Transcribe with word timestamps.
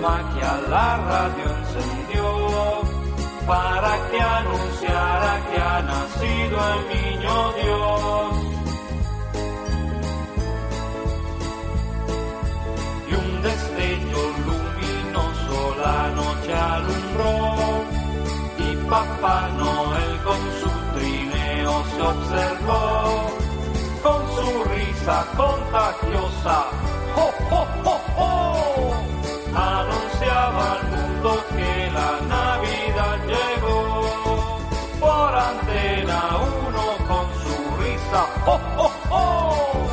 magia 0.00 0.60
la 0.70 0.96
radio 0.96 1.46
encendió 1.58 2.26
para 3.46 3.92
que 4.10 4.20
anunciara 4.20 5.32
que 5.50 5.60
ha 5.60 5.82
nacido 5.82 6.56
el 6.74 6.80
niño 6.94 7.52
Dios. 7.62 8.32
Y 13.08 13.14
un 13.14 13.42
destello 13.42 14.22
luminoso 14.46 15.76
la 15.84 16.00
noche 16.20 16.52
alumbró 16.54 17.34
y 18.58 18.76
Papá 18.90 19.48
Noel 19.56 20.12
con 20.26 20.40
su 20.60 20.70
trineo 20.94 21.84
se 21.94 22.02
observó 22.02 23.38
con 24.02 24.20
su 24.36 24.64
risa 24.64 25.26
contagiosa. 25.36 26.77
Risa. 38.08 38.26
¡Oh, 38.46 38.60
oh, 38.78 38.92
oh! 39.10 39.88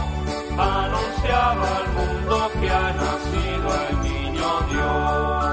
Anunciaba 0.58 1.78
al 1.78 1.88
mundo 1.94 2.50
que 2.62 2.70
ha 2.70 2.94
nacido 2.94 3.76
el 3.90 4.02
niño 4.04 4.62
Dios. 4.72 5.46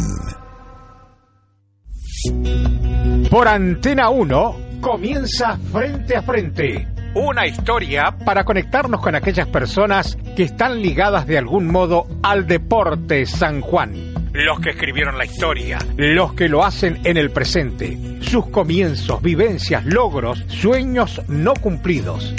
Por 3.30 3.50
Antena 3.50 4.10
1 4.10 4.56
comienza 4.80 5.60
Frente 5.74 6.16
a 6.16 6.22
Frente. 6.22 6.88
Una 7.16 7.46
historia 7.46 8.16
para 8.26 8.46
conectarnos 8.46 9.02
con 9.02 9.16
aquellas 9.16 9.50
personas 9.50 10.18
que 10.38 10.44
están 10.44 10.82
ligadas 10.82 11.28
de 11.28 11.38
algún 11.38 11.68
modo 11.68 12.08
al 12.24 12.48
deporte 12.48 13.26
San 13.26 13.60
Juan. 13.60 14.23
Los 14.34 14.60
que 14.60 14.72
escribieron 14.72 15.16
la 15.16 15.26
historia, 15.26 15.78
los 15.96 16.34
que 16.34 16.50
lo 16.50 16.66
hacen 16.66 17.00
en 17.04 17.18
el 17.18 17.30
presente, 17.30 17.96
sus 18.22 18.48
comienzos, 18.48 19.22
vivencias, 19.22 19.86
logros, 19.86 20.44
sueños 20.48 21.22
no 21.28 21.54
cumplidos. 21.54 22.34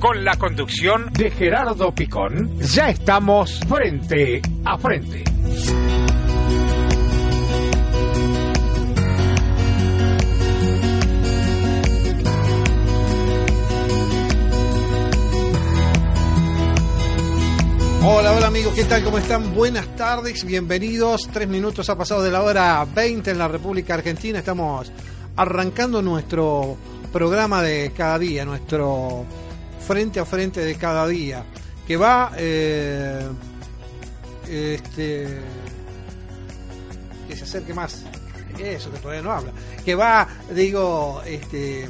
Con 0.00 0.24
la 0.24 0.34
conducción 0.34 1.12
de 1.12 1.30
Gerardo 1.30 1.94
Picón, 1.94 2.58
ya 2.58 2.90
estamos 2.90 3.60
frente 3.68 4.42
a 4.64 4.76
frente. 4.76 5.22
Hola, 18.02 18.32
hola 18.32 18.46
amigos, 18.46 18.74
¿qué 18.74 18.84
tal? 18.84 19.02
¿Cómo 19.02 19.18
están? 19.18 19.54
Buenas 19.54 19.96
tardes, 19.96 20.44
bienvenidos. 20.44 21.28
Tres 21.32 21.48
minutos 21.48 21.88
ha 21.90 21.96
pasado 21.96 22.22
de 22.22 22.30
la 22.30 22.42
hora 22.42 22.84
20 22.84 23.30
en 23.30 23.38
la 23.38 23.48
República 23.48 23.94
Argentina. 23.94 24.38
Estamos 24.38 24.92
arrancando 25.36 26.02
nuestro 26.02 26.76
programa 27.12 27.62
de 27.62 27.92
cada 27.96 28.18
día, 28.18 28.44
nuestro 28.44 29.24
frente 29.86 30.20
a 30.20 30.24
frente 30.24 30.60
de 30.60 30.74
cada 30.76 31.06
día, 31.06 31.44
que 31.86 31.96
va, 31.96 32.32
eh, 32.36 33.26
este, 34.48 35.38
que 37.28 37.36
se 37.36 37.44
acerque 37.44 37.74
más, 37.74 38.04
eso 38.58 38.90
que 38.90 38.98
todavía 38.98 39.22
no 39.22 39.32
habla, 39.32 39.52
que 39.84 39.94
va, 39.94 40.26
digo, 40.54 41.22
este, 41.24 41.88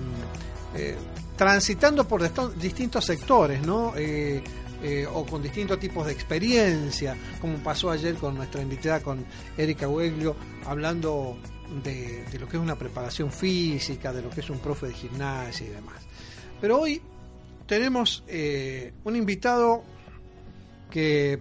eh, 0.75 0.97
transitando 1.37 2.07
por 2.07 2.23
distintos 2.57 3.05
sectores, 3.05 3.63
¿no? 3.65 3.93
Eh, 3.97 4.43
eh, 4.83 5.07
o 5.13 5.25
con 5.25 5.43
distintos 5.43 5.79
tipos 5.79 6.07
de 6.07 6.13
experiencia, 6.13 7.17
como 7.41 7.59
pasó 7.59 7.91
ayer 7.91 8.15
con 8.15 8.35
nuestra 8.35 8.63
invitada, 8.63 9.01
con 9.01 9.25
Erika 9.57 9.89
Hueglio, 9.89 10.37
hablando 10.65 11.39
de, 11.83 12.25
de, 12.25 12.39
lo 12.39 12.49
que 12.49 12.57
es 12.57 12.63
una 12.63 12.77
preparación 12.77 13.33
física, 13.33 14.13
de 14.13 14.23
lo 14.23 14.31
que 14.31 14.41
es 14.41 14.51
un 14.51 14.59
profe 14.59 14.87
de 14.89 14.93
gimnasia 14.93 15.67
y 15.67 15.71
demás. 15.71 16.07
Pero 16.61 16.81
hoy 16.81 17.01
tenemos 17.67 18.23
eh, 18.29 18.93
un 19.05 19.17
invitado 19.17 19.83
que 20.91 21.41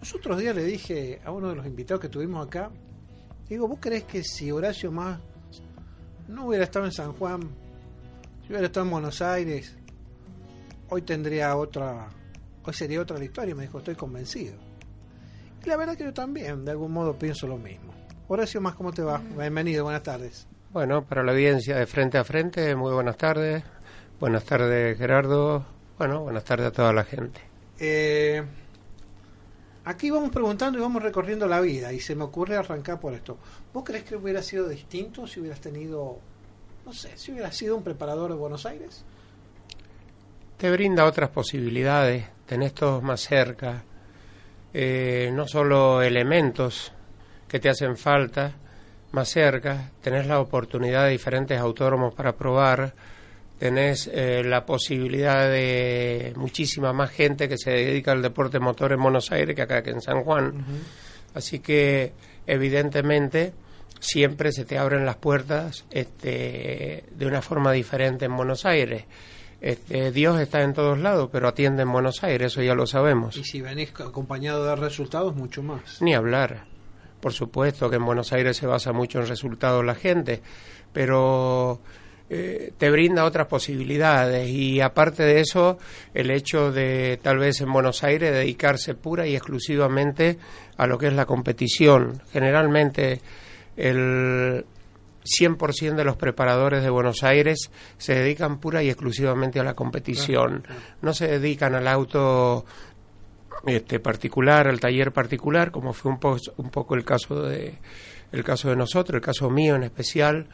los 0.00 0.14
otros 0.14 0.38
días 0.38 0.54
le 0.54 0.64
dije 0.64 1.20
a 1.24 1.30
uno 1.30 1.48
de 1.50 1.56
los 1.56 1.66
invitados 1.66 2.00
que 2.00 2.08
tuvimos 2.08 2.46
acá, 2.46 2.70
digo, 3.48 3.68
¿vos 3.68 3.78
crees 3.80 4.04
que 4.04 4.22
si 4.24 4.50
Horacio 4.50 4.90
Más 4.90 5.20
no 6.28 6.46
hubiera 6.46 6.64
estado 6.64 6.86
en 6.86 6.92
San 6.92 7.12
Juan, 7.12 7.42
si 8.42 8.48
hubiera 8.48 8.66
estado 8.66 8.84
en 8.86 8.92
Buenos 8.92 9.22
Aires, 9.22 9.76
hoy 10.94 11.02
tendría 11.02 11.56
otra, 11.56 12.08
hoy 12.64 12.72
sería 12.72 13.00
otra 13.00 13.18
la 13.18 13.24
historia? 13.24 13.54
Me 13.56 13.64
dijo, 13.64 13.78
estoy 13.78 13.96
convencido. 13.96 14.54
Y 15.64 15.68
la 15.68 15.76
verdad 15.76 15.96
que 15.96 16.04
yo 16.04 16.14
también, 16.14 16.64
de 16.64 16.70
algún 16.70 16.92
modo, 16.92 17.18
pienso 17.18 17.48
lo 17.48 17.58
mismo. 17.58 17.92
Horacio 18.28 18.60
Más, 18.60 18.76
¿cómo 18.76 18.92
te 18.92 19.02
va? 19.02 19.20
Bienvenido, 19.36 19.82
buenas 19.82 20.04
tardes. 20.04 20.46
Bueno, 20.70 21.04
para 21.04 21.24
la 21.24 21.32
audiencia 21.32 21.76
de 21.76 21.86
frente 21.86 22.16
a 22.16 22.22
frente, 22.22 22.76
muy 22.76 22.92
buenas 22.92 23.16
tardes. 23.16 23.64
Buenas 24.20 24.44
tardes, 24.44 24.96
Gerardo. 24.96 25.66
Bueno, 25.98 26.22
buenas 26.22 26.44
tardes 26.44 26.68
a 26.68 26.70
toda 26.70 26.92
la 26.92 27.02
gente. 27.02 27.40
Eh, 27.80 28.44
aquí 29.84 30.10
vamos 30.10 30.30
preguntando 30.30 30.78
y 30.78 30.80
vamos 30.80 31.02
recorriendo 31.02 31.48
la 31.48 31.60
vida 31.60 31.92
y 31.92 31.98
se 31.98 32.14
me 32.14 32.22
ocurre 32.22 32.56
arrancar 32.56 33.00
por 33.00 33.14
esto. 33.14 33.36
¿Vos 33.72 33.82
crees 33.82 34.04
que 34.04 34.14
hubiera 34.14 34.42
sido 34.42 34.68
distinto 34.68 35.26
si 35.26 35.40
hubieras 35.40 35.60
tenido, 35.60 36.20
no 36.86 36.92
sé, 36.92 37.16
si 37.16 37.32
hubieras 37.32 37.56
sido 37.56 37.76
un 37.76 37.82
preparador 37.82 38.30
de 38.30 38.36
Buenos 38.36 38.64
Aires? 38.64 39.04
Te 40.64 40.70
brinda 40.70 41.04
otras 41.04 41.28
posibilidades, 41.28 42.24
tenés 42.46 42.72
todos 42.72 43.02
más 43.02 43.20
cerca, 43.20 43.84
eh, 44.72 45.30
no 45.30 45.46
solo 45.46 46.00
elementos 46.00 46.90
que 47.46 47.60
te 47.60 47.68
hacen 47.68 47.98
falta, 47.98 48.50
más 49.12 49.28
cerca, 49.28 49.90
tenés 50.00 50.26
la 50.26 50.40
oportunidad 50.40 51.04
de 51.04 51.10
diferentes 51.10 51.60
autónomos 51.60 52.14
para 52.14 52.34
probar, 52.34 52.94
tenés 53.58 54.10
eh, 54.10 54.42
la 54.42 54.64
posibilidad 54.64 55.50
de 55.50 56.32
muchísima 56.36 56.94
más 56.94 57.10
gente 57.10 57.46
que 57.46 57.58
se 57.58 57.70
dedica 57.70 58.12
al 58.12 58.22
deporte 58.22 58.58
motor 58.58 58.92
en 58.92 59.02
Buenos 59.02 59.32
Aires 59.32 59.54
que 59.54 59.60
acá 59.60 59.82
que 59.82 59.90
en 59.90 60.00
San 60.00 60.22
Juan. 60.22 60.64
Así 61.34 61.58
que 61.58 62.14
evidentemente 62.46 63.52
siempre 64.00 64.50
se 64.50 64.64
te 64.64 64.78
abren 64.78 65.04
las 65.04 65.16
puertas 65.16 65.84
este, 65.90 67.04
de 67.10 67.26
una 67.26 67.42
forma 67.42 67.70
diferente 67.70 68.24
en 68.24 68.34
Buenos 68.34 68.64
Aires. 68.64 69.04
Este, 69.64 70.12
Dios 70.12 70.38
está 70.40 70.60
en 70.60 70.74
todos 70.74 70.98
lados, 70.98 71.30
pero 71.32 71.48
atiende 71.48 71.84
en 71.84 71.90
Buenos 71.90 72.22
Aires, 72.22 72.52
eso 72.52 72.60
ya 72.60 72.74
lo 72.74 72.86
sabemos. 72.86 73.34
Y 73.38 73.44
si 73.44 73.62
venís 73.62 73.94
acompañado 73.98 74.66
de 74.66 74.76
resultados, 74.76 75.34
mucho 75.34 75.62
más. 75.62 76.02
Ni 76.02 76.12
hablar. 76.12 76.66
Por 77.18 77.32
supuesto 77.32 77.88
que 77.88 77.96
en 77.96 78.04
Buenos 78.04 78.34
Aires 78.34 78.58
se 78.58 78.66
basa 78.66 78.92
mucho 78.92 79.20
en 79.20 79.26
resultados 79.26 79.82
la 79.82 79.94
gente, 79.94 80.42
pero 80.92 81.80
eh, 82.28 82.72
te 82.76 82.90
brinda 82.90 83.24
otras 83.24 83.46
posibilidades 83.46 84.50
y 84.50 84.82
aparte 84.82 85.22
de 85.22 85.40
eso 85.40 85.78
el 86.12 86.30
hecho 86.30 86.70
de 86.70 87.18
tal 87.22 87.38
vez 87.38 87.62
en 87.62 87.72
Buenos 87.72 88.04
Aires 88.04 88.34
dedicarse 88.34 88.94
pura 88.94 89.26
y 89.26 89.34
exclusivamente 89.34 90.36
a 90.76 90.86
lo 90.86 90.98
que 90.98 91.06
es 91.06 91.14
la 91.14 91.24
competición. 91.24 92.20
Generalmente 92.34 93.22
el 93.78 94.66
100% 95.24 95.94
de 95.94 96.04
los 96.04 96.16
preparadores 96.16 96.82
de 96.82 96.90
Buenos 96.90 97.22
Aires 97.22 97.70
se 97.96 98.14
dedican 98.14 98.58
pura 98.58 98.82
y 98.82 98.90
exclusivamente 98.90 99.58
a 99.58 99.64
la 99.64 99.74
competición. 99.74 100.66
No 101.00 101.14
se 101.14 101.26
dedican 101.28 101.74
al 101.74 101.88
auto 101.88 102.66
este 103.66 104.00
particular, 104.00 104.68
al 104.68 104.80
taller 104.80 105.12
particular, 105.12 105.70
como 105.70 105.92
fue 105.92 106.12
un, 106.12 106.18
po 106.18 106.36
un 106.58 106.70
poco 106.70 106.94
el 106.94 107.04
caso 107.04 107.42
de 107.42 107.78
el 108.32 108.44
caso 108.44 108.68
de 108.68 108.76
nosotros, 108.76 109.16
el 109.16 109.22
caso 109.22 109.48
mío 109.48 109.76
en 109.76 109.84
especial, 109.84 110.48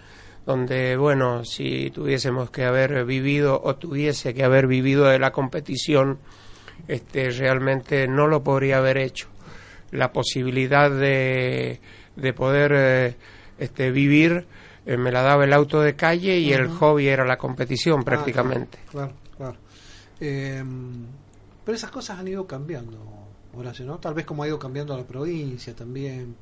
donde 0.46 0.96
bueno, 0.96 1.44
si 1.44 1.90
tuviésemos 1.90 2.50
que 2.50 2.64
haber 2.64 3.04
vivido 3.04 3.60
o 3.64 3.76
tuviese 3.76 4.34
que 4.34 4.44
haber 4.44 4.66
vivido 4.66 5.06
de 5.06 5.18
la 5.18 5.32
competición, 5.32 6.18
este 6.88 7.30
realmente 7.30 8.06
no 8.06 8.26
lo 8.26 8.44
podría 8.44 8.78
haber 8.78 8.98
hecho. 8.98 9.28
La 9.90 10.12
posibilidad 10.12 10.90
de, 10.90 11.80
de 12.16 12.32
poder 12.32 12.72
eh, 12.74 13.16
este, 13.58 13.90
vivir 13.90 14.46
eh, 14.90 14.96
me 14.96 15.12
la 15.12 15.22
daba 15.22 15.44
el 15.44 15.52
auto 15.52 15.80
de 15.80 15.94
calle 15.94 16.36
y 16.38 16.52
el 16.52 16.66
hobby 16.66 17.06
era 17.06 17.24
la 17.24 17.38
competición 17.38 18.00
ah, 18.00 18.04
prácticamente. 18.04 18.78
claro, 18.90 19.12
claro. 19.36 19.56
Em, 20.18 21.06
pero 21.64 21.76
esas 21.76 21.92
cosas 21.92 22.18
han 22.18 22.26
ido 22.26 22.44
cambiando, 22.44 22.98
Horacio, 23.54 23.86
¿no? 23.86 23.98
Tal 23.98 24.14
vez 24.14 24.26
como 24.26 24.42
ha 24.42 24.48
ido 24.48 24.58
cambiando 24.58 24.96
la 24.96 25.04
provincia 25.04 25.76
también. 25.76 26.34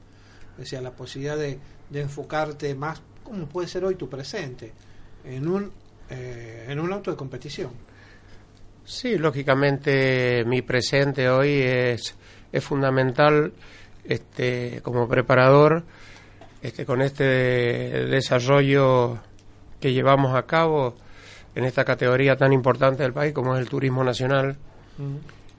O 0.59 0.65
sea, 0.65 0.81
la 0.81 0.93
posibilidad 0.93 1.37
de, 1.37 1.59
enfocarte 1.93 2.75
más, 2.75 3.03
como 3.23 3.47
puede 3.47 3.69
ser 3.69 3.85
hoy 3.85 3.97
tu 3.97 4.09
presente, 4.09 4.73
en 5.25 5.47
un, 5.47 5.71
eh, 6.09 6.69
en 6.71 6.81
un 6.81 6.91
auto 6.91 7.11
de 7.11 7.19
competición. 7.19 7.71
Sí, 8.83 9.19
lógicamente 9.19 10.43
mi 10.47 10.63
presente 10.63 11.29
hoy 11.29 11.51
es, 11.51 12.15
es 12.51 12.65
fundamental 12.65 13.53
este, 14.05 14.81
como 14.83 15.07
preparador 15.07 15.85
este, 16.63 16.85
con 16.85 17.03
este 17.03 17.25
desarrollo 17.25 19.19
que 19.81 19.93
llevamos 19.93 20.35
a 20.35 20.43
cabo 20.43 20.95
en 21.55 21.65
esta 21.65 21.85
categoría 21.85 22.37
tan 22.37 22.53
importante 22.53 23.03
del 23.03 23.13
país 23.13 23.33
como 23.33 23.55
es 23.55 23.61
el 23.61 23.69
turismo 23.69 24.05
nacional, 24.05 24.57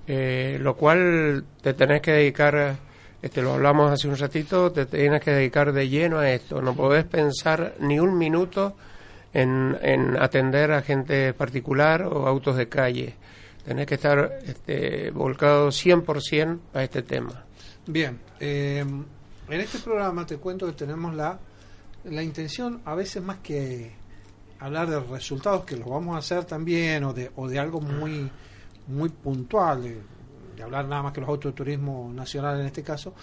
eh, 0.07 0.57
lo 0.61 0.75
cual 0.75 1.43
te 1.61 1.73
tenés 1.73 2.01
que 2.01 2.11
dedicar, 2.11 2.77
este, 3.21 3.41
lo 3.41 3.53
hablamos 3.53 3.91
hace 3.91 4.07
un 4.07 4.17
ratito, 4.17 4.71
te 4.71 4.85
tienes 4.85 5.21
que 5.21 5.31
dedicar 5.31 5.71
de 5.71 5.87
lleno 5.87 6.19
a 6.19 6.29
esto, 6.31 6.61
no 6.61 6.75
podés 6.75 7.05
pensar 7.05 7.75
ni 7.79 7.99
un 7.99 8.17
minuto 8.17 8.75
en, 9.33 9.77
atender 10.19 10.71
a 10.71 10.81
gente 10.81 11.33
particular 11.33 12.03
o 12.03 12.27
autos 12.27 12.57
de 12.57 12.67
calle, 12.67 13.15
tenés 13.65 13.85
que 13.85 13.95
estar 13.95 14.39
este, 14.45 15.11
volcado 15.11 15.67
100% 15.69 16.59
a 16.73 16.83
este 16.83 17.03
tema. 17.03 17.45
Bien, 17.87 18.19
eh, 18.39 18.85
en 19.49 19.61
este 19.61 19.79
programa 19.79 20.25
te 20.25 20.37
cuento 20.37 20.65
que 20.67 20.73
tenemos 20.73 21.13
la, 21.15 21.39
la 22.03 22.23
intención, 22.23 22.81
a 22.85 22.95
veces 22.95 23.23
más 23.23 23.39
que 23.39 23.91
hablar 24.59 24.89
de 24.89 24.99
resultados 24.99 25.65
que 25.65 25.77
los 25.77 25.89
vamos 25.89 26.15
a 26.15 26.19
hacer 26.19 26.45
también 26.45 27.03
o 27.03 27.13
de, 27.13 27.31
o 27.35 27.47
de 27.47 27.59
algo 27.59 27.81
muy 27.81 28.29
muy 28.87 29.09
puntual 29.09 29.83
de, 29.83 30.63
hablar 30.63 30.85
nada 30.89 31.03
más 31.03 31.13
que 31.13 31.21
los 31.21 31.29
autos 31.29 31.53
de 31.53 31.55
turismo 31.55 32.11
nacional 32.13 32.59
en 32.59 32.65
este 32.65 32.83
caso 32.83 33.13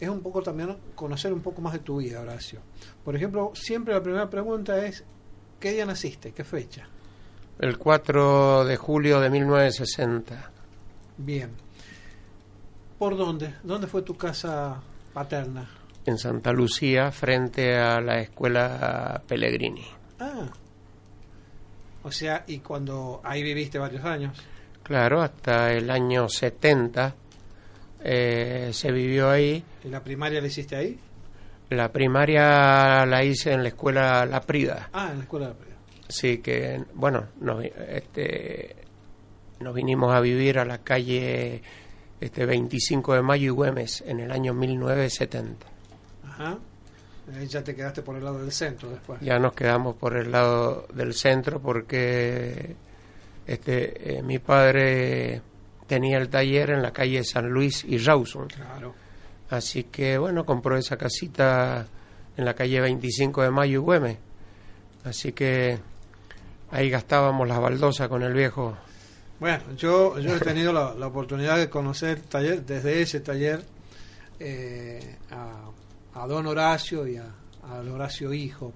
es 0.00 0.08
un 0.08 0.22
poco 0.22 0.40
también 0.40 0.74
conocer 0.94 1.32
un 1.34 1.40
poco 1.40 1.60
más 1.60 1.74
de 1.74 1.80
tu 1.80 1.98
vida 1.98 2.20
Horacio 2.20 2.60
por 3.04 3.14
ejemplo 3.14 3.52
siempre 3.54 3.92
la 3.92 4.02
primera 4.02 4.30
pregunta 4.30 4.82
es 4.86 5.04
¿qué 5.60 5.72
día 5.72 5.84
naciste? 5.84 6.32
¿qué 6.32 6.44
fecha? 6.44 6.88
el 7.58 7.76
4 7.76 8.64
de 8.64 8.76
julio 8.78 9.20
de 9.20 9.28
1960 9.28 10.50
bien 11.18 11.50
¿por 12.98 13.18
dónde? 13.18 13.56
¿dónde 13.62 13.86
fue 13.86 14.00
tu 14.00 14.16
casa 14.16 14.80
paterna? 15.18 15.68
en 16.04 16.16
Santa 16.16 16.52
Lucía 16.52 17.10
frente 17.10 17.76
a 17.76 18.00
la 18.00 18.20
escuela 18.20 19.22
Pellegrini 19.26 19.86
ah 20.20 20.48
o 22.02 22.10
sea, 22.10 22.44
y 22.46 22.60
cuando 22.60 23.20
ahí 23.22 23.42
viviste 23.42 23.78
varios 23.78 24.04
años. 24.04 24.38
Claro, 24.82 25.20
hasta 25.20 25.72
el 25.72 25.90
año 25.90 26.26
70 26.26 27.14
eh, 28.02 28.70
se 28.72 28.92
vivió 28.92 29.28
ahí. 29.28 29.62
¿Y 29.84 29.88
la 29.88 30.02
primaria 30.02 30.40
la 30.40 30.46
hiciste 30.46 30.76
ahí? 30.76 30.98
La 31.68 31.92
primaria 31.92 33.04
la 33.04 33.22
hice 33.22 33.52
en 33.52 33.62
la 33.62 33.68
escuela 33.68 34.24
La 34.24 34.40
Prida. 34.40 34.88
Ah, 34.92 35.08
en 35.10 35.18
la 35.18 35.24
escuela 35.24 35.48
La 35.48 35.54
Prida. 35.54 35.74
Sí, 36.08 36.38
que, 36.38 36.82
bueno, 36.94 37.26
nos, 37.40 37.62
este, 37.62 38.76
nos 39.60 39.74
vinimos 39.74 40.14
a 40.14 40.20
vivir 40.20 40.58
a 40.58 40.64
la 40.64 40.78
calle 40.78 41.62
este 42.20 42.46
25 42.46 43.14
de 43.14 43.22
Mayo 43.22 43.46
y 43.46 43.50
Güemes 43.50 44.02
en 44.06 44.20
el 44.20 44.32
año 44.32 44.54
1970. 44.54 45.66
Ajá 46.24 46.58
ya 47.48 47.62
te 47.62 47.74
quedaste 47.74 48.02
por 48.02 48.16
el 48.16 48.24
lado 48.24 48.38
del 48.38 48.52
centro 48.52 48.90
después. 48.90 49.20
Ya 49.20 49.38
nos 49.38 49.52
quedamos 49.52 49.96
por 49.96 50.16
el 50.16 50.30
lado 50.30 50.86
del 50.92 51.14
centro 51.14 51.60
porque 51.60 52.76
este 53.46 54.18
eh, 54.18 54.22
mi 54.22 54.38
padre 54.38 55.42
tenía 55.86 56.18
el 56.18 56.28
taller 56.28 56.70
en 56.70 56.82
la 56.82 56.92
calle 56.92 57.22
San 57.24 57.48
Luis 57.48 57.84
y 57.84 57.98
Rawson. 57.98 58.48
Claro. 58.48 58.94
Así 59.50 59.84
que 59.84 60.18
bueno, 60.18 60.44
compró 60.44 60.76
esa 60.76 60.96
casita 60.96 61.86
en 62.36 62.44
la 62.44 62.54
calle 62.54 62.80
25 62.80 63.42
de 63.42 63.50
Mayo 63.50 63.74
y 63.74 63.82
Güemes. 63.82 64.18
Así 65.04 65.32
que 65.32 65.78
ahí 66.70 66.90
gastábamos 66.90 67.46
las 67.48 67.60
baldosas 67.60 68.08
con 68.08 68.22
el 68.22 68.32
viejo. 68.32 68.76
Bueno, 69.40 69.62
yo, 69.76 70.18
yo 70.18 70.36
he 70.36 70.40
tenido 70.40 70.72
la, 70.72 71.06
oportunidad 71.06 71.56
de 71.58 71.70
conocer 71.70 72.20
taller, 72.22 72.64
desde 72.64 73.02
ese 73.02 73.20
taller, 73.20 73.62
eh, 74.40 75.16
a 75.30 75.68
a 76.18 76.26
don 76.26 76.46
Horacio 76.46 77.06
y 77.06 77.16
a, 77.16 77.26
Horacio 77.92 78.32
Hijo. 78.32 78.72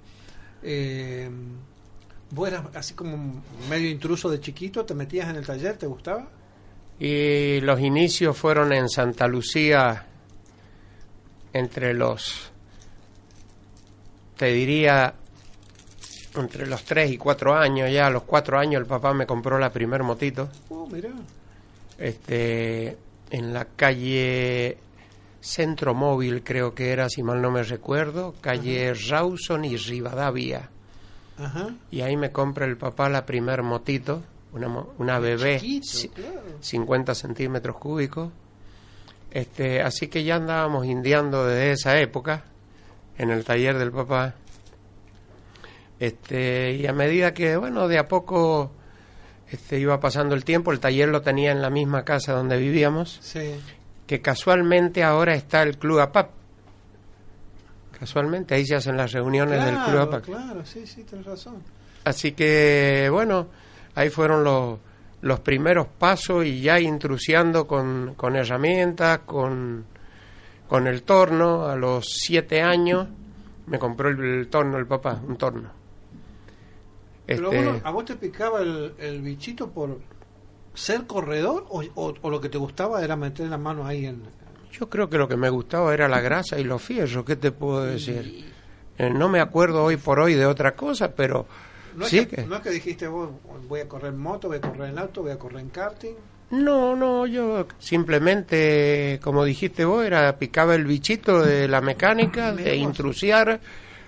Eh, 0.63 1.29
¿Vos 2.31 2.49
eras 2.49 2.65
así 2.75 2.95
como 2.95 3.43
medio 3.69 3.91
intruso 3.91 4.31
de 4.31 4.41
chiquito? 4.41 4.85
¿Te 4.85 4.95
metías 4.95 5.29
en 5.29 5.37
el 5.37 5.47
taller? 5.47 5.77
¿Te 5.77 5.87
gustaba? 5.87 6.29
Y 6.99 7.61
los 7.61 7.81
inicios 7.81 8.37
fueron 8.37 8.73
en 8.73 8.89
Santa 8.89 9.27
Lucía 9.27 10.07
entre 11.53 11.95
los, 11.95 12.53
te 14.37 14.53
diría, 14.53 15.15
entre 16.37 16.67
los 16.67 16.85
tres 16.85 17.11
y 17.11 17.19
cuatro 17.19 17.55
años. 17.55 17.91
Ya 17.91 18.07
a 18.07 18.11
los 18.11 18.23
cuatro 18.23 18.59
años 18.59 18.81
el 18.81 18.87
papá 18.87 19.13
me 19.13 19.27
compró 19.27 19.59
la 19.59 19.71
primer 19.71 20.03
motito. 20.03 20.49
Oh, 20.69 20.87
mira. 20.87 21.11
Este, 21.99 22.97
en 23.31 23.53
la 23.53 23.65
calle 23.65 24.79
Centro 25.41 25.95
Móvil, 25.95 26.45
creo 26.45 26.75
que 26.75 26.91
era, 26.91 27.09
si 27.09 27.23
mal 27.23 27.43
no 27.43 27.51
me 27.51 27.63
recuerdo, 27.63 28.35
calle 28.41 28.95
Rawson 28.95 29.65
y 29.65 29.77
Rivadavia. 29.77 30.71
Y 31.91 32.03
ahí 32.03 32.17
me 32.17 32.31
compra 32.31 32.67
el 32.67 32.77
papá 32.77 33.09
la 33.09 33.27
primer 33.27 33.65
motito, 33.65 34.23
una, 34.53 34.69
una 34.99 35.19
bebé, 35.19 35.61
50 36.61 37.15
centímetros 37.15 37.77
cúbicos. 37.77 38.31
Este, 39.33 39.81
así 39.81 40.07
que 40.09 40.23
ya 40.23 40.37
andábamos 40.37 40.87
indiando 40.87 41.47
desde 41.47 41.73
esa 41.73 41.99
época 41.99 42.45
en 43.19 43.31
el 43.31 43.45
taller 43.45 43.79
del 43.79 43.91
papá. 43.91 44.35
Este, 46.03 46.73
y 46.73 46.87
a 46.87 46.93
medida 46.93 47.33
que, 47.33 47.57
bueno, 47.57 47.87
de 47.87 47.99
a 47.99 48.09
poco 48.09 48.73
este, 49.51 49.79
iba 49.79 50.01
pasando 50.01 50.35
el 50.35 50.45
tiempo, 50.45 50.73
el 50.73 50.81
taller 50.81 51.09
lo 51.09 51.23
tenía 51.23 51.53
en 51.53 51.63
la 51.63 51.71
misma 51.71 52.05
casa 52.05 52.33
donde 52.33 52.57
vivíamos. 52.57 53.19
Sí 53.23 53.55
que 54.13 54.21
casualmente 54.21 55.03
ahora 55.03 55.35
está 55.35 55.63
el 55.63 55.79
Club 55.79 56.01
APAP. 56.01 56.31
Casualmente 57.99 58.55
ahí 58.55 58.67
se 58.67 58.75
hacen 58.75 58.95
las 58.95 59.11
reuniones 59.11 59.65
del 59.65 59.75
Club 59.75 60.01
APAP. 60.01 60.25
Claro, 60.25 60.67
sí, 60.67 60.87
sí, 60.87 61.05
tienes 61.05 61.27
razón. 61.27 61.63
Así 62.05 62.33
que, 62.33 63.09
bueno, 63.11 63.47
ahí 63.95 64.11
fueron 64.11 64.45
los, 64.45 64.79
los 65.23 65.41
primeros 65.41 65.87
pasos 65.87 66.45
y 66.45 66.61
ya 66.61 66.79
intrusiando 66.79 67.67
con, 67.67 68.15
con 68.15 68.37
herramientas, 68.37 69.21
con, 69.21 69.87
con 70.69 70.87
el 70.87 71.05
torno. 71.05 71.67
A 71.67 71.77
los 71.77 72.05
siete 72.07 72.61
años 72.61 73.09
me 73.67 73.79
compró 73.79 74.11
el, 74.11 74.49
torno 74.49 74.77
el 74.77 74.87
papá, 74.87 75.23
un 75.27 75.37
torno. 75.37 75.71
Pero 77.27 77.53
este, 77.53 77.81
¿a 77.85 77.91
vos 77.91 78.05
te 78.05 78.17
picaba 78.17 78.61
el, 78.61 78.95
el 78.99 79.23
bichito 79.23 79.71
por, 79.71 79.99
ser 80.75 81.07
corredor 81.07 81.67
o, 81.69 82.31
lo 82.31 82.41
que 82.41 82.49
te 82.49 82.59
gustaba 82.59 83.03
era 83.03 83.17
meter 83.17 83.49
la 83.49 83.59
mano 83.59 83.87
ahí 83.87 84.07
en... 84.07 84.23
Yo 84.73 84.89
creo 84.89 85.09
que 85.11 85.19
lo 85.19 85.29
que 85.29 85.37
me 85.37 85.51
gustaba 85.51 85.93
era 85.93 86.09
la 86.09 86.21
grasa 86.21 86.59
y 86.59 86.65
los 86.65 86.81
fierros, 86.81 87.25
¿qué 87.27 87.37
te 87.37 87.53
puedo 87.53 87.85
decir? 87.85 88.47
Eh, 88.97 89.11
no 89.11 89.29
me 89.29 89.41
acuerdo 89.41 89.85
hoy 89.85 89.97
por 89.97 90.19
hoy 90.19 90.35
de 90.35 90.47
otra 90.47 90.75
cosa, 90.75 91.13
pero... 91.15 91.47
No, 91.95 92.07
sí 92.07 92.21
es 92.21 92.27
que, 92.27 92.47
no 92.47 92.57
es 92.57 92.63
que 92.63 92.71
dijiste 92.71 93.07
vos, 93.07 93.29
voy 93.69 93.81
a 93.81 93.89
correr 93.89 94.15
en 94.15 94.19
moto, 94.19 94.49
voy 94.49 94.57
a 94.57 94.61
correr 94.63 94.91
en 94.91 94.99
auto, 94.99 95.21
voy 95.23 95.33
a 95.33 95.39
correr 95.39 95.61
en 95.61 95.69
karting. 95.69 96.15
No, 96.53 96.97
no, 96.97 97.27
yo 97.27 97.67
simplemente, 97.79 99.21
como 99.23 99.45
dijiste 99.45 99.85
vos, 99.85 100.05
era 100.07 100.39
picaba 100.39 100.75
el 100.75 100.87
bichito 100.87 101.43
de 101.43 101.69
la 101.69 101.83
mecánica, 101.83 102.53
de 102.53 102.77
intrusiar, 102.77 103.61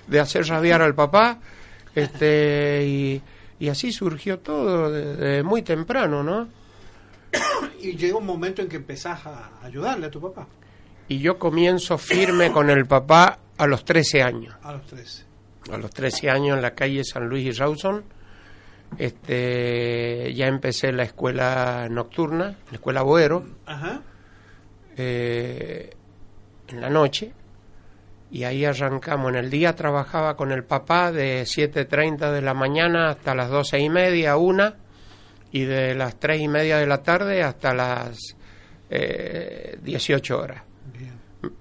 de 0.07 0.21
hacer 0.21 0.47
rabiar 0.47 0.81
al 0.81 0.95
papá, 0.95 1.41
este, 1.95 2.85
y 2.87 3.23
y 3.59 3.69
así 3.69 3.93
surgió 3.93 4.41
todo 4.41 4.91
desde 4.91 5.43
muy 5.43 5.63
temprano, 5.63 6.23
¿no? 6.23 6.49
y 7.81 7.97
llega 7.97 8.17
un 8.17 8.27
momento 8.27 8.63
en 8.63 8.69
que 8.69 8.77
empezás 8.77 9.25
a 9.27 9.51
ayudarle 9.63 10.07
a 10.07 10.11
tu 10.11 10.21
papá. 10.21 10.47
Y 11.09 11.19
yo 11.19 11.39
comienzo 11.39 11.99
firme 11.99 12.53
con 12.53 12.71
el 12.71 12.87
papá 12.87 13.39
a 13.57 13.67
los 13.67 13.85
13 13.85 14.23
años. 14.23 14.55
A 14.63 14.73
los 14.73 14.87
13. 14.87 15.25
A 15.73 15.79
los 15.79 15.91
13 15.91 16.31
años 16.31 16.57
en 16.57 16.63
la 16.63 16.75
calle 16.75 17.05
San 17.05 17.29
Luis 17.29 17.47
y 17.47 17.51
Rawson. 17.53 18.05
Este, 18.99 20.33
ya 20.35 20.47
empecé 20.47 20.93
la 20.93 21.03
escuela 21.05 21.89
nocturna, 21.91 22.57
la 22.71 22.75
escuela 22.75 23.03
Boero. 23.03 23.45
Ajá. 23.67 24.03
eh, 24.97 25.91
en 26.69 26.81
la 26.81 26.89
noche 26.89 27.33
y 28.35 28.43
ahí 28.43 28.65
arrancamos. 28.65 29.29
En 29.31 29.37
el 29.37 29.49
día 29.49 29.77
trabajaba 29.77 30.37
con 30.37 30.51
el 30.51 30.65
papá 30.65 31.13
de 31.13 31.43
7.30 31.45 32.33
de 32.33 32.43
la 32.43 32.53
mañana 32.53 33.11
hasta 33.11 33.33
las 33.33 33.49
doce 33.49 33.79
y 33.79 33.89
media, 33.89 34.37
una, 34.37 34.75
y 35.53 35.63
de 35.63 35.95
las 35.95 36.19
tres 36.19 36.41
y 36.41 36.49
media 36.49 36.79
de 36.79 36.87
la 36.89 37.01
tarde 37.01 37.45
hasta 37.45 37.73
las 37.73 38.35
eh, 38.91 39.79
18 39.81 40.37
horas. 40.37 40.65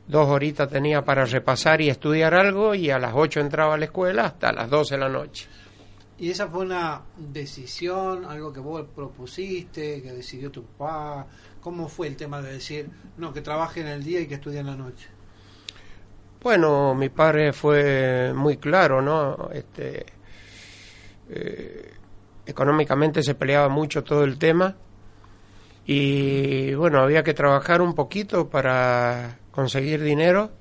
Dos 0.08 0.28
horitas 0.28 0.68
tenía 0.68 1.06
para 1.06 1.26
repasar 1.26 1.80
y 1.80 1.90
estudiar 1.90 2.34
algo 2.34 2.74
y 2.74 2.90
a 2.90 2.98
las 2.98 3.14
8 3.14 3.42
entraba 3.42 3.76
a 3.76 3.78
la 3.78 3.86
escuela 3.86 4.26
hasta 4.26 4.52
las 4.52 4.68
12 4.68 4.96
de 4.96 5.00
la 5.00 5.10
noche. 5.10 5.48
¿Y 6.18 6.32
esa 6.32 6.48
fue 6.48 6.66
una 6.66 7.04
decisión, 7.16 8.26
algo 8.26 8.52
que 8.52 8.60
vos 8.60 8.84
propusiste, 8.96 10.02
que 10.02 10.12
decidió 10.12 10.50
tu 10.50 10.64
papá? 10.64 11.28
¿Cómo 11.62 11.88
fue 11.88 12.08
el 12.08 12.16
tema 12.16 12.42
de 12.42 12.54
decir, 12.54 12.90
no, 13.18 13.32
que 13.32 13.42
trabaje 13.42 13.82
en 13.82 13.88
el 13.90 14.04
día 14.04 14.22
y 14.22 14.28
que 14.28 14.36
estudie 14.36 14.58
en 14.58 14.66
la 14.66 14.76
noche? 14.76 15.13
Bueno, 16.44 16.94
mi 16.94 17.08
padre 17.08 17.54
fue 17.54 18.34
muy 18.36 18.58
claro, 18.58 19.02
¿no? 19.02 19.50
Este, 19.54 20.06
eh, 21.30 21.94
económicamente 22.46 23.24
se 23.24 23.34
peleaba 23.34 23.70
mucho 23.70 24.04
todo 24.04 24.26
el 24.26 24.38
tema 24.38 24.76
y 25.86 26.74
bueno, 26.74 27.00
había 27.00 27.24
que 27.24 27.34
trabajar 27.34 27.82
un 27.82 27.96
poquito 27.96 28.50
para 28.50 29.38
conseguir 29.52 30.04
dinero 30.04 30.52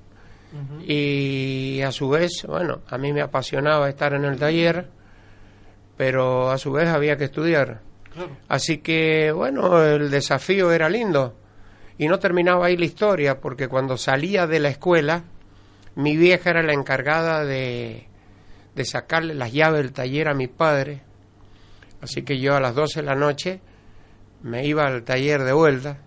y 0.87 1.81
a 1.81 1.91
su 1.91 2.07
vez, 2.09 2.45
bueno, 2.47 2.81
a 2.87 2.97
mí 2.97 3.11
me 3.11 3.21
apasionaba 3.21 3.89
estar 3.89 4.13
en 4.13 4.23
el 4.23 4.37
taller, 4.37 4.87
pero 5.97 6.49
a 6.49 6.57
su 6.59 6.71
vez 6.71 6.87
había 6.87 7.17
que 7.17 7.25
estudiar. 7.25 7.81
Así 8.47 8.77
que 8.77 9.33
bueno, 9.33 9.83
el 9.83 10.09
desafío 10.09 10.71
era 10.71 10.87
lindo 10.87 11.35
y 11.97 12.07
no 12.07 12.19
terminaba 12.19 12.67
ahí 12.67 12.77
la 12.77 12.85
historia 12.85 13.41
porque 13.41 13.67
cuando 13.67 13.97
salía 13.97 14.47
de 14.47 14.59
la 14.59 14.69
escuela, 14.69 15.23
mi 15.95 16.17
vieja 16.17 16.49
era 16.49 16.63
la 16.63 16.73
encargada 16.73 17.45
de, 17.45 18.07
de 18.75 18.85
sacarle 18.85 19.33
las 19.33 19.51
llaves 19.51 19.81
del 19.81 19.93
taller 19.93 20.27
a 20.27 20.33
mi 20.33 20.47
padre. 20.47 21.01
Así 22.01 22.23
que 22.23 22.39
yo 22.39 22.55
a 22.55 22.59
las 22.59 22.75
12 22.75 23.01
de 23.01 23.05
la 23.05 23.15
noche 23.15 23.59
me 24.41 24.65
iba 24.65 24.85
al 24.85 25.03
taller 25.03 25.43
de 25.43 25.53
vuelta 25.53 25.97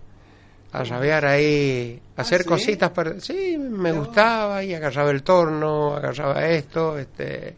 a 0.73 0.85
rabear 0.85 1.25
ahí, 1.25 2.03
a 2.17 2.21
hacer 2.21 2.43
¿sí? 2.43 2.49
cositas. 2.49 2.91
Para, 2.91 3.19
sí, 3.21 3.57
me 3.57 3.93
gustaba 3.93 4.63
y 4.63 4.75
agarraba 4.75 5.11
el 5.11 5.23
torno, 5.23 5.95
agarraba 5.97 6.47
esto, 6.49 6.99
este, 6.99 7.57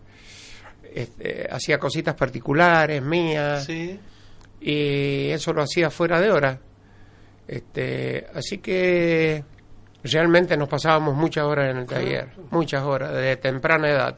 este, 0.95 1.49
hacía 1.51 1.79
cositas 1.79 2.15
particulares 2.15 3.03
mías 3.03 3.65
Sí. 3.65 3.99
y 4.61 5.31
eso 5.31 5.53
lo 5.53 5.63
hacía 5.63 5.91
fuera 5.91 6.21
de 6.21 6.31
hora. 6.31 6.61
Este, 7.49 8.27
así 8.35 8.59
que 8.59 9.43
realmente 10.11 10.57
nos 10.57 10.69
pasábamos 10.69 11.15
muchas 11.15 11.45
horas 11.45 11.71
en 11.71 11.79
el 11.79 11.87
taller, 11.87 12.29
muchas 12.50 12.83
horas, 12.83 13.12
desde 13.12 13.37
temprana 13.37 13.88
edad. 13.88 14.17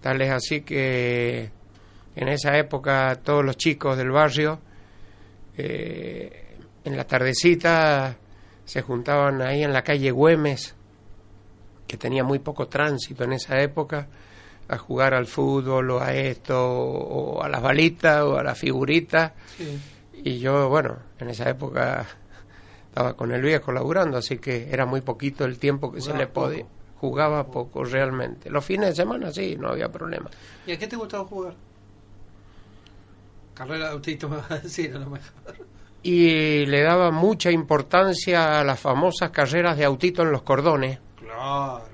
Tal 0.00 0.20
es 0.22 0.30
así 0.30 0.62
que 0.62 1.50
en 2.16 2.28
esa 2.28 2.56
época 2.56 3.18
todos 3.22 3.44
los 3.44 3.56
chicos 3.56 3.96
del 3.96 4.10
barrio, 4.10 4.60
eh, 5.56 6.56
en 6.84 6.96
la 6.96 7.04
tardecita, 7.04 8.16
se 8.64 8.82
juntaban 8.82 9.42
ahí 9.42 9.62
en 9.62 9.72
la 9.72 9.82
calle 9.82 10.10
Güemes, 10.10 10.74
que 11.86 11.96
tenía 11.96 12.24
muy 12.24 12.38
poco 12.38 12.68
tránsito 12.68 13.24
en 13.24 13.32
esa 13.32 13.60
época, 13.60 14.08
a 14.68 14.78
jugar 14.78 15.14
al 15.14 15.26
fútbol 15.26 15.90
o 15.90 16.00
a 16.00 16.14
esto, 16.14 16.56
o 16.56 17.42
a 17.42 17.48
las 17.48 17.60
balitas 17.60 18.22
o 18.22 18.38
a 18.38 18.44
las 18.44 18.58
figuritas. 18.58 19.32
Sí. 19.56 19.78
Y 20.22 20.38
yo, 20.38 20.68
bueno, 20.68 20.98
en 21.18 21.30
esa 21.30 21.48
época 21.50 22.06
estaba 22.90 23.14
con 23.14 23.30
el 23.30 23.40
viejo 23.40 23.70
laburando, 23.70 24.18
así 24.18 24.38
que 24.38 24.68
era 24.70 24.84
muy 24.84 25.00
poquito 25.00 25.44
el 25.44 25.58
tiempo 25.58 25.92
que 25.92 26.00
se 26.00 26.12
le 26.12 26.26
podía. 26.26 26.64
poco. 26.64 26.70
Jugaba 27.00 27.46
poco 27.46 27.84
realmente. 27.84 28.50
Los 28.50 28.64
fines 28.64 28.90
de 28.90 28.94
semana 28.96 29.32
sí, 29.32 29.56
no 29.58 29.68
había 29.68 29.88
problema. 29.90 30.28
¿Y 30.66 30.72
a 30.72 30.78
qué 30.78 30.86
te 30.86 30.96
gustaba 30.96 31.24
jugar? 31.24 31.54
Carrera 33.54 33.86
de 33.86 33.92
autito 33.92 34.28
me 34.28 34.36
vas 34.36 34.50
a 34.50 34.58
decir 34.58 34.94
a 34.94 34.98
lo 34.98 35.06
mejor. 35.06 35.30
Y 36.02 36.66
le 36.66 36.82
daba 36.82 37.10
mucha 37.10 37.50
importancia 37.50 38.58
a 38.60 38.64
las 38.64 38.80
famosas 38.80 39.30
carreras 39.30 39.76
de 39.78 39.84
autito 39.84 40.22
en 40.22 40.32
los 40.32 40.42
cordones. 40.42 40.98
Claro. 41.18 41.89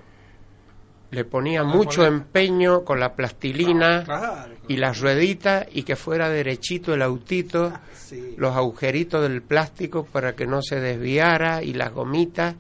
Le 1.17 1.25
ponía 1.25 1.63
la 1.63 1.69
mucho 1.69 2.05
empeño 2.05 2.85
con 2.85 3.01
la 3.01 3.15
plastilina 3.15 4.05
Claro. 4.05 4.53
y 4.69 4.77
las 4.77 5.01
rueditas 5.01 5.67
y 5.73 5.83
que 5.85 5.97
fuera 5.97 6.29
derechito 6.29 6.93
el 6.93 7.01
autito. 7.01 7.73
Sí. 7.95 8.35
los 8.37 8.55
agujeritos 8.55 9.23
del 9.23 9.43
plástico 9.43 10.05
para 10.05 10.37
que 10.37 10.47
no 10.47 10.61
se 10.63 10.79
desviara 10.79 11.63
y 11.65 11.73
las 11.73 11.91
gomitas. 11.93 12.55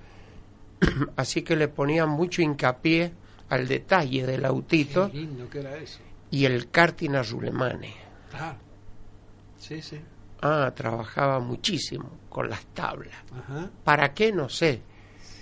Así 1.17 1.43
que 1.43 1.55
le 1.55 1.69
ponía 1.69 2.07
mucho 2.07 2.41
hincapié 2.43 3.13
al 3.51 3.69
detalle 3.69 4.27
del 4.27 4.45
autito 4.45 5.11
y 6.31 6.45
el 6.47 6.71
karting 6.71 7.11
a 7.15 7.23
Rulemane. 7.23 7.95
Claro. 8.31 8.57
Sí, 9.59 9.81
sí. 9.83 10.01
Ah, 10.43 10.73
trabajaba 10.75 11.39
muchísimo 11.41 12.11
con 12.29 12.49
las 12.51 12.65
tablas. 12.67 13.15
Ajá. 13.39 13.71
¿Para 13.85 14.13
qué? 14.15 14.33
No 14.33 14.49
sé. 14.49 14.81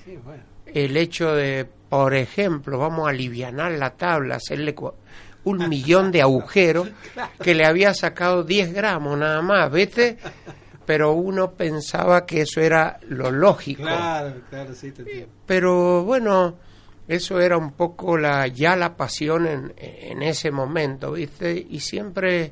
Sí, 0.05 0.17
bueno. 0.23 0.43
El 0.67 0.97
hecho 0.97 1.35
de, 1.35 1.67
por 1.95 2.13
ejemplo, 2.13 2.77
vamos 2.77 3.07
a 3.07 3.11
alivianar 3.11 3.71
la 3.71 3.91
tabla, 3.91 4.35
hacerle 4.35 4.75
un 5.45 5.69
millón 5.69 6.11
de 6.11 6.23
agujeros 6.23 6.89
que 7.41 7.55
le 7.55 7.65
había 7.65 7.95
sacado 7.95 8.43
10 8.43 8.73
gramos 8.73 9.17
nada 9.17 9.41
más, 9.43 9.71
¿viste? 9.71 10.19
Pero 10.85 11.13
uno 11.13 11.53
pensaba 11.53 12.27
que 12.27 12.41
eso 12.41 12.61
era 12.61 12.99
lo 13.09 13.31
lógico. 13.31 13.85
Claro, 13.85 14.35
claro, 14.51 14.75
sí, 14.75 14.91
te 14.91 15.03
entiendo. 15.03 15.29
Pero 15.47 16.03
bueno, 16.03 16.57
eso 17.07 17.39
era 17.39 17.57
un 17.57 17.71
poco 17.71 18.19
la 18.19 18.49
ya 18.49 18.75
la 18.75 18.97
pasión 18.97 19.47
en, 19.47 19.73
en 19.77 20.21
ese 20.21 20.51
momento, 20.51 21.13
¿viste? 21.13 21.65
Y 21.71 21.79
siempre 21.79 22.51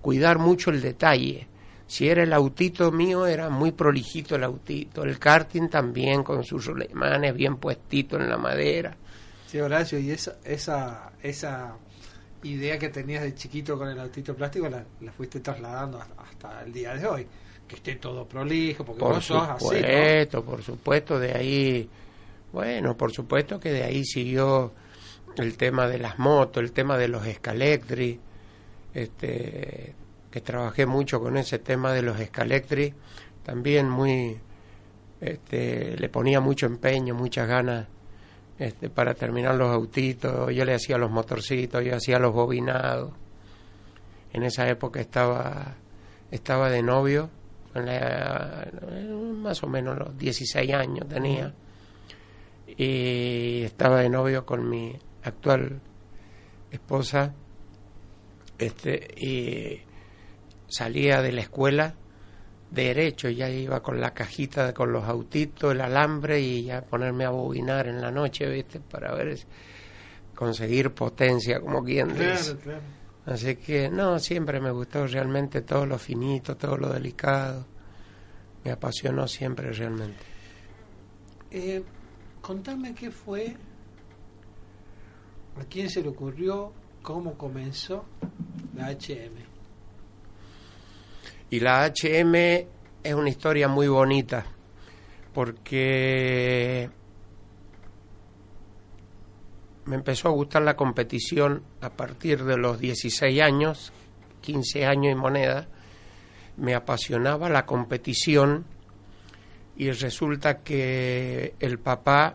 cuidar 0.00 0.38
mucho 0.38 0.70
el 0.70 0.80
detalle. 0.80 1.48
Si 1.86 2.08
era 2.08 2.22
el 2.22 2.32
autito 2.32 2.90
mío, 2.90 3.26
era 3.26 3.50
muy 3.50 3.72
prolijito 3.72 4.36
el 4.36 4.44
autito. 4.44 5.02
El 5.02 5.18
karting 5.18 5.68
también, 5.68 6.22
con 6.22 6.42
sus 6.42 6.68
alemanes 6.68 7.34
bien 7.34 7.56
puestito 7.56 8.16
en 8.16 8.28
la 8.28 8.38
madera. 8.38 8.96
Sí, 9.46 9.60
Horacio, 9.60 9.98
y 9.98 10.10
esa, 10.10 10.36
esa, 10.44 11.12
esa 11.22 11.76
idea 12.42 12.78
que 12.78 12.88
tenías 12.88 13.22
de 13.22 13.34
chiquito 13.34 13.78
con 13.78 13.88
el 13.88 13.98
autito 14.00 14.34
plástico 14.34 14.68
la, 14.68 14.84
la 15.00 15.12
fuiste 15.12 15.40
trasladando 15.40 16.00
hasta, 16.00 16.22
hasta 16.22 16.62
el 16.62 16.72
día 16.72 16.94
de 16.94 17.06
hoy. 17.06 17.26
Que 17.68 17.76
esté 17.76 17.96
todo 17.96 18.26
prolijo, 18.26 18.84
porque 18.84 19.00
Por 19.00 19.14
vos 19.14 19.24
sos 19.24 19.48
así, 19.48 19.64
¿no? 19.64 19.70
supuesto, 19.70 20.44
por 20.44 20.62
supuesto, 20.62 21.18
de 21.18 21.32
ahí, 21.32 21.88
bueno, 22.52 22.96
por 22.96 23.12
supuesto 23.12 23.58
que 23.58 23.70
de 23.72 23.84
ahí 23.84 24.04
siguió 24.04 24.72
el 25.36 25.56
tema 25.56 25.86
de 25.88 25.98
las 25.98 26.18
motos, 26.18 26.62
el 26.62 26.72
tema 26.72 26.98
de 26.98 27.08
los 27.08 27.26
Scalectri, 27.26 28.20
este, 28.92 29.94
que 30.34 30.40
trabajé 30.40 30.84
mucho 30.84 31.20
con 31.20 31.36
ese 31.36 31.60
tema 31.60 31.92
de 31.92 32.02
los 32.02 32.18
Scalectri, 32.18 32.92
también 33.44 33.88
muy, 33.88 34.36
este, 35.20 35.96
le 35.96 36.08
ponía 36.08 36.40
mucho 36.40 36.66
empeño, 36.66 37.14
muchas 37.14 37.46
ganas 37.46 37.86
este, 38.58 38.90
para 38.90 39.14
terminar 39.14 39.54
los 39.54 39.70
autitos, 39.70 40.52
yo 40.52 40.64
le 40.64 40.74
hacía 40.74 40.98
los 40.98 41.08
motorcitos, 41.12 41.84
yo 41.84 41.94
hacía 41.94 42.18
los 42.18 42.34
bobinados. 42.34 43.12
En 44.32 44.42
esa 44.42 44.68
época 44.68 44.98
estaba, 45.00 45.76
estaba 46.32 46.68
de 46.68 46.82
novio, 46.82 47.30
en 47.72 47.86
la- 47.86 48.66
más 49.40 49.62
o 49.62 49.68
menos 49.68 49.96
los 49.96 50.18
16 50.18 50.74
años 50.74 51.06
tenía, 51.08 51.54
y 52.76 53.62
estaba 53.62 54.00
de 54.00 54.08
novio 54.08 54.44
con 54.44 54.68
mi 54.68 54.98
actual 55.22 55.80
esposa, 56.72 57.32
este, 58.58 59.14
y 59.16 59.83
salía 60.68 61.22
de 61.22 61.32
la 61.32 61.42
escuela 61.42 61.94
derecho, 62.70 63.28
ya 63.28 63.48
iba 63.48 63.82
con 63.82 64.00
la 64.00 64.12
cajita, 64.12 64.74
con 64.74 64.92
los 64.92 65.04
autitos, 65.04 65.72
el 65.72 65.80
alambre 65.80 66.40
y 66.40 66.64
ya 66.64 66.82
ponerme 66.82 67.24
a 67.24 67.30
bobinar 67.30 67.86
en 67.86 68.00
la 68.00 68.10
noche, 68.10 68.48
¿viste? 68.48 68.80
Para 68.80 69.14
ver, 69.14 69.38
conseguir 70.34 70.92
potencia, 70.92 71.60
como 71.60 71.84
quien 71.84 72.08
dice. 72.08 72.56
Claro. 72.56 72.80
Así 73.26 73.56
que 73.56 73.88
no, 73.88 74.18
siempre 74.18 74.60
me 74.60 74.70
gustó 74.70 75.06
realmente 75.06 75.62
todo 75.62 75.86
lo 75.86 75.98
finito, 75.98 76.56
todo 76.56 76.76
lo 76.76 76.92
delicado. 76.92 77.64
Me 78.64 78.72
apasionó 78.72 79.26
siempre 79.26 79.72
realmente. 79.72 80.22
Eh, 81.50 81.82
contame 82.40 82.94
qué 82.94 83.10
fue, 83.10 83.56
a 85.58 85.64
quién 85.64 85.88
se 85.88 86.02
le 86.02 86.08
ocurrió, 86.08 86.72
cómo 87.02 87.38
comenzó 87.38 88.04
la 88.74 88.90
HM. 88.90 89.43
Y 91.54 91.60
la 91.60 91.86
HM 91.86 92.34
es 93.04 93.14
una 93.14 93.30
historia 93.30 93.68
muy 93.68 93.86
bonita, 93.86 94.44
porque 95.32 96.90
me 99.84 99.94
empezó 99.94 100.26
a 100.26 100.32
gustar 100.32 100.62
la 100.62 100.74
competición 100.74 101.62
a 101.80 101.90
partir 101.90 102.42
de 102.42 102.56
los 102.56 102.80
16 102.80 103.40
años, 103.40 103.92
15 104.40 104.84
años 104.84 105.12
y 105.12 105.14
moneda. 105.14 105.68
Me 106.56 106.74
apasionaba 106.74 107.48
la 107.48 107.66
competición 107.66 108.64
y 109.76 109.92
resulta 109.92 110.64
que 110.64 111.54
el 111.60 111.78
papá 111.78 112.34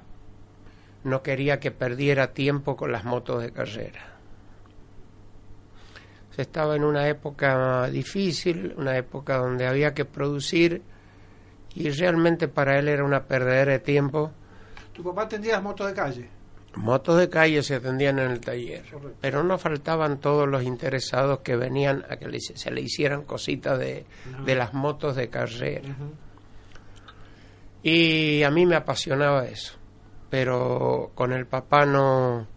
no 1.04 1.22
quería 1.24 1.60
que 1.60 1.72
perdiera 1.72 2.32
tiempo 2.32 2.78
con 2.78 2.94
las 2.94 3.04
motos 3.04 3.42
de 3.42 3.52
carrera. 3.52 4.19
Se 6.40 6.44
estaba 6.44 6.78
en 6.78 6.86
una 6.86 7.06
época 7.10 7.90
difícil, 7.90 8.74
una 8.78 8.96
época 8.96 9.36
donde 9.36 9.68
había 9.68 9.94
que 9.94 10.06
producir 10.06 10.82
y 11.76 11.90
realmente 11.90 12.48
para 12.48 12.80
él 12.80 12.88
era 12.88 13.04
una 13.04 13.26
perdedera 13.26 13.74
de 13.74 13.80
tiempo. 13.80 14.32
¿Tu 14.94 15.04
papá 15.04 15.24
atendía 15.24 15.60
motos 15.60 15.88
de 15.88 15.94
calle? 15.94 16.30
Motos 16.76 17.18
de 17.18 17.28
calle 17.28 17.62
se 17.62 17.76
atendían 17.76 18.20
en 18.20 18.32
el 18.32 18.40
taller, 18.40 18.86
Correcto. 18.90 19.18
pero 19.20 19.44
no 19.44 19.58
faltaban 19.58 20.22
todos 20.22 20.48
los 20.48 20.64
interesados 20.64 21.40
que 21.40 21.58
venían 21.58 22.06
a 22.10 22.16
que 22.16 22.30
le- 22.30 22.40
se 22.40 22.72
le 22.72 22.80
hicieran 22.80 23.24
cositas 23.24 23.78
de, 23.78 24.06
de 24.46 24.56
las 24.56 24.74
motos 24.74 25.18
de 25.18 25.28
carrera. 25.28 25.90
Y 27.84 28.44
a 28.44 28.50
mí 28.50 28.66
me 28.66 28.78
apasionaba 28.78 29.44
eso, 29.44 29.74
pero 30.30 31.12
con 31.16 31.34
el 31.34 31.46
papá 31.48 31.86
no, 31.86 32.48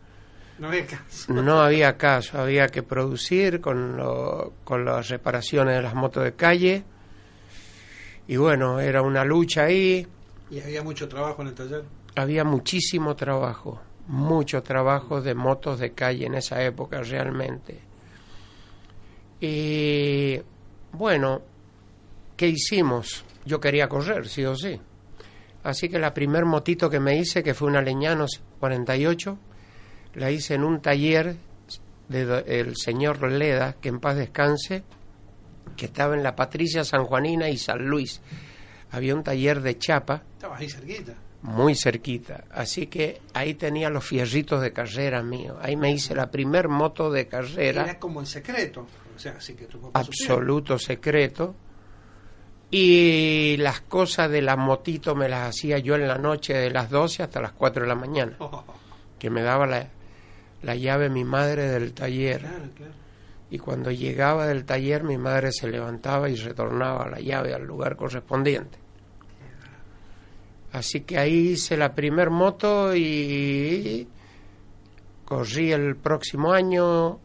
No 0.59 0.69
había 0.69 0.87
caso. 0.87 1.33
no 1.33 1.61
había 1.61 1.97
caso, 1.97 2.39
había 2.41 2.69
que 2.69 2.83
producir 2.83 3.61
con, 3.61 3.97
lo- 3.97 4.53
con 4.65 4.85
las 4.85 5.09
reparaciones 5.09 5.75
de 5.77 5.83
las 5.83 5.95
motos 5.95 6.23
de 6.25 6.35
calle. 6.35 6.85
Y 8.29 8.37
bueno, 8.37 8.79
era 8.79 9.03
una 9.03 9.25
lucha 9.25 9.65
ahí, 9.65 10.07
Y 10.51 10.61
había 10.61 10.83
mucho 10.83 11.09
trabajo 11.09 11.43
en 11.43 11.49
el 11.49 11.55
taller. 11.55 11.85
había 12.15 12.45
muchísimo 12.45 13.17
trabajo, 13.17 13.81
mucho 14.07 14.63
trabajo 14.63 15.21
de 15.21 15.35
motos 15.35 15.81
de 15.81 15.93
calle 15.93 16.27
en 16.27 16.35
esa 16.35 16.63
época 16.63 17.03
realmente. 17.03 17.81
Y 19.41 20.41
bueno, 20.93 21.43
¿qué 22.37 22.49
hicimos? 22.49 23.25
Yo 23.45 23.59
quería 23.61 23.89
correr, 23.89 24.29
sí 24.29 24.45
o 24.45 24.55
sí. 24.55 24.79
Así 25.65 25.89
que 25.89 25.99
la 25.99 26.13
primer 26.15 26.45
motito 26.45 26.89
que 26.91 27.01
me 27.01 27.17
hice, 27.17 27.43
que 27.43 27.55
fue 27.55 27.69
una 27.69 27.81
Leñanos 27.83 28.41
48, 28.61 29.39
la 30.15 30.31
hice 30.31 30.55
en 30.55 30.65
un 30.65 30.81
taller 30.81 31.37
del 32.09 32.77
señor 32.77 33.23
Leda, 33.31 33.75
que 33.81 33.89
en 33.89 34.01
paz 34.01 34.17
descanse, 34.17 34.83
que 35.77 35.87
estaba 35.87 36.15
en 36.15 36.23
la 36.23 36.37
Patricia 36.37 36.85
Sanjuanina 36.85 37.49
y 37.49 37.57
San 37.57 37.87
Luis. 37.87 38.21
Había 38.91 39.15
un 39.15 39.23
taller 39.23 39.63
de 39.63 39.79
chapa 39.79 40.23
Estabas 40.35 40.61
ahí 40.61 40.69
cerquita. 40.69 41.15
muy 41.41 41.75
cerquita. 41.75 42.45
Así 42.51 42.89
que 42.89 43.23
ahí 43.33 43.55
tenía 43.55 43.89
los 43.89 44.05
fierritos 44.05 44.61
de 44.61 44.73
carrera 44.73 45.23
mío. 45.23 45.57
Ahí 45.63 45.77
me 45.77 45.91
hice 45.91 46.15
la 46.15 46.31
primer 46.31 46.69
moto 46.69 47.11
de 47.11 47.27
carrera, 47.27 47.85
Era 47.85 47.99
como 47.99 48.21
en 48.21 48.27
secreto. 48.27 48.87
O 49.17 49.19
sea, 49.19 49.33
así 49.39 49.55
que 49.55 49.65
tu 49.65 49.81
papá 49.81 50.01
absoluto 50.01 50.79
secreto. 50.79 51.55
Y 52.71 53.57
las 53.59 53.83
cosas 53.83 54.31
de 54.31 54.41
la 54.41 54.57
motito 54.57 55.15
me 55.15 55.29
las 55.29 55.49
hacía 55.51 55.79
yo 55.79 55.95
en 55.95 56.09
la 56.09 56.17
noche 56.17 56.55
de 56.55 56.71
las 56.71 56.89
12 56.89 57.23
hasta 57.23 57.41
las 57.41 57.53
4 57.53 57.83
de 57.83 57.89
la 57.89 57.95
mañana, 57.95 58.33
supiera. 58.39 58.65
que 59.19 59.29
me 59.29 59.43
daba 59.43 59.67
la, 59.67 59.89
la 60.63 60.75
llave 60.75 61.09
mi 61.09 61.25
madre 61.25 61.69
del 61.69 61.93
taller. 61.93 62.41
claro, 62.41 62.71
claro. 62.77 62.93
Y 63.51 63.59
cuando 63.59 63.91
llegaba 63.91 64.47
del 64.47 64.65
taller 64.65 65.03
mi 65.05 65.19
madre 65.19 65.53
se 65.53 65.69
levantaba 65.69 66.31
y 66.31 66.37
retornaba 66.37 67.09
la 67.09 67.21
llave 67.21 67.53
al 67.53 67.65
lugar 67.65 67.97
correspondiente. 67.97 68.79
Así 70.73 71.03
que 71.03 71.19
ahí 71.19 71.51
hice 71.51 71.77
la 71.77 71.95
primer 71.95 72.31
moto 72.31 72.97
y 72.97 74.09
corrí 75.27 75.71
el 75.71 75.97
próximo 75.97 76.53
año 76.53 77.21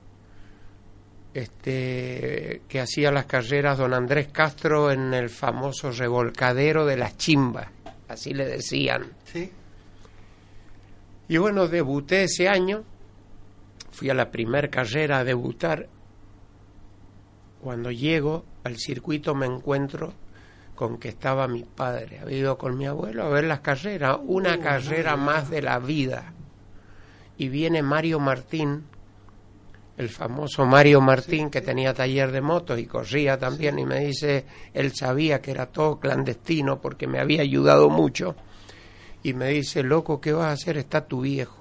este 1.33 2.62
que 2.67 2.79
hacía 2.81 3.12
las 3.12 3.25
carreras 3.25 3.77
don 3.77 3.93
Andrés 3.93 4.29
Castro 4.31 4.91
en 4.91 5.13
el 5.13 5.29
famoso 5.29 5.91
revolcadero 5.91 6.85
de 6.85 6.97
las 6.97 7.15
chimbas, 7.17 7.67
así 8.09 8.33
le 8.33 8.45
decían. 8.45 9.13
Sí. 9.23 9.49
Y 11.29 11.38
bueno, 11.38 11.67
debuté 11.67 12.23
ese 12.23 12.47
año, 12.47 12.83
fui 13.97 14.12
a 14.12 14.13
la 14.13 14.29
primer 14.29 14.69
carrera 14.69 15.17
a 15.17 15.23
debutar. 15.23 15.88
Cuando 17.63 17.89
llego 17.89 18.45
al 18.63 18.77
circuito 18.77 19.33
me 19.33 19.47
encuentro 19.47 20.13
con 20.75 20.99
que 20.99 21.10
estaba 21.10 21.47
mi 21.47 21.63
padre, 21.63 22.19
había 22.19 22.38
ido 22.38 22.57
con 22.60 22.77
mi 22.77 22.86
abuelo 22.86 23.23
a 23.23 23.29
ver 23.29 23.45
las 23.45 23.62
carreras, 23.62 24.19
una 24.23 24.57
Uh, 24.57 24.62
carrera 24.62 25.17
más 25.17 25.49
de 25.49 25.63
la 25.63 25.79
vida. 25.79 26.31
Y 27.39 27.49
viene 27.49 27.81
Mario 27.81 28.19
Martín, 28.19 28.83
el 29.97 30.10
famoso 30.10 30.67
Mario 30.67 31.01
Martín 31.01 31.49
que 31.49 31.62
tenía 31.62 31.95
taller 31.95 32.31
de 32.31 32.41
motos 32.41 32.77
y 32.77 32.86
corría 32.86 33.39
también 33.39 33.79
y 33.79 33.86
me 33.86 34.01
dice, 34.01 34.45
él 34.75 34.93
sabía 34.93 35.41
que 35.41 35.49
era 35.49 35.65
todo 35.65 35.99
clandestino 35.99 36.79
porque 36.79 37.07
me 37.07 37.19
había 37.19 37.41
ayudado 37.41 37.89
mucho 37.89 38.36
y 39.23 39.33
me 39.33 39.49
dice, 39.49 39.81
loco, 39.81 40.21
¿qué 40.21 40.33
vas 40.33 40.49
a 40.49 40.51
hacer? 40.51 40.77
Está 40.77 41.07
tu 41.07 41.21
viejo. 41.21 41.56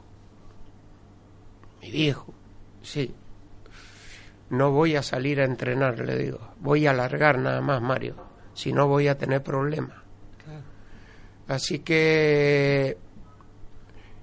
Mi 1.87 1.93
viejo, 1.93 2.35
sí. 2.83 3.15
No 4.51 4.71
voy 4.71 4.97
a 4.97 5.03
salir 5.03 5.41
a 5.41 5.45
entrenar, 5.45 5.99
le 6.01 6.17
digo. 6.17 6.39
Voy 6.61 6.87
a 6.87 6.91
alargar 6.91 7.39
nada 7.39 7.61
más, 7.61 7.81
Mario. 7.83 8.15
Si 8.55 8.73
no, 8.73 8.87
voy 8.89 9.09
a 9.09 9.19
tener 9.19 9.43
problemas. 9.43 9.97
Claro. 10.45 10.61
Así 11.49 11.81
que 11.81 12.97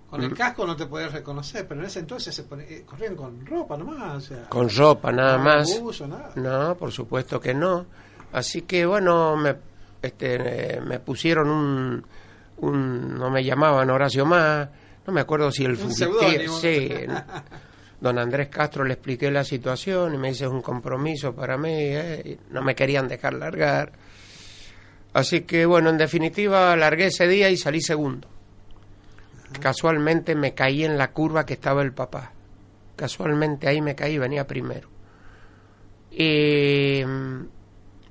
Con 0.09 0.21
Mm. 0.21 0.25
el 0.25 0.33
casco 0.35 0.67
no 0.67 0.75
te 0.75 0.85
podías 0.85 1.11
reconocer, 1.11 1.67
pero 1.67 1.81
en 1.81 1.87
ese 1.87 1.99
entonces 1.99 2.35
se 2.35 2.43
eh, 2.59 2.83
corrían 2.85 3.15
con 3.15 3.43
ropa 3.45 3.75
nomás. 3.77 4.15
O 4.17 4.21
sea, 4.21 4.47
con 4.49 4.69
ropa 4.69 5.11
nada 5.11 5.37
no 5.39 5.43
más. 5.43 5.81
nada. 6.07 6.31
No, 6.35 6.75
por 6.75 6.91
supuesto 6.91 7.39
que 7.39 7.53
no. 7.55 7.85
Así 8.31 8.61
que 8.61 8.85
bueno, 8.85 9.35
me, 9.35 9.55
este, 10.03 10.79
me 10.81 10.99
pusieron 10.99 11.49
un, 11.49 12.05
un, 12.57 13.17
no 13.17 13.29
me 13.31 13.43
llamaban 13.43 13.89
Horacio 13.89 14.23
más, 14.25 14.69
no 15.05 15.13
me 15.13 15.21
acuerdo 15.21 15.51
si 15.51 15.65
el 15.65 15.77
seudónimo. 15.77 16.57
sí. 16.59 16.89
Don 17.99 18.19
Andrés 18.19 18.49
Castro 18.49 18.83
le 18.83 18.95
expliqué 18.95 19.31
la 19.31 19.45
situación 19.45 20.13
y 20.13 20.17
me 20.17 20.27
dice 20.29 20.43
es 20.43 20.51
un 20.51 20.61
compromiso 20.61 21.33
para 21.33 21.57
mí, 21.57 21.71
eh, 21.71 22.37
no 22.49 22.61
me 22.61 22.75
querían 22.75 23.07
dejar 23.07 23.33
largar. 23.33 23.93
Así 25.13 25.41
que 25.41 25.65
bueno, 25.65 25.89
en 25.89 25.97
definitiva 25.97 26.75
largué 26.75 27.05
ese 27.05 27.27
día 27.29 27.49
y 27.49 27.55
salí 27.55 27.81
segundo. 27.81 28.27
Casualmente 29.61 30.35
me 30.35 30.53
caí 30.53 30.83
en 30.83 30.97
la 30.97 31.11
curva 31.11 31.45
que 31.45 31.53
estaba 31.53 31.81
el 31.81 31.93
papá. 31.93 32.33
Casualmente 32.97 33.69
ahí 33.69 33.81
me 33.81 33.95
caí, 33.95 34.17
venía 34.17 34.45
primero. 34.45 34.89
Y 36.11 37.03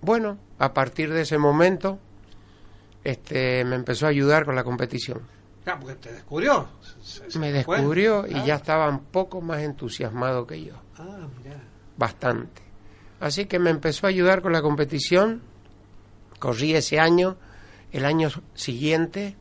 bueno, 0.00 0.38
a 0.58 0.72
partir 0.72 1.12
de 1.12 1.20
ese 1.20 1.36
momento 1.36 1.98
este, 3.04 3.64
me 3.64 3.76
empezó 3.76 4.06
a 4.06 4.10
ayudar 4.10 4.44
con 4.44 4.54
la 4.54 4.64
competición. 4.64 5.20
Claro, 5.64 5.80
porque 5.80 5.94
te 5.96 6.12
descubrió. 6.12 6.68
Se- 7.00 7.30
se- 7.30 7.38
Me 7.38 7.62
fue. 7.62 7.76
descubrió 7.78 8.26
y 8.26 8.34
Ah. 8.34 8.44
ya 8.44 8.54
estaba 8.56 8.88
un 8.88 9.04
poco 9.04 9.40
más 9.40 9.60
entusiasmado 9.62 10.46
que 10.46 10.64
yo, 10.64 10.74
Ah, 10.98 11.26
mirá. 11.42 11.60
bastante. 11.96 12.62
Así 13.20 13.44
que 13.46 13.58
me 13.60 13.70
empezó 13.70 14.06
a 14.06 14.10
ayudar 14.10 14.42
con 14.42 14.52
la 14.52 14.62
competición. 14.62 15.42
Corrí 16.40 16.74
ese 16.74 16.98
año, 16.98 17.36
el 17.92 18.04
año 18.04 18.28
siguiente, 18.54 19.36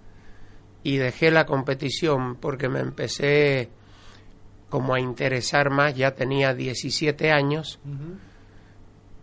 y 0.83 0.97
dejé 0.97 1.31
la 1.31 1.45
competición 1.47 2.35
porque 2.35 2.69
me 2.69 2.79
empecé 2.79 3.69
como 4.69 4.93
a 4.93 4.99
interesar 4.99 5.69
más, 5.71 5.95
ya 5.95 6.11
tenía 6.15 6.53
17 6.53 7.31
años, 7.31 7.79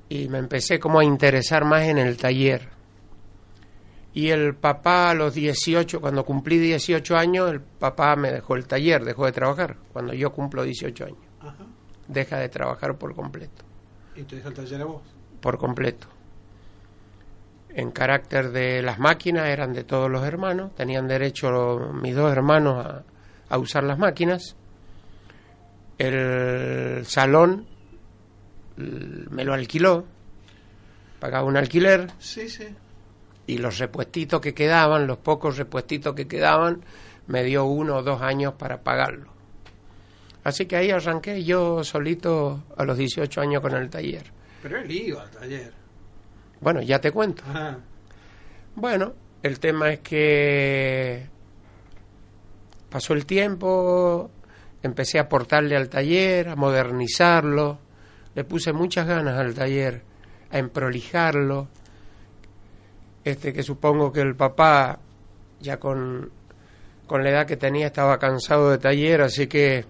y 0.08 0.28
me 0.28 0.38
empecé 0.38 0.78
como 0.80 0.98
a 0.98 1.04
interesar 1.04 1.64
más 1.64 1.82
en 1.84 1.98
el 1.98 2.16
taller. 2.16 2.68
Y 4.14 4.30
el 4.30 4.54
papá 4.54 5.10
a 5.10 5.14
los 5.14 5.34
18, 5.34 6.00
cuando 6.00 6.24
cumplí 6.24 6.58
18 6.58 7.16
años, 7.16 7.50
el 7.50 7.60
papá 7.60 8.16
me 8.16 8.32
dejó 8.32 8.56
el 8.56 8.66
taller, 8.66 9.04
dejó 9.04 9.26
de 9.26 9.32
trabajar, 9.32 9.76
cuando 9.92 10.12
yo 10.14 10.32
cumplo 10.32 10.62
18 10.64 11.04
años. 11.04 11.18
Ajá. 11.40 11.64
Deja 12.08 12.38
de 12.38 12.48
trabajar 12.48 12.96
por 12.96 13.14
completo, 13.14 13.64
Y 14.16 14.22
te 14.22 14.36
dejó 14.36 14.48
el 14.48 14.54
taller 14.54 14.80
a 14.82 14.84
vos. 14.86 15.02
por 15.40 15.58
completo. 15.58 16.08
En 17.68 17.90
carácter 17.92 18.50
de 18.50 18.82
las 18.82 18.98
máquinas 18.98 19.46
eran 19.48 19.72
de 19.72 19.84
todos 19.84 20.10
los 20.10 20.24
hermanos, 20.24 20.74
tenían 20.74 21.06
derecho 21.06 21.50
los- 21.50 21.94
mis 21.94 22.16
dos 22.16 22.32
hermanos 22.32 22.84
a, 22.84 23.04
a 23.50 23.58
usar 23.58 23.84
las 23.84 23.98
máquinas. 23.98 24.56
El 25.98 27.04
salón 27.04 27.66
me 28.76 29.44
lo 29.44 29.52
alquiló, 29.54 30.04
pagaba 31.20 31.44
un 31.46 31.56
alquiler, 31.56 32.10
Sí, 32.18 32.48
sí. 32.48 32.68
Y 33.48 33.56
los 33.58 33.78
repuestitos 33.78 34.40
que 34.40 34.52
quedaban, 34.52 35.06
los 35.06 35.18
pocos 35.18 35.56
repuestitos 35.56 36.14
que 36.14 36.28
quedaban, 36.28 36.84
me 37.26 37.42
dio 37.42 37.64
uno 37.64 37.96
o 37.96 38.02
dos 38.02 38.20
años 38.20 38.54
para 38.54 38.82
pagarlo. 38.82 39.32
Así 40.44 40.66
que 40.66 40.76
ahí 40.76 40.90
arranqué 40.90 41.42
yo 41.42 41.82
solito 41.82 42.64
a 42.76 42.84
los 42.84 42.98
18 42.98 43.40
años 43.40 43.62
con 43.62 43.74
el 43.74 43.88
taller. 43.88 44.30
Pero 44.62 44.78
él 44.78 44.90
iba 44.90 45.22
al 45.22 45.30
taller. 45.30 45.72
Bueno, 46.60 46.82
ya 46.82 47.00
te 47.00 47.10
cuento. 47.10 47.42
Ajá. 47.48 47.78
Bueno, 48.74 49.14
el 49.42 49.58
tema 49.58 49.90
es 49.92 50.00
que 50.00 51.26
pasó 52.90 53.14
el 53.14 53.24
tiempo, 53.24 54.30
empecé 54.82 55.18
a 55.18 55.22
aportarle 55.22 55.74
al 55.74 55.88
taller, 55.88 56.50
a 56.50 56.56
modernizarlo, 56.56 57.78
le 58.34 58.44
puse 58.44 58.74
muchas 58.74 59.06
ganas 59.06 59.38
al 59.38 59.54
taller, 59.54 60.02
a 60.50 60.58
emprolijarlo. 60.58 61.68
Este 63.24 63.52
que 63.52 63.62
supongo 63.62 64.12
que 64.12 64.20
el 64.20 64.36
papá 64.36 64.98
ya 65.60 65.78
con, 65.78 66.30
con 67.06 67.24
la 67.24 67.30
edad 67.30 67.46
que 67.46 67.56
tenía 67.56 67.86
estaba 67.86 68.18
cansado 68.18 68.70
de 68.70 68.78
taller, 68.78 69.22
así 69.22 69.46
que 69.46 69.84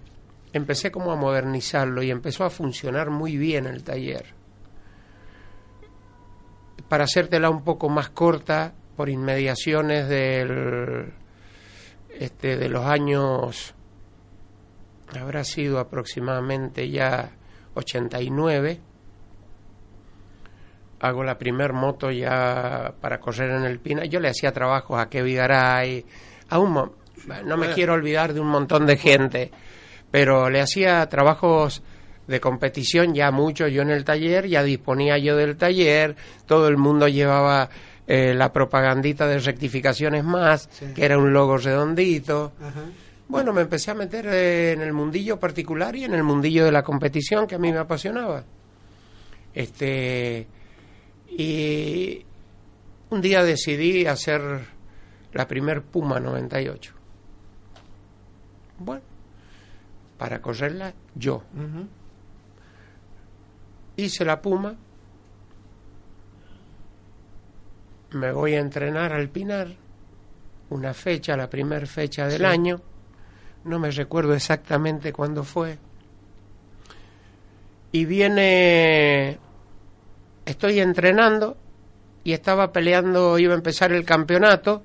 empecé 0.53 0.91
como 0.91 1.11
a 1.11 1.15
modernizarlo 1.15 2.01
y 2.01 2.11
empezó 2.11 2.43
a 2.43 2.49
funcionar 2.49 3.09
muy 3.09 3.37
bien 3.37 3.65
el 3.65 3.83
taller. 3.83 4.33
Para 6.87 7.03
hacértela 7.03 7.49
un 7.49 7.63
poco 7.63 7.87
más 7.87 8.09
corta, 8.09 8.73
por 8.99 9.09
inmediaciones 9.09 10.09
del, 10.09 11.13
este, 12.19 12.57
de 12.57 12.67
los 12.67 12.85
años, 12.85 13.73
habrá 15.17 15.45
sido 15.45 15.79
aproximadamente 15.79 16.89
ya 16.89 17.31
89, 17.75 18.81
hago 20.99 21.23
la 21.23 21.37
primer 21.37 21.73
moto 21.73 22.11
ya 22.11 22.93
para 22.99 23.19
correr 23.19 23.51
en 23.51 23.63
el 23.63 23.79
Pina. 23.79 24.05
Yo 24.05 24.19
le 24.19 24.29
hacía 24.29 24.51
trabajos 24.51 24.99
a 24.99 25.09
Kevin 25.09 25.37
Garay, 25.37 26.05
a 26.49 26.59
un 26.59 26.91
no 27.45 27.57
me 27.57 27.73
quiero 27.73 27.93
olvidar 27.93 28.33
de 28.33 28.39
un 28.39 28.47
montón 28.47 28.85
de 28.85 28.97
gente, 28.97 29.51
pero 30.11 30.49
le 30.49 30.61
hacía 30.61 31.05
trabajos 31.07 31.83
de 32.27 32.39
competición 32.39 33.13
ya 33.13 33.31
mucho 33.31 33.67
yo 33.67 33.81
en 33.81 33.89
el 33.89 34.03
taller, 34.03 34.47
ya 34.47 34.63
disponía 34.63 35.17
yo 35.17 35.35
del 35.35 35.57
taller, 35.57 36.15
todo 36.45 36.67
el 36.67 36.77
mundo 36.77 37.07
llevaba 37.07 37.69
eh, 38.07 38.33
la 38.33 38.53
propagandita 38.53 39.27
de 39.27 39.39
rectificaciones 39.39 40.23
más, 40.23 40.69
que 40.95 41.05
era 41.05 41.17
un 41.17 41.33
logo 41.33 41.57
redondito. 41.57 42.53
Bueno, 43.27 43.53
me 43.53 43.61
empecé 43.61 43.91
a 43.91 43.95
meter 43.95 44.27
eh, 44.27 44.71
en 44.71 44.81
el 44.81 44.93
mundillo 44.93 45.39
particular 45.39 45.95
y 45.95 46.03
en 46.03 46.13
el 46.13 46.23
mundillo 46.23 46.65
de 46.65 46.71
la 46.71 46.83
competición 46.83 47.45
que 47.45 47.55
a 47.55 47.59
mí 47.59 47.71
me 47.71 47.79
apasionaba. 47.79 48.43
Este 49.53 50.47
y 51.31 52.25
un 53.09 53.21
día 53.21 53.43
decidí 53.43 54.05
hacer 54.05 54.41
la 55.33 55.47
primer 55.47 55.81
Puma 55.81 56.19
98. 56.19 56.93
Bueno, 58.79 59.03
para 60.17 60.41
correrla 60.41 60.93
yo. 61.15 61.43
Hice 63.95 64.25
la 64.25 64.41
Puma, 64.41 64.75
me 68.11 68.31
voy 68.31 68.53
a 68.53 68.59
entrenar 68.59 69.13
al 69.13 69.29
Pinar, 69.29 69.67
una 70.69 70.93
fecha, 70.93 71.35
la 71.35 71.49
primera 71.49 71.85
fecha 71.85 72.27
del 72.27 72.45
año, 72.45 72.81
no 73.65 73.79
me 73.79 73.91
recuerdo 73.91 74.33
exactamente 74.33 75.11
cuándo 75.11 75.43
fue, 75.43 75.77
y 77.91 78.05
viene, 78.05 79.39
estoy 80.49 80.79
entrenando 80.79 81.57
y 82.23 82.33
estaba 82.33 82.71
peleando, 82.71 83.37
iba 83.39 83.53
a 83.53 83.57
empezar 83.57 83.91
el 83.91 84.03
campeonato, 84.05 84.83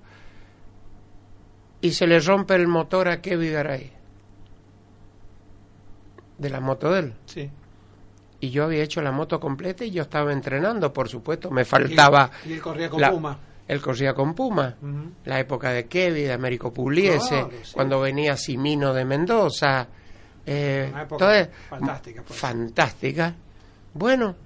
y 1.80 1.92
se 1.92 2.06
le 2.06 2.18
rompe 2.20 2.54
el 2.54 2.66
motor 2.68 3.08
a 3.08 3.20
Kevin 3.20 3.52
Garay, 3.52 3.92
de 6.38 6.50
la 6.50 6.60
moto 6.60 6.92
de 6.92 7.00
él. 7.00 7.14
Sí. 7.26 7.50
Y 8.40 8.50
yo 8.50 8.64
había 8.64 8.82
hecho 8.82 9.00
la 9.00 9.12
moto 9.12 9.40
completa 9.40 9.84
y 9.84 9.90
yo 9.90 10.02
estaba 10.02 10.32
entrenando, 10.32 10.92
por 10.92 11.08
supuesto, 11.08 11.50
me 11.50 11.64
faltaba... 11.64 12.30
Y 12.46 12.54
él 12.54 12.60
corría 12.60 12.90
con 12.90 13.00
la- 13.00 13.10
Puma. 13.10 13.38
Él 13.66 13.80
corría 13.80 14.12
con 14.12 14.34
Puma, 14.34 14.74
la 15.24 15.40
época 15.40 15.70
de 15.70 15.86
Kevin, 15.86 16.24
de 16.26 16.32
Américo 16.34 16.70
Pugliese, 16.70 17.28
Claro, 17.30 17.50
sí. 17.62 17.72
cuando 17.72 17.98
venía 18.00 18.36
Simino 18.36 18.92
de 18.92 19.06
Mendoza. 19.06 19.86
eh, 20.44 20.90
Una 20.92 21.02
época 21.04 21.24
toda- 21.24 21.48
fantástica, 21.70 22.22
pues. 22.26 22.38
Fantástica. 22.38 23.34
Bueno, 23.94 24.36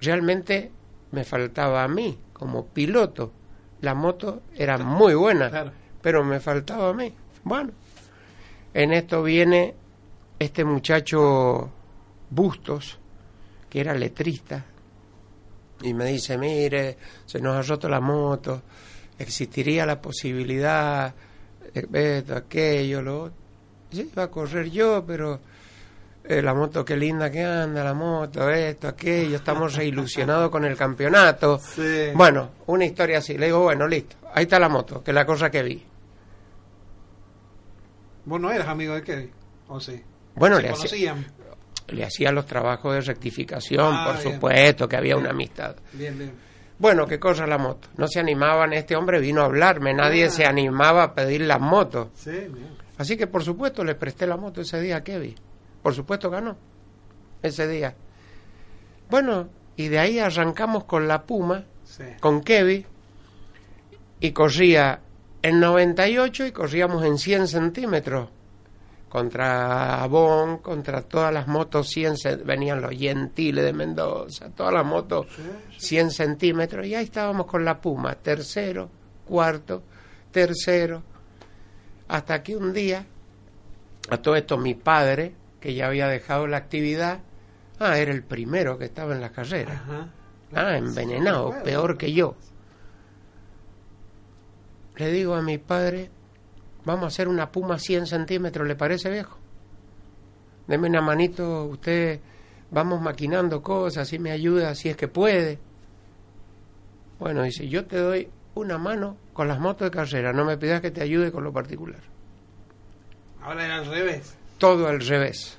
realmente 0.00 0.70
me 1.12 1.24
faltaba 1.24 1.84
a 1.84 1.88
mí 1.88 2.18
como 2.32 2.66
piloto. 2.66 3.32
La 3.80 3.94
moto 3.94 4.42
era 4.54 4.78
muy 4.78 5.14
buena, 5.14 5.50
Claro. 5.50 5.72
pero 6.02 6.24
me 6.24 6.40
faltaba 6.40 6.90
a 6.90 6.92
mí. 6.94 7.12
Bueno, 7.44 7.70
en 8.74 8.92
esto 8.92 9.22
viene 9.22 9.74
este 10.38 10.64
muchacho 10.64 11.70
Bustos, 12.30 12.98
que 13.70 13.80
era 13.80 13.94
letrista, 13.94 14.64
y 15.82 15.94
me 15.94 16.06
dice, 16.06 16.36
mire, 16.36 16.96
se 17.24 17.40
nos 17.40 17.54
ha 17.56 17.62
roto 17.62 17.88
la 17.88 18.00
moto, 18.00 18.62
existiría 19.18 19.86
la 19.86 20.00
posibilidad, 20.00 21.14
de 21.72 22.18
esto, 22.18 22.34
aquello, 22.36 23.00
lo 23.02 23.22
otro. 23.24 23.36
Sí, 23.92 24.10
iba 24.12 24.24
a 24.24 24.30
correr 24.30 24.70
yo, 24.70 25.04
pero 25.06 25.40
eh, 26.28 26.42
la 26.42 26.52
moto, 26.54 26.84
qué 26.84 26.96
linda 26.96 27.30
que 27.30 27.42
anda, 27.42 27.82
la 27.82 27.94
moto, 27.94 28.50
esto, 28.50 28.86
aquello, 28.88 29.36
estamos 29.36 29.74
reilusionados 29.74 30.50
con 30.50 30.64
el 30.64 30.76
campeonato. 30.76 31.58
Sí. 31.58 32.10
Bueno, 32.14 32.50
una 32.66 32.84
historia 32.84 33.18
así. 33.18 33.38
Le 33.38 33.46
digo, 33.46 33.60
bueno, 33.62 33.86
listo, 33.88 34.16
ahí 34.34 34.42
está 34.44 34.58
la 34.58 34.68
moto, 34.68 35.02
que 35.02 35.10
es 35.10 35.14
la 35.14 35.24
cosa 35.24 35.50
que 35.50 35.62
vi. 35.62 35.82
Vos 38.24 38.40
no 38.40 38.50
eras 38.52 38.68
amigo 38.68 38.94
de 38.94 39.02
Kevin, 39.02 39.30
¿o 39.68 39.80
sí? 39.80 40.02
Bueno, 40.34 40.56
Se 40.56 40.62
le 40.62 40.68
hacía, 40.68 41.12
conocían. 41.14 41.26
le 41.88 42.04
hacía 42.04 42.30
los 42.32 42.46
trabajos 42.46 42.94
de 42.94 43.00
rectificación, 43.00 43.94
Ah, 43.94 44.04
por 44.12 44.22
bien. 44.22 44.34
supuesto, 44.34 44.88
que 44.88 44.96
había 44.96 45.14
Bien. 45.14 45.24
una 45.24 45.30
amistad. 45.30 45.76
Bien, 45.94 46.18
bien. 46.18 46.32
Bueno, 46.78 47.06
que 47.06 47.18
corra 47.18 47.46
la 47.46 47.58
moto. 47.58 47.88
No 47.96 48.06
se 48.06 48.20
animaban, 48.20 48.72
este 48.72 48.94
hombre 48.94 49.18
vino 49.18 49.40
a 49.40 49.46
hablarme, 49.46 49.94
nadie 49.94 50.26
Ah. 50.26 50.30
se 50.30 50.44
animaba 50.44 51.02
a 51.04 51.14
pedir 51.14 51.40
las 51.40 51.58
motos. 51.60 52.08
Sí, 52.14 52.30
bien. 52.30 52.76
Así 52.98 53.16
que 53.16 53.26
por 53.26 53.42
supuesto 53.42 53.82
le 53.82 53.94
presté 53.94 54.26
la 54.26 54.36
moto 54.36 54.60
ese 54.60 54.80
día 54.80 54.98
a 54.98 55.02
Kevin. 55.04 55.34
Por 55.82 55.94
supuesto 55.94 56.30
ganó 56.30 56.56
ese 57.42 57.66
día. 57.68 57.94
Bueno, 59.10 59.48
y 59.76 59.88
de 59.88 59.98
ahí 59.98 60.18
arrancamos 60.18 60.84
con 60.84 61.08
la 61.08 61.22
Puma, 61.24 61.64
Sí. 61.84 62.04
con 62.20 62.42
Kevin, 62.42 62.84
y 64.20 64.32
corría 64.32 65.00
en 65.42 65.60
98 65.60 66.46
y 66.46 66.52
corríamos 66.52 67.04
en 67.04 67.16
100 67.18 67.46
centímetros. 67.48 68.28
Contra 69.08 70.02
Avon, 70.02 70.58
contra 70.58 71.00
todas 71.00 71.32
las 71.32 71.46
motos 71.48 71.88
100, 71.88 72.18
ce- 72.18 72.36
venían 72.36 72.82
los 72.82 72.90
Gentile 72.94 73.62
de 73.62 73.72
Mendoza, 73.72 74.50
todas 74.50 74.74
las 74.74 74.84
motos 74.84 75.26
100 75.78 76.10
centímetros, 76.10 76.86
y 76.86 76.94
ahí 76.94 77.04
estábamos 77.04 77.46
con 77.46 77.64
la 77.64 77.80
Puma, 77.80 78.16
tercero, 78.16 78.90
cuarto, 79.24 79.82
tercero, 80.30 81.02
hasta 82.08 82.42
que 82.42 82.54
un 82.54 82.70
día, 82.74 83.06
a 84.10 84.16
todo 84.18 84.36
esto 84.36 84.58
mi 84.58 84.74
padre, 84.74 85.32
que 85.60 85.74
ya 85.74 85.86
había 85.86 86.08
dejado 86.08 86.46
la 86.46 86.58
actividad, 86.58 87.20
ah, 87.78 87.98
era 87.98 88.12
el 88.12 88.22
primero 88.22 88.78
que 88.78 88.86
estaba 88.86 89.14
en 89.14 89.20
la 89.20 89.30
carrera. 89.30 89.72
Ajá. 89.72 90.08
Ah, 90.54 90.76
envenenado, 90.76 91.54
peor 91.62 91.98
que 91.98 92.12
yo. 92.12 92.34
Le 94.96 95.10
digo 95.10 95.34
a 95.34 95.42
mi 95.42 95.58
padre, 95.58 96.10
vamos 96.84 97.04
a 97.04 97.06
hacer 97.08 97.28
una 97.28 97.52
puma 97.52 97.78
100 97.78 98.06
centímetros, 98.06 98.66
¿le 98.66 98.74
parece 98.74 99.10
viejo? 99.10 99.38
Deme 100.66 100.88
una 100.88 101.00
manito, 101.00 101.64
usted, 101.64 102.20
vamos 102.70 103.00
maquinando 103.00 103.62
cosas, 103.62 104.08
así 104.08 104.18
me 104.18 104.30
ayuda, 104.30 104.74
si 104.74 104.88
es 104.88 104.96
que 104.96 105.08
puede. 105.08 105.58
Bueno, 107.18 107.42
dice, 107.42 107.68
yo 107.68 107.86
te 107.86 107.98
doy 107.98 108.30
una 108.54 108.78
mano 108.78 109.16
con 109.32 109.48
las 109.48 109.60
motos 109.60 109.90
de 109.90 109.96
carrera, 109.96 110.32
no 110.32 110.44
me 110.44 110.56
pidas 110.56 110.80
que 110.80 110.90
te 110.90 111.02
ayude 111.02 111.30
con 111.30 111.44
lo 111.44 111.52
particular. 111.52 112.00
Ahora 113.42 113.64
era 113.64 113.76
al 113.78 113.86
revés. 113.86 114.37
Todo 114.58 114.88
al 114.88 115.00
revés. 115.00 115.58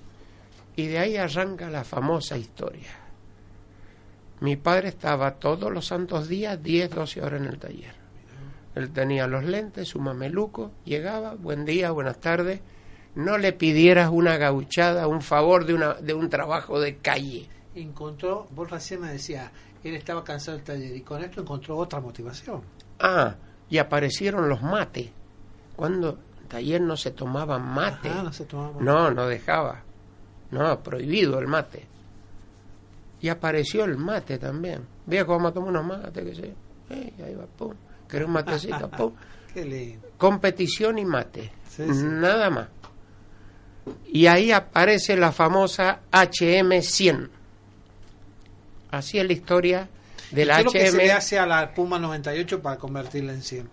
Y 0.76 0.88
de 0.88 1.00
ahí 1.00 1.18
arranca 1.18 1.70
la 1.70 1.84
famosa 1.84 2.38
historia. 2.38 2.90
Mi 4.42 4.56
padre 4.56 4.90
estaba 4.90 5.36
todos 5.36 5.72
los 5.72 5.88
santos 5.88 6.28
días 6.28 6.62
10, 6.62 6.92
12 6.92 7.22
horas 7.22 7.42
en 7.42 7.48
el 7.48 7.60
taller. 7.60 7.94
Él 8.76 8.92
tenía 8.92 9.28
los 9.28 9.44
lentes, 9.44 9.88
su 9.90 10.00
mameluco, 10.00 10.72
llegaba, 10.86 11.36
buen 11.36 11.66
día, 11.66 11.92
buenas 11.92 12.20
tardes. 12.20 12.62
No 13.16 13.38
le 13.38 13.52
pidieras 13.52 14.10
una 14.12 14.38
gauchada, 14.38 15.08
un 15.08 15.22
favor 15.22 15.66
de, 15.66 15.74
una, 15.74 15.96
de 15.96 16.14
un 16.14 16.30
trabajo 16.30 16.80
de 16.80 16.98
calle. 16.98 17.50
Encontró, 17.76 18.48
vos 18.52 18.70
recién 18.70 19.02
me 19.02 19.12
decías, 19.12 19.52
él 19.84 19.96
estaba 19.96 20.24
cansado 20.24 20.58
del 20.58 20.66
taller 20.66 20.96
y 20.96 21.02
con 21.02 21.24
esto 21.24 21.42
encontró 21.42 21.78
otra 21.78 22.00
motivación. 22.00 22.62
Ah, 23.00 23.36
y 23.70 23.78
aparecieron 23.78 24.48
los 24.48 24.62
mates. 24.62 25.10
Cuando 25.76 26.20
taller 26.50 26.82
no 26.82 26.98
se 26.98 27.12
tomaba 27.12 27.58
mate. 27.60 28.10
Ajá, 28.10 28.24
no 28.24 28.34
se 28.34 28.46
tomaba. 28.46 28.82
No, 28.82 29.12
no 29.12 29.28
dejaba. 29.28 29.84
No, 30.52 30.82
prohibido 30.84 31.40
el 31.40 31.48
mate. 31.48 31.88
Y 33.22 33.30
apareció 33.30 33.86
el 33.86 33.98
mate 33.98 34.38
también. 34.38 34.86
Viejo, 35.06 35.34
vamos 35.34 35.52
a 35.52 35.54
tomar 35.54 35.70
unos 35.70 35.86
mates, 35.86 36.24
que 36.24 36.36
sé. 36.36 36.54
Eh, 36.90 37.14
ahí 37.26 37.36
va, 37.36 37.46
pum. 37.46 37.74
¿Querés 38.08 38.28
un 38.28 38.34
matecito? 38.34 38.90
Pum. 38.98 39.14
Qué 39.54 39.64
lindo. 39.66 40.08
Competición 40.18 40.98
y 40.98 41.06
mate. 41.06 41.52
Sí, 41.70 41.84
sí. 41.86 42.04
Nada 42.04 42.50
más. 42.50 42.68
Y 44.08 44.26
ahí 44.28 44.52
aparece 44.52 45.16
la 45.16 45.32
famosa 45.32 46.00
HM100. 46.12 47.30
Así 48.92 49.20
es 49.20 49.26
la 49.28 49.34
historia 49.34 49.90
de 50.32 50.46
la 50.46 50.56
¿Qué 50.56 50.60
es 50.62 50.66
lo 50.66 50.72
que 50.72 50.80
se 50.88 50.92
HM. 50.92 50.98
le 50.98 51.12
hace 51.12 51.40
a 51.40 51.46
la 51.46 51.74
Puma 51.74 52.00
98 52.00 52.62
para 52.62 52.78
convertirla 52.78 53.34
en 53.34 53.42
100? 53.44 53.70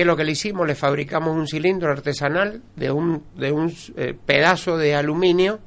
¿Qué 0.00 0.04
es 0.04 0.06
lo 0.06 0.16
que 0.16 0.24
le 0.24 0.32
hicimos? 0.32 0.66
Le 0.66 0.74
fabricamos 0.74 1.36
un 1.36 1.46
cilindro 1.46 1.92
artesanal 1.92 2.62
de 2.74 2.90
un, 2.90 3.22
de 3.36 3.52
un 3.52 3.70
eh, 3.98 4.14
pedazo 4.24 4.78
de 4.78 4.94
aluminio. 4.94 5.60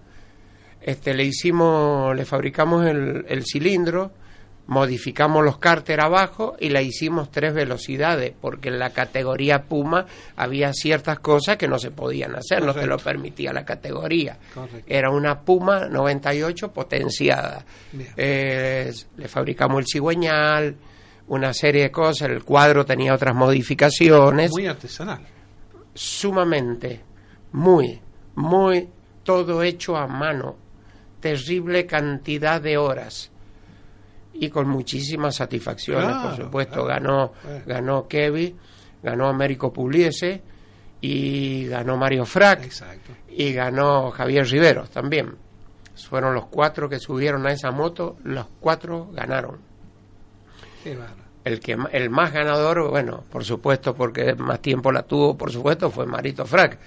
Este, 0.81 1.13
le 1.13 1.23
hicimos, 1.23 2.15
le 2.15 2.25
fabricamos 2.25 2.83
el, 2.87 3.25
el 3.29 3.43
cilindro, 3.45 4.11
modificamos 4.65 5.45
los 5.45 5.59
cárter 5.59 6.01
abajo 6.01 6.55
y 6.59 6.69
la 6.69 6.81
hicimos 6.81 7.29
tres 7.29 7.53
velocidades, 7.53 8.33
porque 8.41 8.69
en 8.69 8.79
la 8.79 8.89
categoría 8.89 9.65
Puma 9.65 10.07
había 10.35 10.73
ciertas 10.73 11.19
cosas 11.19 11.57
que 11.57 11.67
no 11.67 11.77
se 11.77 11.91
podían 11.91 12.35
hacer, 12.35 12.65
no 12.65 12.73
te 12.73 12.87
lo 12.87 12.97
permitía 12.97 13.53
la 13.53 13.63
categoría. 13.63 14.39
Era 14.87 15.11
una 15.11 15.41
Puma 15.41 15.87
98 15.89 16.73
potenciada. 16.73 17.63
Eh, 18.17 18.91
le 19.15 19.27
fabricamos 19.27 19.77
el 19.77 19.85
cigüeñal, 19.85 20.75
una 21.27 21.53
serie 21.53 21.83
de 21.83 21.91
cosas, 21.91 22.29
el 22.29 22.43
cuadro 22.43 22.85
tenía 22.85 23.13
otras 23.13 23.35
modificaciones. 23.35 24.51
Muy 24.51 24.67
artesanal. 24.67 25.21
Sumamente, 25.93 27.01
muy, 27.51 28.01
muy, 28.35 28.89
todo 29.23 29.63
hecho 29.63 29.95
a 29.95 30.07
mano, 30.07 30.55
terrible 31.19 31.85
cantidad 31.85 32.61
de 32.61 32.77
horas 32.77 33.31
y 34.33 34.49
con 34.49 34.67
muchísimas 34.67 35.35
satisfacciones, 35.35 36.15
por 36.17 36.35
supuesto. 36.35 36.85
Ganó, 36.85 37.33
ganó 37.65 38.07
Kevin, 38.07 38.57
ganó 39.01 39.27
Américo 39.27 39.71
Pugliese 39.71 40.41
y 40.99 41.67
ganó 41.67 41.97
Mario 41.97 42.25
Frac 42.25 42.69
y 43.29 43.53
ganó 43.53 44.11
Javier 44.11 44.47
Riveros 44.47 44.89
también. 44.89 45.35
Fueron 45.95 46.33
los 46.33 46.47
cuatro 46.47 46.89
que 46.89 46.99
subieron 46.99 47.45
a 47.45 47.51
esa 47.51 47.71
moto, 47.71 48.17
los 48.23 48.47
cuatro 48.59 49.09
ganaron. 49.13 49.72
El 51.45 51.59
que 51.59 51.77
el 51.91 52.09
más 52.09 52.31
ganador, 52.31 52.89
bueno, 52.89 53.23
por 53.29 53.43
supuesto, 53.43 53.93
porque 53.93 54.33
más 54.35 54.61
tiempo 54.61 54.91
la 54.91 55.03
tuvo, 55.03 55.37
por 55.37 55.51
supuesto, 55.51 55.91
fue 55.91 56.05
Marito 56.05 56.45
Frac. 56.45 56.77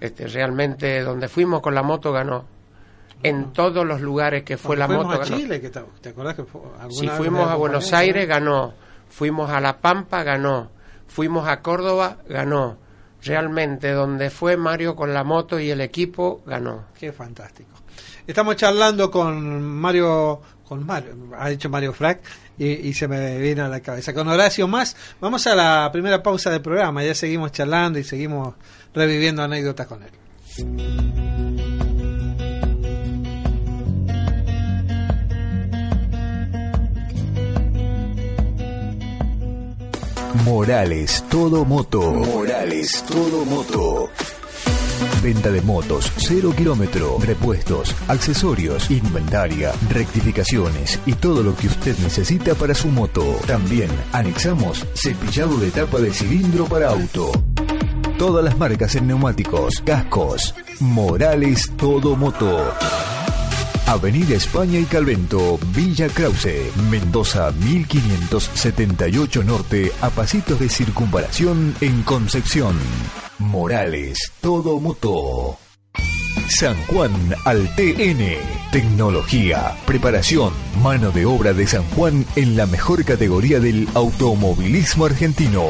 Este 0.00 0.26
realmente 0.26 1.02
donde 1.02 1.28
fuimos 1.28 1.62
con 1.62 1.74
la 1.74 1.82
moto 1.82 2.12
ganó 2.12 2.44
en 3.24 3.52
todos 3.52 3.86
los 3.86 4.00
lugares 4.02 4.44
que 4.44 4.56
fue 4.56 4.76
la 4.76 4.86
moto. 4.86 5.10
A 5.10 5.24
Chile, 5.24 5.60
que 5.60 5.70
te, 5.70 5.80
que 6.02 6.14
Si 6.90 7.08
fuimos 7.08 7.48
a 7.48 7.56
Buenos 7.56 7.92
Aires, 7.92 8.28
ganó. 8.28 8.74
Fuimos 9.08 9.50
a 9.50 9.60
La 9.60 9.78
Pampa, 9.78 10.22
ganó. 10.22 10.70
Fuimos 11.06 11.48
a 11.48 11.60
Córdoba, 11.60 12.18
ganó. 12.28 12.76
Realmente, 13.22 13.92
donde 13.92 14.28
fue 14.28 14.58
Mario 14.58 14.94
con 14.94 15.14
la 15.14 15.24
moto 15.24 15.58
y 15.58 15.70
el 15.70 15.80
equipo, 15.80 16.42
ganó. 16.44 16.84
Qué 16.98 17.12
fantástico. 17.12 17.70
Estamos 18.26 18.56
charlando 18.56 19.10
con 19.10 19.62
Mario, 19.62 20.40
con 20.66 20.86
Mario, 20.86 21.14
ha 21.38 21.50
dicho 21.50 21.68
Mario 21.68 21.92
Frac, 21.92 22.22
y, 22.56 22.88
y, 22.88 22.94
se 22.94 23.06
me 23.06 23.38
viene 23.38 23.60
a 23.60 23.68
la 23.68 23.80
cabeza. 23.80 24.14
Con 24.14 24.28
Horacio 24.28 24.66
más, 24.66 24.96
vamos 25.20 25.46
a 25.46 25.54
la 25.54 25.90
primera 25.92 26.22
pausa 26.22 26.50
del 26.50 26.62
programa, 26.62 27.04
ya 27.04 27.14
seguimos 27.14 27.52
charlando 27.52 27.98
y 27.98 28.04
seguimos 28.04 28.54
reviviendo 28.94 29.42
anécdotas 29.42 29.86
con 29.86 30.02
él. 30.02 30.10
Morales 40.44 41.24
Todo 41.30 41.64
Moto. 41.64 42.00
Morales 42.12 43.02
Todo 43.08 43.44
Moto. 43.44 44.10
Venta 45.22 45.50
de 45.50 45.62
motos, 45.62 46.12
cero 46.16 46.52
kilómetro, 46.56 47.18
repuestos, 47.20 47.94
accesorios, 48.08 48.90
inventaria, 48.90 49.72
rectificaciones 49.90 51.00
y 51.06 51.14
todo 51.14 51.42
lo 51.42 51.56
que 51.56 51.68
usted 51.68 51.96
necesita 51.98 52.54
para 52.54 52.74
su 52.74 52.88
moto. 52.88 53.24
También 53.46 53.90
anexamos 54.12 54.86
cepillado 54.94 55.56
de 55.56 55.70
tapa 55.70 55.98
de 55.98 56.12
cilindro 56.12 56.66
para 56.66 56.90
auto. 56.90 57.32
Todas 58.18 58.44
las 58.44 58.58
marcas 58.58 58.94
en 58.94 59.08
neumáticos, 59.08 59.80
cascos. 59.84 60.54
Morales 60.80 61.70
Todo 61.76 62.16
Moto. 62.16 62.72
Avenida 63.86 64.34
España 64.34 64.78
y 64.78 64.84
Calvento, 64.84 65.58
Villa 65.74 66.08
Krause, 66.08 66.72
Mendoza 66.90 67.52
1578 67.52 69.44
Norte, 69.44 69.92
a 70.00 70.10
pasitos 70.10 70.58
de 70.58 70.68
circunvalación 70.68 71.74
en 71.80 72.02
Concepción. 72.02 72.74
Morales, 73.38 74.32
todo 74.40 74.78
moto. 74.78 75.58
San 76.48 76.76
Juan 76.86 77.12
al 77.44 77.74
TN. 77.74 78.36
Tecnología, 78.70 79.76
preparación, 79.86 80.52
mano 80.82 81.10
de 81.10 81.26
obra 81.26 81.52
de 81.52 81.66
San 81.66 81.82
Juan 81.90 82.24
en 82.36 82.56
la 82.56 82.66
mejor 82.66 83.04
categoría 83.04 83.60
del 83.60 83.88
automovilismo 83.94 85.06
argentino. 85.06 85.64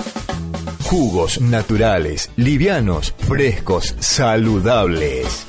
Jugos 0.93 1.41
naturales, 1.41 2.31
livianos, 2.37 3.15
frescos, 3.27 3.95
saludables. 3.99 5.47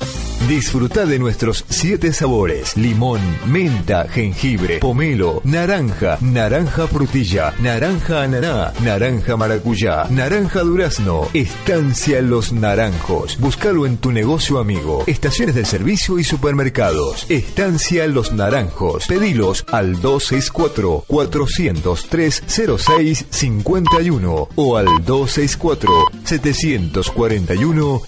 Disfruta 0.48 1.06
de 1.06 1.18
nuestros 1.18 1.64
siete 1.70 2.12
sabores: 2.12 2.76
limón, 2.76 3.20
menta, 3.46 4.06
jengibre, 4.08 4.78
pomelo, 4.78 5.40
naranja, 5.42 6.18
naranja 6.20 6.86
frutilla, 6.86 7.54
naranja 7.60 8.24
ananá, 8.24 8.74
naranja 8.82 9.38
maracuyá, 9.38 10.04
naranja 10.10 10.60
durazno. 10.60 11.28
Estancia 11.32 12.20
Los 12.20 12.52
Naranjos. 12.52 13.38
Búscalo 13.40 13.86
en 13.86 13.96
tu 13.96 14.12
negocio 14.12 14.58
amigo. 14.58 15.04
Estaciones 15.06 15.54
de 15.54 15.64
servicio 15.64 16.18
y 16.18 16.24
supermercados. 16.24 17.24
Estancia 17.30 18.06
Los 18.06 18.32
Naranjos. 18.32 19.06
Pedilos 19.06 19.64
al 19.72 19.98
264 20.00 21.04
403 21.06 22.42
0651 22.46 24.48
o 24.54 24.76
al 24.76 24.86
264 25.04 25.90
741 26.24 28.02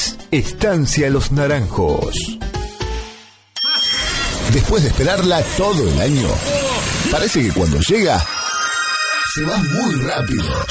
0363. 0.00 0.16
Estancia 0.30 1.10
Los 1.10 1.32
Naranjos. 1.32 2.14
Después 4.52 4.82
de 4.82 4.88
esperarla 4.88 5.42
todo 5.56 5.88
el 5.88 6.00
año, 6.00 6.28
parece 7.10 7.42
que 7.42 7.52
cuando 7.52 7.78
llega, 7.80 8.24
se 9.34 9.42
va 9.42 9.56
muy 9.56 9.94
rápido. 10.02 10.66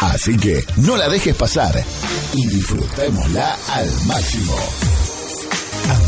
Así 0.00 0.36
que 0.36 0.64
no 0.76 0.96
la 0.96 1.08
dejes 1.08 1.34
pasar 1.36 1.84
y 2.32 2.46
disfrutémosla 2.46 3.56
al 3.68 3.90
máximo. 4.06 4.56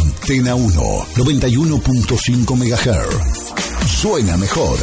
Antena 0.00 0.54
1, 0.54 1.06
91.5 1.14 2.56
MHz. 2.56 4.00
Suena 4.00 4.36
mejor. 4.36 4.78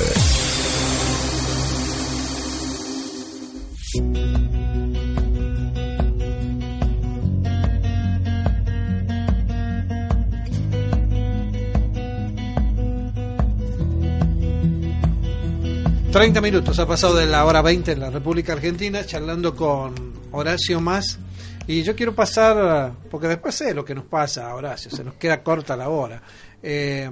30 16.14 16.42
minutos 16.42 16.78
ha 16.78 16.86
pasado 16.86 17.16
de 17.16 17.26
la 17.26 17.44
hora 17.44 17.64
20 17.64 17.94
en 17.94 18.00
la 18.00 18.12
República 18.12 18.54
Argentina 18.54 19.04
charlando 19.04 19.56
con 19.56 19.96
Horacio 20.32 20.80
Más. 20.80 21.18
Y 21.66 21.82
yo 21.82 21.96
quiero 21.96 22.14
pasar, 22.14 22.94
porque 23.10 23.28
después 23.28 23.56
sé 23.56 23.74
lo 23.74 23.84
que 23.84 23.96
nos 23.96 24.06
pasa, 24.06 24.54
Horacio, 24.54 24.92
se 24.92 25.04
nos 25.04 25.16
queda 25.16 25.42
corta 25.42 25.76
la 25.76 25.90
hora. 25.90 26.22
Eh, 26.62 27.10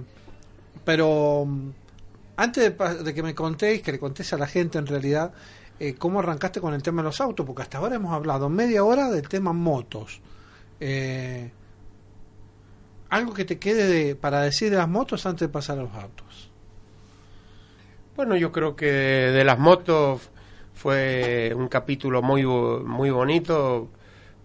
pero 0.85 1.45
mm, 1.47 1.69
antes 2.35 2.77
de, 3.03 3.13
que 3.15 3.23
me 3.23 3.33
contéis, 3.33 3.81
que 3.81 3.91
le 3.91 3.97
contéis 3.97 4.33
a 4.33 4.37
la 4.37 4.45
gente 4.45 4.77
en 4.77 4.85
realidad, 4.85 5.33
eh, 5.79 5.95
cómo 5.95 6.19
arrancaste 6.19 6.61
con 6.61 6.75
el 6.75 6.83
tema 6.83 7.01
de 7.01 7.07
los 7.07 7.19
autos, 7.21 7.43
porque 7.43 7.63
hasta 7.63 7.79
ahora 7.79 7.95
hemos 7.95 8.13
hablado 8.13 8.49
media 8.49 8.83
hora 8.83 9.09
del 9.09 9.27
tema 9.27 9.51
motos. 9.51 10.21
Eh, 10.79 11.49
algo 13.09 13.33
que 13.33 13.45
te 13.45 13.57
quede 13.57 14.13
para 14.13 14.41
decir 14.41 14.69
de 14.69 14.77
las 14.77 14.87
motos 14.87 15.25
antes 15.25 15.47
de 15.47 15.51
pasar 15.51 15.79
a 15.79 15.81
los 15.81 15.95
autos. 15.95 16.50
Bueno, 18.21 18.35
yo 18.35 18.51
creo 18.51 18.75
que 18.75 18.85
de 18.85 19.43
las 19.43 19.57
motos 19.57 20.29
fue 20.75 21.55
un 21.55 21.67
capítulo 21.67 22.21
muy 22.21 22.45
muy 22.45 23.09
bonito 23.09 23.89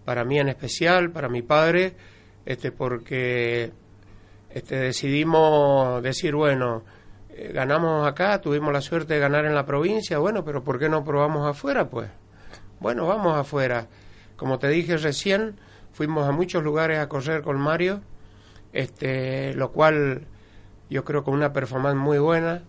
para 0.03 0.23
mí 0.25 0.39
en 0.39 0.49
especial, 0.49 1.11
para 1.11 1.29
mi 1.29 1.43
padre, 1.43 1.95
este 2.43 2.71
porque 2.71 3.71
este 4.49 4.77
decidimos 4.77 6.01
decir, 6.01 6.33
bueno, 6.33 6.85
eh, 7.29 7.51
ganamos 7.53 8.07
acá, 8.07 8.41
tuvimos 8.41 8.73
la 8.73 8.81
suerte 8.81 9.13
de 9.13 9.19
ganar 9.19 9.45
en 9.45 9.53
la 9.53 9.67
provincia, 9.67 10.17
bueno, 10.17 10.43
pero 10.43 10.63
¿por 10.63 10.79
qué 10.79 10.89
no 10.89 11.03
probamos 11.03 11.47
afuera, 11.47 11.87
pues? 11.87 12.09
Bueno, 12.79 13.05
vamos 13.05 13.37
afuera. 13.37 13.89
Como 14.37 14.57
te 14.57 14.69
dije 14.69 14.97
recién, 14.97 15.59
fuimos 15.91 16.27
a 16.27 16.31
muchos 16.31 16.63
lugares 16.63 16.97
a 16.97 17.07
correr 17.07 17.43
con 17.43 17.59
Mario, 17.59 18.01
este, 18.73 19.53
lo 19.53 19.71
cual 19.71 20.25
yo 20.89 21.03
creo 21.03 21.23
con 21.23 21.35
una 21.35 21.53
performance 21.53 21.95
muy 21.95 22.17
buena. 22.17 22.63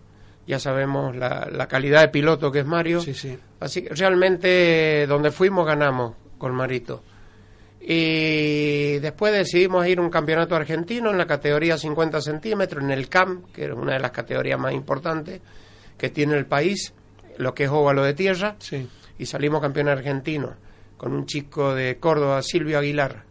Ya 0.49 0.57
sabemos 0.57 1.15
la, 1.15 1.47
la 1.51 1.67
calidad 1.67 2.01
de 2.01 2.07
piloto 2.07 2.51
que 2.51 2.59
es 2.61 2.65
Mario. 2.65 3.01
Sí, 3.01 3.13
sí. 3.13 3.37
Así 3.59 3.83
que 3.83 3.93
realmente 3.93 5.05
donde 5.07 5.29
fuimos 5.29 5.63
ganamos 5.67 6.15
con 6.39 6.55
Marito. 6.55 7.03
Y 7.79 8.97
después 8.99 9.31
decidimos 9.31 9.85
ir 9.87 9.99
a 9.99 10.01
un 10.01 10.09
campeonato 10.09 10.55
argentino 10.55 11.11
en 11.11 11.17
la 11.19 11.27
categoría 11.27 11.77
50 11.77 12.19
centímetros, 12.21 12.83
en 12.83 12.89
el 12.91 13.07
CAM, 13.09 13.43
que 13.53 13.65
es 13.65 13.71
una 13.71 13.93
de 13.93 13.99
las 13.99 14.11
categorías 14.11 14.59
más 14.59 14.73
importantes 14.73 15.39
que 15.97 16.09
tiene 16.09 16.35
el 16.35 16.45
país, 16.47 16.93
lo 17.37 17.53
que 17.53 17.65
es 17.65 17.69
óvalo 17.69 18.03
de 18.03 18.13
tierra, 18.15 18.55
Sí. 18.57 18.87
y 19.19 19.25
salimos 19.27 19.61
campeón 19.61 19.87
argentino 19.89 20.55
con 20.97 21.13
un 21.13 21.25
chico 21.27 21.75
de 21.75 21.97
Córdoba, 21.99 22.41
Silvio 22.41 22.79
Aguilar. 22.79 23.23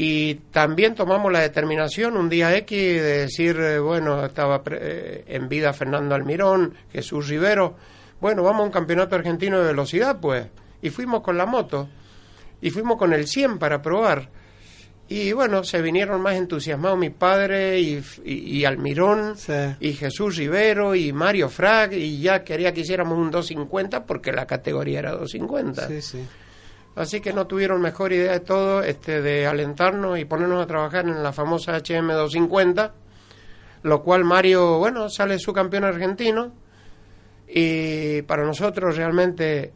Y 0.00 0.34
también 0.52 0.94
tomamos 0.94 1.32
la 1.32 1.40
determinación 1.40 2.16
un 2.16 2.28
día 2.28 2.56
X 2.58 2.78
de 2.78 3.18
decir, 3.18 3.58
eh, 3.58 3.78
bueno, 3.80 4.24
estaba 4.24 4.62
pre- 4.62 4.78
eh, 4.80 5.24
en 5.26 5.48
vida 5.48 5.72
Fernando 5.72 6.14
Almirón, 6.14 6.72
Jesús 6.92 7.26
Rivero, 7.28 7.74
bueno, 8.20 8.44
vamos 8.44 8.60
a 8.62 8.64
un 8.66 8.70
campeonato 8.70 9.16
argentino 9.16 9.58
de 9.58 9.66
velocidad, 9.66 10.18
pues. 10.20 10.46
Y 10.82 10.90
fuimos 10.90 11.20
con 11.22 11.36
la 11.36 11.46
moto, 11.46 11.88
y 12.60 12.70
fuimos 12.70 12.96
con 12.96 13.12
el 13.12 13.26
100 13.26 13.58
para 13.58 13.82
probar. 13.82 14.28
Y 15.08 15.32
bueno, 15.32 15.64
se 15.64 15.80
vinieron 15.82 16.20
más 16.20 16.36
entusiasmados 16.36 16.98
mi 16.98 17.10
padre 17.10 17.80
y, 17.80 18.00
y- 18.24 18.58
y 18.58 18.64
Almirón, 18.66 19.36
Sí. 19.36 19.52
y 19.80 19.94
Jesús 19.94 20.36
Rivero 20.36 20.94
y 20.94 21.12
Mario 21.12 21.48
Frag, 21.48 21.92
y 21.94 22.20
ya 22.20 22.44
quería 22.44 22.72
que 22.72 22.82
hiciéramos 22.82 23.18
un 23.18 23.30
250 23.32 24.04
porque 24.04 24.30
la 24.32 24.46
categoría 24.46 24.98
era 25.00 25.12
250. 25.12 25.88
Sí, 25.88 26.02
sí. 26.02 26.24
Así 26.94 27.20
que 27.20 27.32
no 27.32 27.46
tuvieron 27.46 27.80
mejor 27.80 28.12
idea 28.12 28.32
de 28.32 28.40
todo 28.40 28.82
este 28.82 29.22
de 29.22 29.46
alentarnos 29.46 30.18
y 30.18 30.24
ponernos 30.24 30.62
a 30.62 30.66
trabajar 30.66 31.06
en 31.06 31.22
la 31.22 31.32
famosa 31.32 31.76
HM 31.76 32.08
250, 32.08 32.92
lo 33.82 34.02
cual 34.02 34.24
Mario, 34.24 34.78
bueno, 34.78 35.08
sale 35.08 35.38
su 35.38 35.52
campeón 35.52 35.84
argentino 35.84 36.52
y 37.46 38.22
para 38.22 38.44
nosotros 38.44 38.96
realmente 38.96 39.72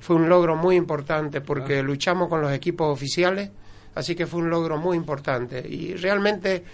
fue 0.00 0.16
un 0.16 0.28
logro 0.28 0.56
muy 0.56 0.76
importante 0.76 1.40
porque 1.40 1.82
luchamos 1.82 2.28
con 2.28 2.40
los 2.40 2.52
equipos 2.52 2.92
oficiales, 2.92 3.50
así 3.94 4.14
que 4.14 4.26
fue 4.26 4.40
un 4.40 4.50
logro 4.50 4.76
muy 4.76 4.96
importante. 4.96 5.64
Y 5.66 5.94
realmente 5.94 6.64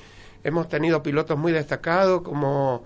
hemos 0.42 0.68
tenido 0.68 1.02
pilotos 1.02 1.38
muy 1.38 1.52
destacados 1.52 2.22
como 2.22 2.84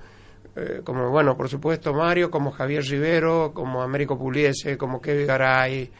eh, 0.56 0.82
como 0.84 1.10
bueno, 1.10 1.36
por 1.36 1.48
supuesto 1.48 1.92
Mario, 1.92 2.30
como 2.30 2.52
Javier 2.52 2.84
Rivero, 2.84 3.52
como 3.52 3.82
Américo 3.82 4.16
Puliese, 4.16 4.78
como 4.78 5.00
Kevin 5.00 5.26
Garay, 5.26 5.90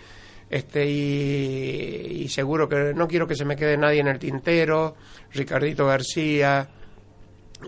este 0.55 0.87
y, 0.87 2.23
y 2.23 2.29
seguro 2.29 2.69
que 2.69 2.93
no 2.95 3.09
quiero 3.09 3.27
que 3.27 3.35
se 3.35 3.45
me 3.45 3.57
quede 3.57 3.77
nadie 3.77 4.01
en 4.01 4.09
el 4.09 4.19
tintero, 4.21 4.95
Ricardito 5.33 5.87
García, 5.87 6.69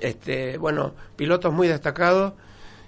este, 0.01 0.57
bueno, 0.59 0.94
pilotos 1.16 1.53
muy 1.53 1.68
destacados 1.68 2.35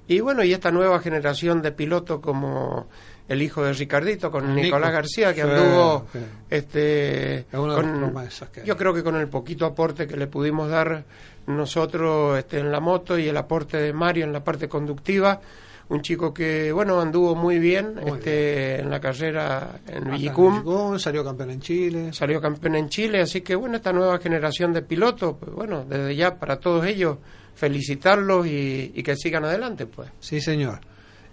y 0.06 0.20
bueno, 0.20 0.44
y 0.44 0.52
esta 0.52 0.70
nueva 0.70 1.00
generación 1.00 1.62
de 1.62 1.72
pilotos 1.72 2.20
como 2.20 2.88
el 3.28 3.42
hijo 3.42 3.62
de 3.64 3.72
Ricardito 3.72 4.30
con 4.30 4.54
Nico. 4.54 4.66
Nicolás 4.66 4.92
García 4.92 5.34
que 5.34 5.42
Sí, 5.42 5.48
anduvo 5.48 6.06
sí. 6.12 6.18
este 6.48 7.46
con- 7.50 8.14
que 8.52 8.64
yo 8.64 8.76
creo 8.76 8.94
que 8.94 9.02
con 9.02 9.16
el 9.16 9.28
poquito 9.28 9.66
aporte 9.66 10.06
que 10.06 10.16
le 10.16 10.26
pudimos 10.28 10.70
dar 10.70 11.04
nosotros 11.46 12.38
este, 12.38 12.60
en 12.60 12.70
la 12.70 12.80
moto 12.80 13.18
y 13.18 13.28
el 13.28 13.36
aporte 13.36 13.76
de 13.78 13.92
Mario 13.92 14.24
en 14.24 14.32
la 14.32 14.44
parte 14.44 14.68
conductiva, 14.68 15.40
un 15.90 16.02
chico 16.02 16.34
que 16.34 16.70
bueno 16.70 17.00
anduvo 17.00 17.34
muy 17.34 17.58
bien 17.58 17.94
Muy 17.94 18.18
este 18.18 18.80
en 18.80 18.90
la 18.90 19.00
carrera 19.00 19.80
en 19.86 20.10
Villicum, 20.10 20.98
salió 20.98 21.24
campeón 21.24 21.50
en 21.50 21.60
Chile. 21.60 22.12
salió 22.12 22.40
campeón 22.40 22.74
en 22.74 22.88
Chile, 22.88 23.20
así 23.22 23.40
que 23.40 23.54
bueno, 23.54 23.76
esta 23.76 23.92
nueva 23.92 24.18
generación 24.18 24.72
de 24.72 24.82
pilotos, 24.82 25.36
pues 25.40 25.52
bueno, 25.52 25.84
desde 25.84 26.14
ya 26.14 26.38
para 26.38 26.60
todos 26.60 26.84
ellos 26.86 27.18
felicitarlos 27.54 28.46
y, 28.46 28.92
y 28.94 29.02
que 29.02 29.16
sigan 29.16 29.44
adelante, 29.44 29.86
pues. 29.86 30.10
Sí, 30.20 30.40
señor. 30.40 30.80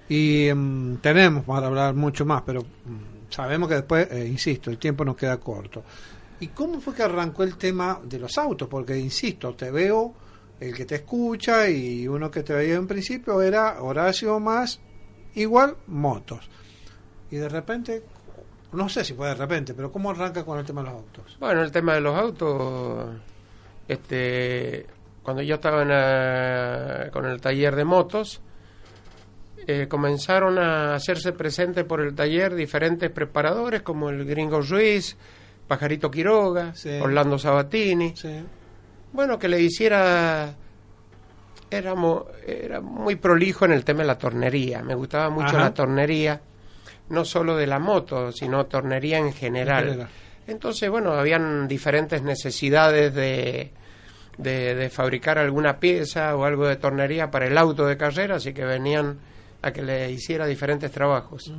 Y 0.10 0.48
em, 0.48 0.98
tenemos 0.98 1.46
para 1.46 1.68
hablar 1.68 1.96
mucho 1.96 2.26
más, 2.26 2.44
pero 2.46 2.62
mm, 2.62 3.30
sabemos 3.32 3.70
que 3.70 3.76
después, 3.76 4.08
eh, 4.12 4.28
insisto, 4.28 4.70
el 4.70 4.78
tiempo 4.78 5.04
nos 5.04 5.16
queda 5.16 5.38
corto. 5.38 5.84
¿Y 6.40 6.48
cómo 6.48 6.80
fue 6.82 6.94
que 6.94 7.04
arrancó 7.04 7.44
el 7.44 7.58
tema 7.58 8.00
de 8.04 8.20
los 8.20 8.38
autos? 8.38 8.68
Porque, 8.68 8.98
insisto, 8.98 9.54
te 9.56 9.72
veo, 9.72 10.14
el 10.60 10.74
que 10.76 10.86
te 10.86 10.96
escucha 10.96 11.70
y 11.70 12.08
uno 12.08 12.32
que 12.32 12.44
te 12.44 12.54
veía 12.54 12.76
en 12.76 12.88
principio 12.88 13.42
era 13.42 13.82
Horacio 13.82 14.40
más 14.40 14.80
igual 15.36 15.76
motos. 15.88 16.50
Y 17.32 17.36
de 17.38 17.50
repente, 17.50 18.04
no 18.72 18.88
sé 18.90 19.04
si 19.04 19.14
fue 19.14 19.28
de 19.28 19.36
repente, 19.36 19.74
pero 19.74 19.92
¿cómo 19.92 20.12
arranca 20.12 20.46
con 20.46 20.58
el 20.60 20.66
tema 20.66 20.82
de 20.82 20.90
los 20.90 20.98
autos? 21.00 21.38
Bueno, 21.40 21.62
el 21.62 21.72
tema 21.72 21.94
de 21.96 22.02
los 22.02 22.16
autos, 22.18 23.10
este, 23.88 24.86
cuando 25.24 25.42
yo 25.42 25.56
estaba 25.56 25.82
en 25.82 25.90
la- 25.90 27.10
con 27.12 27.26
el 27.26 27.42
taller 27.42 27.76
de 27.76 27.84
motos, 27.86 28.42
eh, 29.68 29.88
comenzaron 29.88 30.60
a 30.60 30.94
hacerse 30.96 31.32
presentes 31.34 31.84
por 31.86 32.00
el 32.02 32.14
taller 32.14 32.54
diferentes 32.54 33.10
preparadores 33.10 33.82
como 33.82 34.10
el 34.10 34.24
Gringo 34.26 34.62
Ruiz, 34.62 35.18
Pajarito 35.68 36.12
Quiroga, 36.12 36.76
Sí. 36.76 37.00
Orlando 37.02 37.40
Sabatini. 37.40 38.14
Sí. 38.16 38.44
Bueno, 39.16 39.40
que 39.40 39.48
le 39.48 39.62
hiciera... 39.62 40.54
Era, 41.72 41.96
mo- 41.96 42.28
era 42.46 42.80
muy 42.80 43.16
prolijo 43.16 43.66
en 43.66 43.72
el 43.72 43.84
tema 43.84 44.02
de 44.02 44.08
la 44.08 44.18
tornería. 44.18 44.84
Me 44.84 44.94
gustaba 44.94 45.30
mucho 45.30 45.48
Ajá. 45.56 45.60
la 45.60 45.74
tornería, 45.74 46.40
no 47.10 47.26
solo 47.26 47.56
de 47.58 47.66
la 47.68 47.80
moto, 47.80 48.32
sino 48.32 48.66
tornería 48.68 49.18
en 49.18 49.34
general. 49.34 49.84
En 49.86 49.90
general. 49.92 50.10
Entonces, 50.48 50.90
bueno, 50.90 51.14
habían 51.14 51.68
diferentes 51.68 52.22
necesidades 52.22 53.14
de, 53.16 53.72
de, 54.38 54.76
de 54.76 54.90
fabricar 54.92 55.40
alguna 55.40 55.80
pieza 55.80 56.36
o 56.36 56.46
algo 56.46 56.68
de 56.68 56.76
tornería 56.76 57.32
para 57.32 57.48
el 57.48 57.58
auto 57.58 57.88
de 57.88 57.98
carrera, 57.98 58.36
así 58.36 58.54
que 58.54 58.64
venían 58.64 59.18
a 59.64 59.72
que 59.72 59.82
le 59.82 60.12
hiciera 60.12 60.46
diferentes 60.46 60.92
trabajos. 60.92 61.52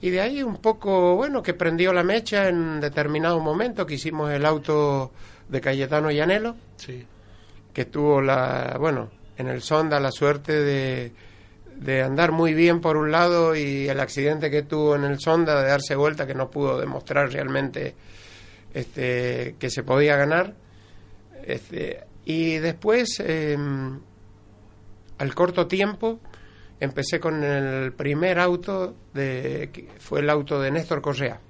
Y 0.00 0.10
de 0.10 0.20
ahí 0.22 0.42
un 0.42 0.56
poco, 0.56 1.14
bueno, 1.14 1.42
que 1.42 1.52
prendió 1.52 1.92
la 1.92 2.02
mecha 2.02 2.48
en 2.48 2.80
determinado 2.80 3.38
momento, 3.38 3.84
que 3.84 3.94
hicimos 3.94 4.30
el 4.30 4.46
auto 4.46 5.12
de 5.48 5.60
Cayetano 5.60 6.10
Llanelo, 6.10 6.56
Sí. 6.76 7.06
que 7.72 7.84
tuvo 7.84 8.20
la, 8.20 8.76
bueno, 8.78 9.10
en 9.36 9.48
el 9.48 9.62
Sonda 9.62 10.00
la 10.00 10.10
suerte 10.10 10.52
de, 10.52 11.12
de 11.76 12.02
andar 12.02 12.32
muy 12.32 12.54
bien 12.54 12.80
por 12.80 12.96
un 12.96 13.10
lado 13.12 13.54
y 13.54 13.88
el 13.88 14.00
accidente 14.00 14.50
que 14.50 14.62
tuvo 14.62 14.96
en 14.96 15.04
el 15.04 15.20
Sonda 15.20 15.60
de 15.62 15.68
darse 15.68 15.94
vuelta 15.94 16.26
que 16.26 16.34
no 16.34 16.50
pudo 16.50 16.78
demostrar 16.80 17.30
realmente 17.32 17.94
este, 18.74 19.54
que 19.58 19.70
se 19.70 19.82
podía 19.84 20.16
ganar. 20.16 20.54
Este, 21.44 22.04
y 22.24 22.58
después, 22.58 23.22
eh, 23.24 23.56
al 25.18 25.34
corto 25.34 25.66
tiempo, 25.66 26.20
empecé 26.80 27.18
con 27.20 27.42
el 27.42 27.92
primer 27.92 28.38
auto, 28.38 28.94
de, 29.14 29.70
que 29.72 29.88
fue 29.98 30.20
el 30.20 30.30
auto 30.30 30.60
de 30.60 30.70
Néstor 30.70 31.00
Correa, 31.00 31.40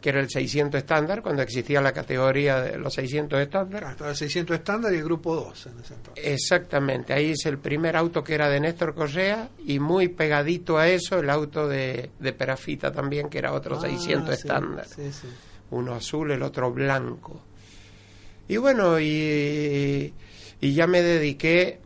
que 0.00 0.08
era 0.08 0.20
el 0.20 0.30
600 0.30 0.78
estándar, 0.78 1.22
cuando 1.22 1.42
existía 1.42 1.80
la 1.80 1.92
categoría 1.92 2.60
de 2.62 2.78
los 2.78 2.94
600 2.94 3.40
estándar. 3.40 3.84
Hasta 3.84 4.08
el 4.10 4.16
600 4.16 4.56
estándar 4.56 4.92
y 4.92 4.96
el 4.96 5.04
grupo 5.04 5.34
2 5.34 5.66
en 5.66 5.80
ese 5.80 5.94
entonces. 5.94 6.24
Exactamente, 6.24 7.12
ahí 7.12 7.30
es 7.32 7.44
el 7.46 7.58
primer 7.58 7.96
auto 7.96 8.24
que 8.24 8.34
era 8.34 8.48
de 8.48 8.60
Néstor 8.60 8.94
Correa 8.94 9.48
y 9.66 9.78
muy 9.78 10.08
pegadito 10.08 10.78
a 10.78 10.88
eso 10.88 11.18
el 11.18 11.28
auto 11.30 11.68
de, 11.68 12.10
de 12.18 12.32
Perafita 12.32 12.92
también, 12.92 13.28
que 13.28 13.38
era 13.38 13.52
otro 13.52 13.76
Ah, 13.76 13.82
600 13.82 14.34
sí, 14.34 14.40
estándar. 14.40 14.86
Sí, 14.86 15.12
sí. 15.12 15.28
Uno 15.70 15.94
azul, 15.94 16.30
el 16.30 16.42
otro 16.42 16.72
blanco. 16.72 17.42
Y 18.48 18.56
bueno, 18.56 18.98
y, 18.98 20.14
y 20.60 20.72
ya 20.74 20.86
me 20.86 21.02
dediqué 21.02 21.80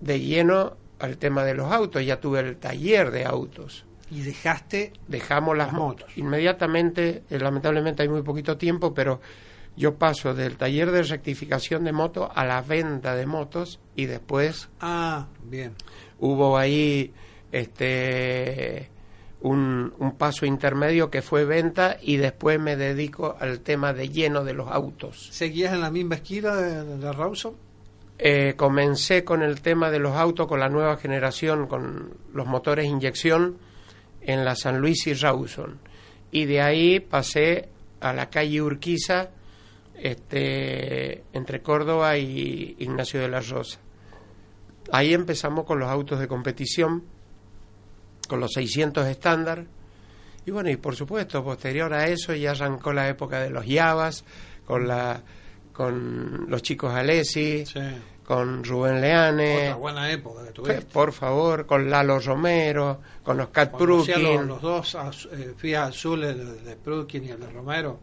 de 0.00 0.20
lleno 0.20 0.76
al 1.00 1.16
tema 1.18 1.44
de 1.44 1.54
los 1.54 1.72
autos, 1.72 2.04
ya 2.06 2.20
tuve 2.20 2.40
el 2.40 2.56
taller 2.56 3.10
de 3.10 3.24
autos. 3.24 3.84
Y 4.10 4.20
dejaste 4.22 4.92
Dejamos 5.08 5.56
las 5.56 5.68
Las 5.68 5.76
motos. 5.76 6.16
Inmediatamente, 6.16 7.22
eh, 7.30 7.38
lamentablemente 7.38 8.02
hay 8.02 8.08
muy 8.08 8.22
poquito 8.22 8.56
tiempo, 8.56 8.92
pero 8.94 9.20
yo 9.76 9.94
paso 9.96 10.34
del 10.34 10.56
taller 10.56 10.90
de 10.92 11.02
rectificación 11.02 11.84
de 11.84 11.92
motos 11.92 12.28
a 12.34 12.44
la 12.44 12.62
venta 12.62 13.14
de 13.16 13.26
motos 13.26 13.80
y 13.96 14.06
después 14.06 14.68
Ah, 14.80 15.26
bien. 15.42 15.72
hubo 16.20 16.56
ahí 16.56 17.12
este 17.50 18.90
un, 19.40 19.92
un 19.98 20.12
paso 20.16 20.46
intermedio 20.46 21.10
que 21.10 21.20
fue 21.22 21.44
venta 21.44 21.96
y 22.00 22.16
después 22.16 22.58
me 22.60 22.76
dedico 22.76 23.36
al 23.40 23.60
tema 23.60 23.92
de 23.92 24.08
lleno 24.08 24.42
de 24.44 24.54
los 24.54 24.68
autos. 24.68 25.28
¿Seguías 25.32 25.72
en 25.74 25.80
la 25.80 25.90
misma 25.90 26.14
esquina 26.16 26.54
de, 26.56 26.84
de 26.98 27.12
Rawson? 27.12 27.54
eh, 28.18 28.54
comencé 28.56 29.24
con 29.24 29.42
el 29.42 29.60
tema 29.60 29.90
de 29.90 29.98
los 29.98 30.14
autos 30.16 30.46
con 30.46 30.60
la 30.60 30.68
nueva 30.68 30.96
generación, 30.98 31.66
con 31.66 32.14
los 32.32 32.46
motores 32.46 32.86
inyección 32.86 33.58
en 34.24 34.44
la 34.44 34.56
San 34.56 34.78
Luis 34.78 35.06
y 35.06 35.14
Rawson. 35.14 35.78
Y 36.30 36.46
de 36.46 36.60
ahí 36.60 37.00
pasé 37.00 37.68
a 38.00 38.12
la 38.12 38.28
calle 38.28 38.60
Urquiza, 38.60 39.30
este, 39.94 41.24
entre 41.32 41.62
Córdoba 41.62 42.18
y 42.18 42.76
Ignacio 42.78 43.20
de 43.20 43.28
la 43.28 43.40
Rosa. 43.40 43.78
Ahí 44.92 45.14
empezamos 45.14 45.64
con 45.64 45.78
los 45.78 45.88
autos 45.88 46.18
de 46.18 46.28
competición, 46.28 47.04
con 48.28 48.40
los 48.40 48.52
600 48.52 49.06
estándar. 49.06 49.66
Y 50.46 50.50
bueno, 50.50 50.70
y 50.70 50.76
por 50.76 50.94
supuesto, 50.94 51.42
posterior 51.42 51.92
a 51.94 52.08
eso 52.08 52.34
ya 52.34 52.50
arrancó 52.50 52.92
la 52.92 53.08
época 53.08 53.40
de 53.40 53.50
los 53.50 53.66
Yavas, 53.66 54.24
con 54.66 54.86
la 54.88 55.22
con 55.72 56.48
los 56.48 56.62
chicos 56.62 56.94
Alessi, 56.94 57.64
con 58.24 58.64
Rubén 58.64 59.00
Leane. 59.00 59.68
Otra 59.68 59.76
buena 59.76 60.10
época 60.10 60.44
que 60.44 60.52
tuviste. 60.52 60.82
Por 60.82 61.12
favor, 61.12 61.66
con 61.66 61.90
Lalo 61.90 62.18
Romero, 62.18 63.00
con 63.22 63.36
los 63.36 63.48
Cat 63.48 63.76
Prukin. 63.76 64.46
Los, 64.46 64.60
dos 64.60 64.98
eh, 65.62 65.76
azules 65.76 66.36
de, 66.36 66.54
de 66.62 66.76
Prukin 66.76 67.24
y 67.24 67.28
el 67.30 67.40
de 67.40 67.50
Romero. 67.50 68.00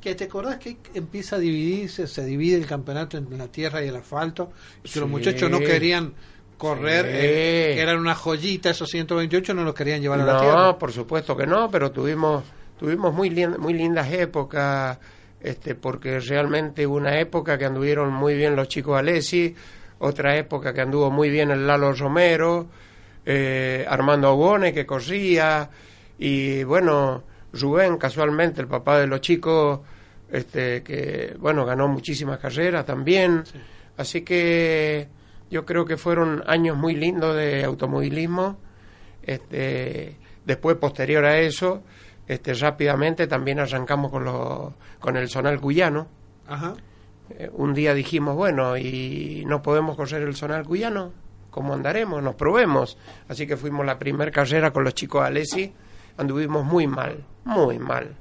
Que 0.00 0.14
te 0.14 0.24
acordás 0.24 0.58
que 0.58 0.76
empieza 0.94 1.36
a 1.36 1.38
dividirse, 1.38 2.06
se 2.06 2.24
divide 2.24 2.56
el 2.56 2.66
campeonato 2.66 3.16
en 3.16 3.36
la 3.36 3.48
tierra 3.48 3.84
y 3.84 3.88
el 3.88 3.96
asfalto, 3.96 4.52
y 4.84 4.88
que 4.88 5.00
los 5.00 5.08
muchachos 5.08 5.50
no 5.50 5.58
querían 5.58 6.14
correr, 6.56 7.06
eh, 7.08 7.72
que 7.74 7.80
eran 7.80 7.98
una 7.98 8.14
joyita, 8.14 8.70
esos 8.70 8.88
128 8.88 9.52
no 9.52 9.64
los 9.64 9.74
querían 9.74 10.00
llevar 10.00 10.20
a 10.20 10.24
la 10.24 10.38
tierra. 10.38 10.66
No, 10.66 10.78
por 10.78 10.92
supuesto 10.92 11.36
que 11.36 11.46
no, 11.46 11.70
pero 11.70 11.90
tuvimos 11.90 12.44
tuvimos 12.78 13.12
muy, 13.14 13.30
muy 13.30 13.74
lindas 13.74 14.12
épocas 14.12 14.98
este, 15.40 15.74
porque 15.74 16.20
realmente 16.20 16.86
hubo 16.86 16.96
una 16.96 17.18
época 17.18 17.58
que 17.58 17.64
anduvieron 17.64 18.12
muy 18.12 18.34
bien 18.34 18.56
los 18.56 18.68
chicos 18.68 18.98
Alessi, 18.98 19.54
otra 19.98 20.36
época 20.36 20.72
que 20.72 20.80
anduvo 20.80 21.10
muy 21.10 21.30
bien 21.30 21.50
el 21.50 21.66
Lalo 21.66 21.92
Romero, 21.92 22.66
eh, 23.24 23.84
Armando 23.88 24.32
Ogone 24.32 24.72
que 24.72 24.86
corría, 24.86 25.70
y 26.18 26.64
bueno, 26.64 27.24
Rubén, 27.52 27.96
casualmente, 27.96 28.60
el 28.60 28.68
papá 28.68 28.98
de 29.00 29.06
los 29.06 29.20
chicos, 29.20 29.80
este, 30.30 30.82
que 30.82 31.36
bueno, 31.38 31.64
ganó 31.64 31.88
muchísimas 31.88 32.38
carreras 32.38 32.84
también. 32.84 33.44
Así 33.96 34.22
que 34.22 35.08
yo 35.50 35.64
creo 35.64 35.84
que 35.84 35.96
fueron 35.96 36.42
años 36.46 36.76
muy 36.76 36.94
lindos 36.94 37.36
de 37.36 37.64
automovilismo. 37.64 38.58
Este, 39.22 40.16
después, 40.44 40.76
posterior 40.76 41.24
a 41.24 41.38
eso, 41.38 41.82
este, 42.28 42.54
rápidamente 42.54 43.26
también 43.26 43.60
arrancamos 43.60 44.10
con, 44.10 44.24
los, 44.24 44.72
con 44.98 45.16
el 45.16 45.28
zonal 45.28 45.60
cuyano. 45.60 46.08
Eh, 47.30 47.50
un 47.52 47.74
día 47.74 47.94
dijimos, 47.94 48.36
bueno, 48.36 48.76
¿y 48.76 49.44
no 49.46 49.62
podemos 49.62 49.96
correr 49.96 50.22
el 50.22 50.34
zonal 50.34 50.64
cuyano? 50.64 51.12
¿Cómo 51.50 51.74
andaremos? 51.74 52.22
Nos 52.22 52.34
probemos. 52.34 52.98
Así 53.28 53.46
que 53.46 53.56
fuimos 53.56 53.86
la 53.86 53.98
primera 53.98 54.30
carrera 54.30 54.72
con 54.72 54.84
los 54.84 54.94
chicos 54.94 55.24
Alessi. 55.24 55.72
Anduvimos 56.18 56.64
muy 56.64 56.86
mal, 56.86 57.24
muy 57.44 57.78
mal. 57.78 58.14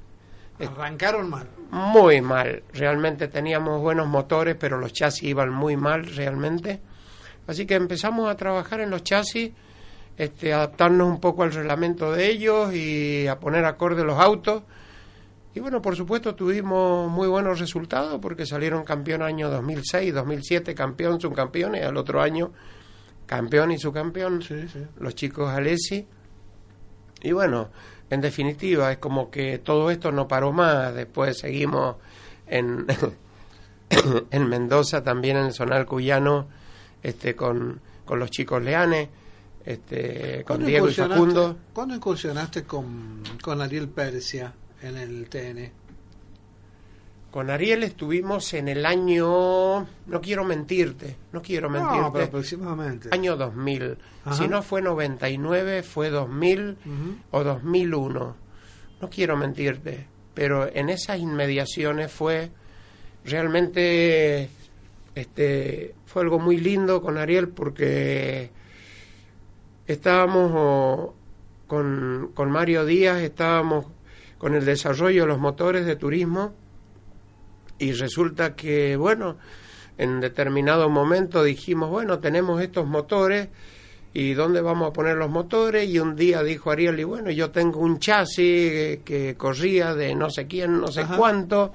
Arrancaron 0.60 1.30
mal. 1.30 1.48
Muy 1.72 2.22
mal. 2.22 2.64
Realmente 2.74 3.28
teníamos 3.28 3.82
buenos 3.82 4.08
motores, 4.08 4.56
pero 4.58 4.78
los 4.78 4.94
chasis 4.94 5.24
iban 5.24 5.52
muy 5.52 5.76
mal 5.76 6.06
realmente. 6.06 6.80
Así 7.48 7.66
que 7.66 7.76
empezamos 7.76 8.30
a 8.30 8.38
trabajar 8.38 8.80
en 8.80 8.90
los 8.90 9.04
chasis 9.04 9.52
este, 10.18 10.54
adaptarnos 10.54 11.08
un 11.08 11.20
poco 11.20 11.44
al 11.44 11.54
reglamento 11.54 12.12
de 12.12 12.30
ellos 12.30 12.74
y 12.74 13.28
a 13.28 13.40
poner 13.40 13.66
acorde 13.66 14.04
los 14.04 14.20
autos. 14.20 14.64
Y 15.54 15.60
bueno, 15.60 15.82
por 15.82 15.96
supuesto 15.96 16.36
tuvimos 16.36 17.10
muy 17.10 17.28
buenos 17.28 17.60
resultados 17.60 18.20
porque 18.22 18.46
salieron 18.46 18.84
campeón 18.84 19.22
año 19.22 19.50
2006, 19.50 20.14
2007, 20.14 20.76
campeón, 20.76 21.20
subcampeón 21.22 21.76
y 21.76 21.80
al 21.80 21.96
otro 21.98 22.22
año 22.22 22.52
campeón 23.26 23.72
y 23.72 23.78
subcampeón, 23.78 24.44
los 25.00 25.16
chicos 25.16 25.50
Alessi. 25.50 26.06
Y 27.22 27.32
bueno, 27.32 27.70
en 28.10 28.22
definitiva 28.22 28.92
es 28.92 28.98
como 28.98 29.32
que 29.32 29.58
todo 29.58 29.90
esto 29.90 30.12
no 30.12 30.28
paró 30.28 30.52
más, 30.52 30.94
después 30.94 31.40
seguimos 31.40 31.96
en, 32.48 32.86
en 34.32 34.48
Mendoza 34.48 35.04
también 35.04 35.38
en 35.38 35.46
el 35.46 35.54
zonal 35.54 35.86
cuyano 35.86 36.48
este, 37.02 37.36
con, 37.36 37.82
con 38.06 38.20
los 38.20 38.30
chicos 38.30 38.62
Leanes 38.62 39.10
este, 39.66 40.44
con 40.46 40.66
Diego 40.66 40.90
y 40.90 40.94
Facundo. 40.94 41.58
¿Cuándo 41.74 41.96
incursionaste 41.96 42.64
con, 42.64 43.24
con 43.42 43.62
Ariel 43.62 43.90
Persia 43.90 44.54
en 44.82 44.98
el 44.98 45.28
TN? 45.28 45.72
Con 47.32 47.50
Ariel 47.50 47.84
estuvimos 47.84 48.54
en 48.54 48.70
el 48.70 48.86
año, 48.86 49.82
no 49.82 50.22
quiero 50.22 50.46
mentirte, 50.46 51.18
no 51.34 51.42
quiero 51.42 51.70
mentirte. 51.70 52.00
No, 52.00 52.14
pero 52.14 52.26
aproximadamente. 52.26 53.10
Año 53.12 53.36
2000. 53.36 53.98
Si 54.32 54.48
no 54.48 54.62
fue 54.62 54.82
99, 54.82 55.84
fue 55.84 56.10
2000 56.10 56.78
o 57.32 57.44
2001. 57.44 58.36
No 59.02 59.10
quiero 59.10 59.36
mentirte, 59.36 60.08
pero 60.34 60.74
en 60.74 60.90
esas 60.90 61.20
inmediaciones 61.20 62.10
fue 62.10 62.52
realmente 63.26 64.50
este 65.16 65.96
fue 66.06 66.22
algo 66.22 66.40
muy 66.40 66.58
lindo 66.58 67.02
con 67.02 67.18
Ariel 67.18 67.50
porque 67.50 68.52
estábamos 69.88 71.12
con, 71.68 72.32
con 72.34 72.52
Mario 72.52 72.86
Díaz, 72.86 73.22
estábamos 73.22 73.86
con 74.38 74.56
el 74.56 74.66
desarrollo 74.66 75.22
de 75.22 75.28
los 75.28 75.40
motores 75.40 75.86
de 75.86 75.96
turismo 75.96 76.54
y 77.80 77.94
resulta 77.94 78.56
que, 78.56 78.96
bueno, 78.96 79.38
en 79.98 80.20
determinado 80.20 80.90
momento 80.90 81.44
dijimos, 81.44 81.90
bueno, 81.90 82.20
tenemos 82.20 82.62
estos 82.62 82.86
motores 82.86 83.50
y 84.14 84.34
dónde 84.34 84.62
vamos 84.62 84.90
a 84.90 84.94
poner 84.94 85.18
los 85.18 85.30
motores 85.30 85.90
y 85.90 86.00
un 86.00 86.16
día 86.16 86.42
dijo 86.42 86.72
Ariel 86.72 86.98
y 87.02 87.04
bueno 87.04 87.32
yo 87.32 87.52
tengo 87.52 87.82
un 87.82 88.00
chasis 88.00 89.00
que 89.04 89.36
corría 89.38 89.94
de 89.94 90.16
no 90.16 90.30
sé 90.30 90.48
quién 90.48 90.80
no 90.80 90.88
sé 90.88 91.06
cuánto 91.18 91.74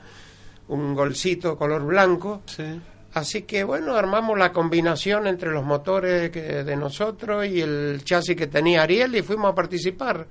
un 0.70 0.94
golcito 0.94 1.56
color 1.56 1.84
blanco. 1.84 2.42
Sí. 2.46 2.80
Así 3.12 3.42
que 3.42 3.64
bueno, 3.64 3.96
armamos 3.96 4.38
la 4.38 4.52
combinación 4.52 5.26
entre 5.26 5.50
los 5.50 5.64
motores 5.64 6.32
de 6.32 6.76
nosotros 6.76 7.46
y 7.46 7.60
el 7.60 8.02
chasis 8.04 8.36
que 8.36 8.46
tenía 8.46 8.82
Ariel 8.82 9.16
y 9.16 9.22
fuimos 9.22 9.52
a 9.52 9.54
participar. 9.54 10.28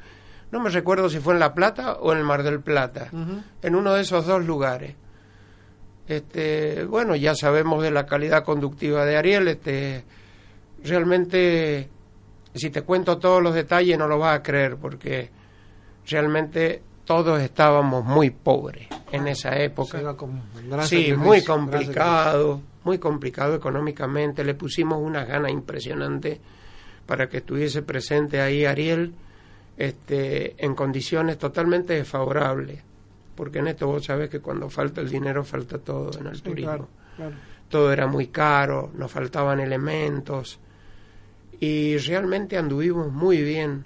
No 0.51 0.59
me 0.59 0.69
recuerdo 0.69 1.09
si 1.09 1.19
fue 1.19 1.33
en 1.33 1.39
La 1.39 1.53
Plata 1.53 1.93
o 1.93 2.11
en 2.13 2.19
el 2.19 2.23
Mar 2.23 2.41
del 2.41 2.61
Plata, 2.61 3.09
en 3.61 3.75
uno 3.75 3.93
de 3.93 4.01
esos 4.01 4.25
dos 4.25 4.45
lugares. 4.45 4.95
Este, 6.07 6.85
bueno, 6.85 7.15
ya 7.15 7.35
sabemos 7.35 7.83
de 7.83 7.91
la 7.91 8.05
calidad 8.05 8.43
conductiva 8.43 9.05
de 9.05 9.17
Ariel, 9.17 9.47
este, 9.47 10.05
realmente 10.83 11.89
si 12.55 12.69
te 12.71 12.81
cuento 12.81 13.19
todos 13.19 13.43
los 13.43 13.53
detalles 13.53 13.97
no 13.97 14.07
lo 14.07 14.17
vas 14.17 14.39
a 14.39 14.43
creer 14.43 14.77
porque 14.77 15.29
realmente 16.07 16.81
todos 17.09 17.41
estábamos 17.41 18.05
muy 18.05 18.29
pobres 18.29 18.87
en 19.11 19.27
ah, 19.27 19.31
esa 19.31 19.57
época. 19.57 19.99
Sí, 20.83 21.11
muy 21.17 21.43
complicado 21.43 22.61
muy 22.83 22.99
complicado 22.99 23.55
económicamente, 23.55 24.43
le 24.43 24.53
pusimos 24.53 24.99
una 25.01 25.25
gana 25.25 25.49
impresionante 25.49 26.39
para 27.07 27.27
que 27.27 27.37
estuviese 27.37 27.81
presente 27.81 28.41
ahí 28.41 28.65
Ariel 28.65 29.13
este, 29.75 30.55
en 30.63 30.75
condiciones 30.75 31.37
totalmente 31.37 31.93
desfavorables, 31.93 32.81
porque 33.35 33.59
en 33.59 33.69
esto 33.69 33.87
vos 33.87 34.05
sabés 34.05 34.29
que 34.29 34.39
cuando 34.39 34.69
falta 34.69 35.01
el 35.01 35.09
dinero 35.09 35.43
falta 35.43 35.79
todo 35.79 36.11
en 36.19 36.27
el 36.27 36.41
turismo. 36.41 36.87
Todo 37.69 37.91
era 37.91 38.07
muy 38.07 38.27
caro, 38.27 38.91
nos 38.95 39.11
faltaban 39.11 39.59
elementos 39.59 40.59
y 41.59 41.97
realmente 41.97 42.57
anduvimos 42.57 43.11
muy 43.11 43.41
bien, 43.41 43.83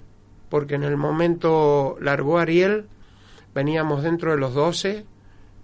porque 0.48 0.76
en 0.76 0.84
el 0.84 0.96
momento 0.96 1.96
largó 2.00 2.38
Ariel, 2.38 2.86
veníamos 3.54 4.02
dentro 4.02 4.32
de 4.32 4.38
los 4.38 4.54
12, 4.54 5.06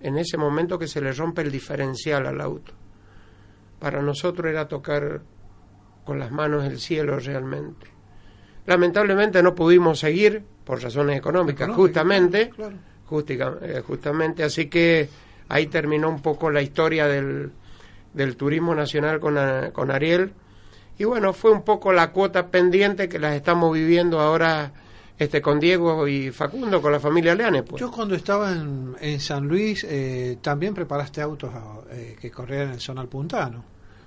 en 0.00 0.18
ese 0.18 0.36
momento 0.36 0.78
que 0.78 0.88
se 0.88 1.00
le 1.00 1.12
rompe 1.12 1.42
el 1.42 1.50
diferencial 1.50 2.26
al 2.26 2.40
auto 2.40 2.72
para 3.80 4.02
nosotros 4.02 4.48
era 4.48 4.68
tocar 4.68 5.22
con 6.04 6.20
las 6.20 6.30
manos 6.30 6.64
el 6.64 6.78
cielo 6.78 7.18
realmente. 7.18 7.86
Lamentablemente 8.66 9.42
no 9.42 9.54
pudimos 9.54 9.98
seguir 9.98 10.44
por 10.64 10.80
razones 10.80 11.16
económicas, 11.16 11.70
justamente, 11.70 12.52
eh, 12.60 13.82
justamente, 13.84 14.44
así 14.44 14.66
que 14.68 15.08
ahí 15.48 15.66
terminó 15.66 16.08
un 16.08 16.22
poco 16.22 16.50
la 16.50 16.62
historia 16.62 17.06
del, 17.06 17.50
del 18.12 18.36
turismo 18.36 18.74
nacional 18.74 19.18
con, 19.18 19.36
con 19.72 19.90
Ariel. 19.90 20.32
Y 20.98 21.04
bueno, 21.04 21.32
fue 21.32 21.50
un 21.50 21.62
poco 21.62 21.92
la 21.92 22.12
cuota 22.12 22.48
pendiente 22.48 23.08
que 23.08 23.18
las 23.18 23.34
estamos 23.34 23.72
viviendo 23.72 24.20
ahora 24.20 24.72
este 25.20 25.42
con 25.42 25.60
Diego 25.60 26.08
y 26.08 26.30
Facundo, 26.30 26.80
con 26.80 26.92
la 26.92 26.98
familia 26.98 27.34
Leane. 27.34 27.62
Pues. 27.62 27.78
Yo 27.78 27.90
cuando 27.90 28.14
estaba 28.14 28.52
en, 28.52 28.96
en 28.98 29.20
San 29.20 29.46
Luis 29.46 29.84
eh, 29.84 30.38
también 30.40 30.72
preparaste 30.72 31.20
autos 31.20 31.50
eh, 31.90 32.16
que 32.18 32.30
corrían 32.30 32.68
en 32.68 32.70
el 32.70 32.80
zona 32.80 33.04
puntano. 33.04 33.62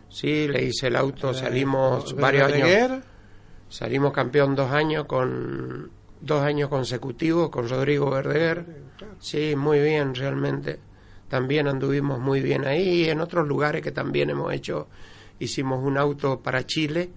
Sí, 0.10 0.48
le 0.48 0.64
hice 0.64 0.88
el 0.88 0.96
auto, 0.96 1.30
eh, 1.30 1.36
salimos 1.36 2.16
varios 2.16 2.52
años. 2.52 3.04
Salimos 3.70 4.12
campeón 4.12 4.56
dos 4.56 4.72
años 4.72 5.06
con 5.06 5.92
dos 6.20 6.42
años 6.42 6.70
consecutivos 6.70 7.50
con 7.50 7.70
Rodrigo 7.70 8.10
Verdeguer. 8.10 8.66
Sí, 9.20 9.56
muy 9.56 9.80
bien 9.82 10.16
realmente. 10.16 10.80
También 11.28 11.68
anduvimos 11.68 12.20
muy 12.20 12.42
bien 12.42 12.66
ahí 12.66 13.04
y 13.04 13.10
en 13.10 13.20
otros 13.20 13.48
lugares 13.48 13.84
que 13.84 13.92
también 13.92 14.32
hemos 14.32 14.52
hecho 14.52 14.88
hicimos 15.38 15.84
un 15.84 15.98
auto 15.98 16.40
para 16.42 16.66
Chile, 16.66 17.12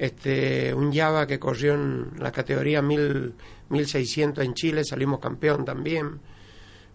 este, 0.00 0.72
un 0.72 0.94
Java 0.94 1.26
que 1.26 1.38
corrió 1.38 1.74
en 1.74 2.12
la 2.16 2.32
categoría 2.32 2.80
1000, 2.80 3.34
1600 3.68 4.42
en 4.42 4.54
Chile, 4.54 4.82
salimos 4.82 5.20
campeón 5.20 5.66
también. 5.66 6.18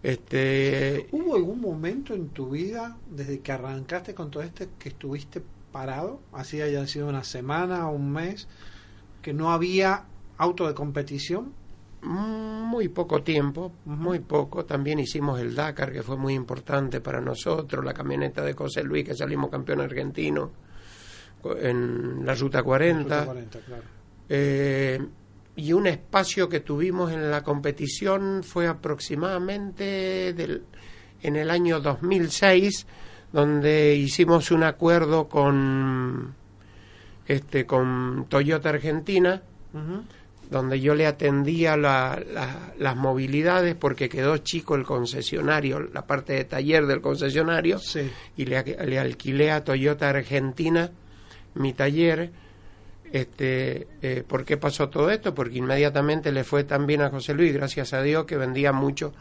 Este, 0.02 1.06
¿Hubo 1.12 1.36
algún 1.36 1.60
momento 1.60 2.14
en 2.14 2.30
tu 2.30 2.50
vida, 2.50 2.96
desde 3.08 3.38
que 3.38 3.52
arrancaste 3.52 4.12
con 4.12 4.32
todo 4.32 4.42
esto, 4.42 4.64
que 4.76 4.88
estuviste 4.88 5.40
parado? 5.70 6.20
Así 6.32 6.60
haya 6.60 6.84
sido 6.88 7.08
una 7.08 7.22
semana 7.22 7.88
o 7.88 7.94
un 7.94 8.10
mes, 8.10 8.48
que 9.22 9.32
no 9.32 9.52
había 9.52 10.06
auto 10.36 10.66
de 10.66 10.74
competición. 10.74 11.52
Muy 12.02 12.88
poco 12.88 13.22
tiempo, 13.22 13.70
muy 13.84 14.18
poco. 14.18 14.64
También 14.64 14.98
hicimos 14.98 15.38
el 15.38 15.54
Dakar, 15.54 15.92
que 15.92 16.02
fue 16.02 16.16
muy 16.16 16.34
importante 16.34 17.00
para 17.00 17.20
nosotros, 17.20 17.84
la 17.84 17.94
camioneta 17.94 18.42
de 18.42 18.54
José 18.54 18.82
Luis, 18.82 19.04
que 19.04 19.14
salimos 19.14 19.48
campeón 19.48 19.80
argentino 19.80 20.65
en 21.54 22.24
la 22.24 22.34
Ruta 22.34 22.62
40. 22.62 23.34
Eh, 24.28 24.98
y 25.56 25.72
un 25.72 25.86
espacio 25.86 26.48
que 26.48 26.60
tuvimos 26.60 27.12
en 27.12 27.30
la 27.30 27.42
competición 27.42 28.42
fue 28.44 28.66
aproximadamente 28.66 30.34
del, 30.34 30.64
en 31.22 31.36
el 31.36 31.50
año 31.50 31.80
2006, 31.80 32.86
donde 33.32 33.94
hicimos 33.94 34.50
un 34.50 34.64
acuerdo 34.64 35.28
con, 35.28 36.34
este, 37.26 37.64
con 37.64 38.26
Toyota 38.28 38.68
Argentina, 38.68 39.42
donde 40.50 40.80
yo 40.80 40.94
le 40.94 41.06
atendía 41.06 41.76
las 41.76 42.96
movilidades 42.96 43.74
porque 43.74 44.08
quedó 44.08 44.36
chico 44.38 44.74
el 44.74 44.84
concesionario, 44.84 45.80
la 45.80 46.06
parte 46.06 46.34
de 46.34 46.44
taller 46.44 46.86
del 46.86 47.00
concesionario, 47.00 47.80
y 48.36 48.44
le, 48.44 48.62
le 48.62 48.98
alquilé 48.98 49.50
a 49.50 49.64
Toyota 49.64 50.10
Argentina 50.10 50.90
mi 51.56 51.72
taller. 51.72 52.30
Este, 53.12 53.86
eh, 54.02 54.24
¿Por 54.26 54.44
qué 54.44 54.56
pasó 54.56 54.88
todo 54.88 55.10
esto? 55.10 55.34
Porque 55.34 55.58
inmediatamente 55.58 56.32
le 56.32 56.44
fue 56.44 56.64
tan 56.64 56.86
bien 56.86 57.02
a 57.02 57.10
José 57.10 57.34
Luis, 57.34 57.52
gracias 57.52 57.92
a 57.92 58.02
Dios, 58.02 58.26
que 58.26 58.36
vendía 58.36 58.72
mucho, 58.72 59.12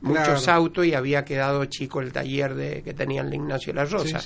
muchos 0.00 0.48
autos 0.48 0.86
y 0.86 0.94
había 0.94 1.24
quedado 1.24 1.64
chico 1.66 2.00
el 2.00 2.12
taller 2.12 2.54
de, 2.54 2.82
que 2.82 2.94
tenía 2.94 3.22
el 3.22 3.32
Ignacio 3.32 3.72
La 3.72 3.84
Rosa. 3.84 4.20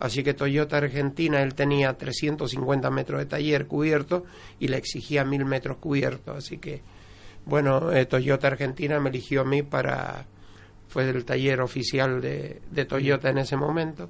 Así 0.00 0.22
que 0.22 0.34
Toyota 0.34 0.78
Argentina, 0.78 1.42
él 1.42 1.54
tenía 1.54 1.96
350 1.96 2.90
metros 2.90 3.18
de 3.20 3.26
taller 3.26 3.66
cubierto 3.66 4.24
y 4.58 4.68
le 4.68 4.76
exigía 4.76 5.24
mil 5.24 5.44
metros 5.44 5.78
cubiertos. 5.78 6.36
Así 6.36 6.58
que, 6.58 6.82
bueno, 7.44 7.92
eh, 7.92 8.06
Toyota 8.06 8.46
Argentina 8.46 9.00
me 9.00 9.10
eligió 9.10 9.42
a 9.42 9.44
mí 9.44 9.62
para, 9.62 10.26
fue 10.88 11.08
el 11.08 11.24
taller 11.24 11.60
oficial 11.60 12.20
de, 12.20 12.60
de 12.70 12.84
Toyota 12.84 13.30
en 13.30 13.38
ese 13.38 13.56
momento. 13.56 14.08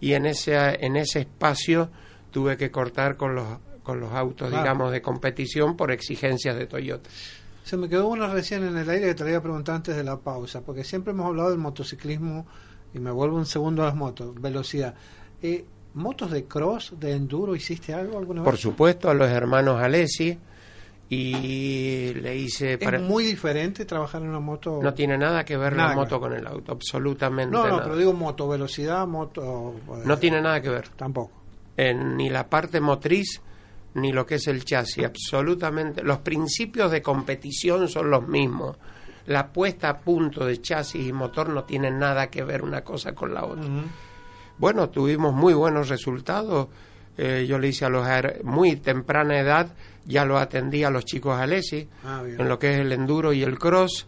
Y 0.00 0.12
en 0.12 0.26
ese, 0.26 0.54
en 0.84 0.96
ese 0.96 1.20
espacio 1.20 1.90
tuve 2.34 2.56
que 2.56 2.72
cortar 2.72 3.16
con 3.16 3.36
los, 3.36 3.46
con 3.84 4.00
los 4.00 4.12
autos, 4.12 4.50
digamos, 4.50 4.90
de 4.90 5.00
competición 5.00 5.76
por 5.76 5.92
exigencias 5.92 6.56
de 6.56 6.66
Toyota. 6.66 7.08
Se 7.62 7.76
me 7.76 7.88
quedó 7.88 8.08
una 8.08 8.26
recién 8.26 8.64
en 8.64 8.76
el 8.76 8.90
aire 8.90 9.06
que 9.06 9.14
te 9.14 9.22
había 9.22 9.40
preguntado 9.40 9.76
antes 9.76 9.96
de 9.96 10.02
la 10.02 10.18
pausa, 10.18 10.60
porque 10.62 10.82
siempre 10.82 11.12
hemos 11.12 11.26
hablado 11.26 11.50
del 11.50 11.60
motociclismo 11.60 12.44
y 12.92 12.98
me 12.98 13.12
vuelvo 13.12 13.36
un 13.36 13.46
segundo 13.46 13.82
a 13.82 13.86
las 13.86 13.94
motos, 13.94 14.34
velocidad. 14.38 14.96
Eh, 15.40 15.64
¿Motos 15.94 16.32
de 16.32 16.46
cross, 16.46 16.94
de 16.98 17.12
enduro, 17.12 17.54
hiciste 17.54 17.94
algo 17.94 18.18
alguna 18.18 18.42
vez? 18.42 18.50
Por 18.50 18.58
supuesto, 18.58 19.08
a 19.08 19.14
los 19.14 19.30
hermanos 19.30 19.80
Alessi 19.80 20.36
y 21.08 22.14
le 22.14 22.36
hice... 22.36 22.78
¿Es 22.80 23.00
muy 23.00 23.22
diferente 23.22 23.84
trabajar 23.84 24.22
en 24.22 24.30
una 24.30 24.40
moto? 24.40 24.80
No 24.82 24.92
tiene 24.92 25.16
nada 25.16 25.44
que 25.44 25.56
ver 25.56 25.76
la 25.76 25.94
moto 25.94 26.18
con 26.18 26.32
el 26.32 26.44
auto, 26.48 26.72
absolutamente 26.72 27.52
No, 27.52 27.68
no, 27.68 27.80
pero 27.80 27.96
digo 27.96 28.12
moto, 28.12 28.48
velocidad, 28.48 29.06
moto... 29.06 29.76
No 30.04 30.18
tiene 30.18 30.42
nada 30.42 30.60
que 30.60 30.70
ver. 30.70 30.88
Tampoco 30.96 31.43
en 31.76 32.16
ni 32.16 32.30
la 32.30 32.48
parte 32.48 32.80
motriz 32.80 33.40
ni 33.94 34.12
lo 34.12 34.26
que 34.26 34.36
es 34.36 34.46
el 34.48 34.64
chasis, 34.64 35.04
absolutamente. 35.04 36.02
Los 36.02 36.18
principios 36.18 36.90
de 36.90 37.00
competición 37.00 37.88
son 37.88 38.10
los 38.10 38.26
mismos. 38.26 38.76
La 39.26 39.52
puesta 39.52 39.88
a 39.88 40.00
punto 40.00 40.44
de 40.44 40.60
chasis 40.60 41.06
y 41.06 41.12
motor 41.12 41.48
no 41.48 41.64
tienen 41.64 41.98
nada 41.98 42.28
que 42.28 42.42
ver 42.42 42.62
una 42.62 42.82
cosa 42.82 43.14
con 43.14 43.32
la 43.32 43.44
otra. 43.44 43.68
Bueno, 44.58 44.90
tuvimos 44.90 45.32
muy 45.32 45.54
buenos 45.54 45.88
resultados. 45.88 46.68
Eh, 47.16 47.46
yo 47.48 47.58
le 47.58 47.68
hice 47.68 47.84
a 47.84 47.88
los 47.88 48.06
muy 48.42 48.76
temprana 48.76 49.38
edad, 49.38 49.68
ya 50.04 50.24
lo 50.24 50.38
atendí 50.38 50.82
a 50.82 50.90
los 50.90 51.04
chicos 51.04 51.38
Alessi, 51.38 51.88
ah, 52.04 52.22
en 52.26 52.48
lo 52.48 52.58
que 52.58 52.74
es 52.74 52.80
el 52.80 52.92
enduro 52.92 53.32
y 53.32 53.42
el 53.44 53.58
cross. 53.58 54.06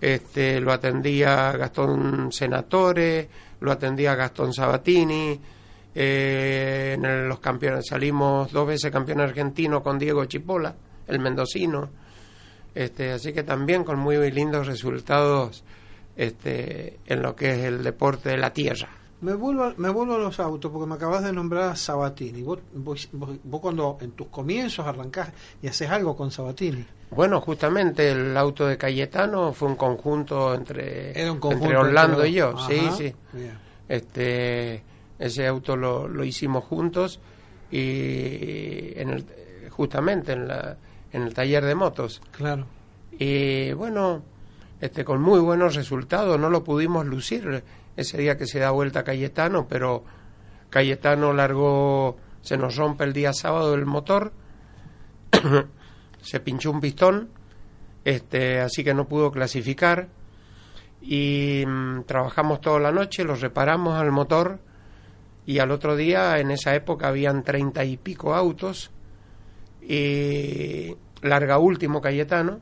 Este, 0.00 0.60
lo 0.60 0.72
atendía 0.72 1.52
Gastón 1.52 2.32
Senatore, 2.32 3.28
lo 3.60 3.72
atendía 3.72 4.14
Gastón 4.14 4.54
Sabatini, 4.54 5.38
eh, 5.94 6.94
en 6.96 7.28
los 7.28 7.40
campeones 7.40 7.86
salimos 7.88 8.52
dos 8.52 8.66
veces 8.66 8.90
campeón 8.90 9.20
argentino 9.20 9.82
con 9.82 9.98
Diego 9.98 10.24
Chipola, 10.26 10.74
el 11.06 11.18
mendocino. 11.18 11.88
Este, 12.74 13.12
así 13.12 13.32
que 13.32 13.42
también 13.42 13.82
con 13.82 13.98
muy 13.98 14.30
lindos 14.30 14.66
resultados 14.66 15.64
este, 16.16 16.98
en 17.06 17.22
lo 17.22 17.34
que 17.34 17.50
es 17.50 17.58
el 17.64 17.82
deporte 17.82 18.30
de 18.30 18.36
la 18.36 18.52
tierra. 18.52 18.88
Me 19.20 19.34
vuelvo, 19.34 19.64
a, 19.64 19.74
me 19.76 19.88
vuelvo 19.88 20.14
a 20.14 20.18
los 20.18 20.38
autos 20.38 20.70
porque 20.70 20.86
me 20.86 20.94
acabas 20.94 21.24
de 21.24 21.32
nombrar 21.32 21.70
a 21.70 21.76
Sabatini. 21.76 22.42
Vos, 22.42 22.60
vos, 22.72 23.08
cuando 23.60 23.98
en 24.00 24.12
tus 24.12 24.28
comienzos 24.28 24.86
arrancás 24.86 25.32
y 25.60 25.66
haces 25.66 25.90
algo 25.90 26.16
con 26.16 26.30
Sabatini. 26.30 26.86
Bueno, 27.10 27.40
justamente 27.40 28.12
el 28.12 28.36
auto 28.36 28.66
de 28.66 28.78
Cayetano 28.78 29.52
fue 29.52 29.68
un 29.68 29.76
conjunto 29.76 30.54
entre, 30.54 31.20
entre 31.20 31.76
Orlando 31.76 32.24
y 32.24 32.34
yo. 32.34 32.56
sí, 32.68 32.80
sí. 32.96 33.12
Este, 33.88 34.84
ese 35.18 35.46
auto 35.46 35.76
lo, 35.76 36.08
lo 36.08 36.24
hicimos 36.24 36.64
juntos 36.64 37.20
y 37.70 38.98
en 38.98 39.10
el, 39.10 39.24
justamente 39.70 40.32
en, 40.32 40.48
la, 40.48 40.76
en 41.12 41.22
el 41.22 41.34
taller 41.34 41.64
de 41.64 41.74
motos. 41.74 42.22
Claro. 42.32 42.66
Y 43.18 43.72
bueno, 43.72 44.22
este, 44.80 45.04
con 45.04 45.20
muy 45.20 45.40
buenos 45.40 45.74
resultados, 45.74 46.38
no 46.38 46.50
lo 46.50 46.64
pudimos 46.64 47.06
lucir 47.06 47.64
ese 47.96 48.18
día 48.18 48.36
que 48.36 48.46
se 48.46 48.60
da 48.60 48.70
vuelta 48.70 49.02
Cayetano, 49.02 49.66
pero 49.68 50.04
Cayetano 50.70 51.32
largó, 51.32 52.16
se 52.42 52.56
nos 52.56 52.76
rompe 52.76 53.04
el 53.04 53.12
día 53.12 53.32
sábado 53.32 53.74
el 53.74 53.86
motor, 53.86 54.32
se 56.22 56.40
pinchó 56.40 56.70
un 56.70 56.80
pistón, 56.80 57.30
este, 58.04 58.60
así 58.60 58.84
que 58.84 58.94
no 58.94 59.08
pudo 59.08 59.32
clasificar 59.32 60.08
y 61.00 61.64
mm, 61.66 62.04
trabajamos 62.04 62.60
toda 62.60 62.78
la 62.78 62.92
noche, 62.92 63.24
lo 63.24 63.34
reparamos 63.34 63.98
al 63.98 64.12
motor 64.12 64.60
y 65.48 65.60
al 65.60 65.70
otro 65.70 65.96
día, 65.96 66.38
en 66.40 66.50
esa 66.50 66.74
época, 66.74 67.08
habían 67.08 67.42
treinta 67.42 67.82
y 67.82 67.96
pico 67.96 68.34
autos, 68.34 68.90
y 69.80 70.94
larga 71.22 71.56
último 71.56 72.02
Cayetano, 72.02 72.60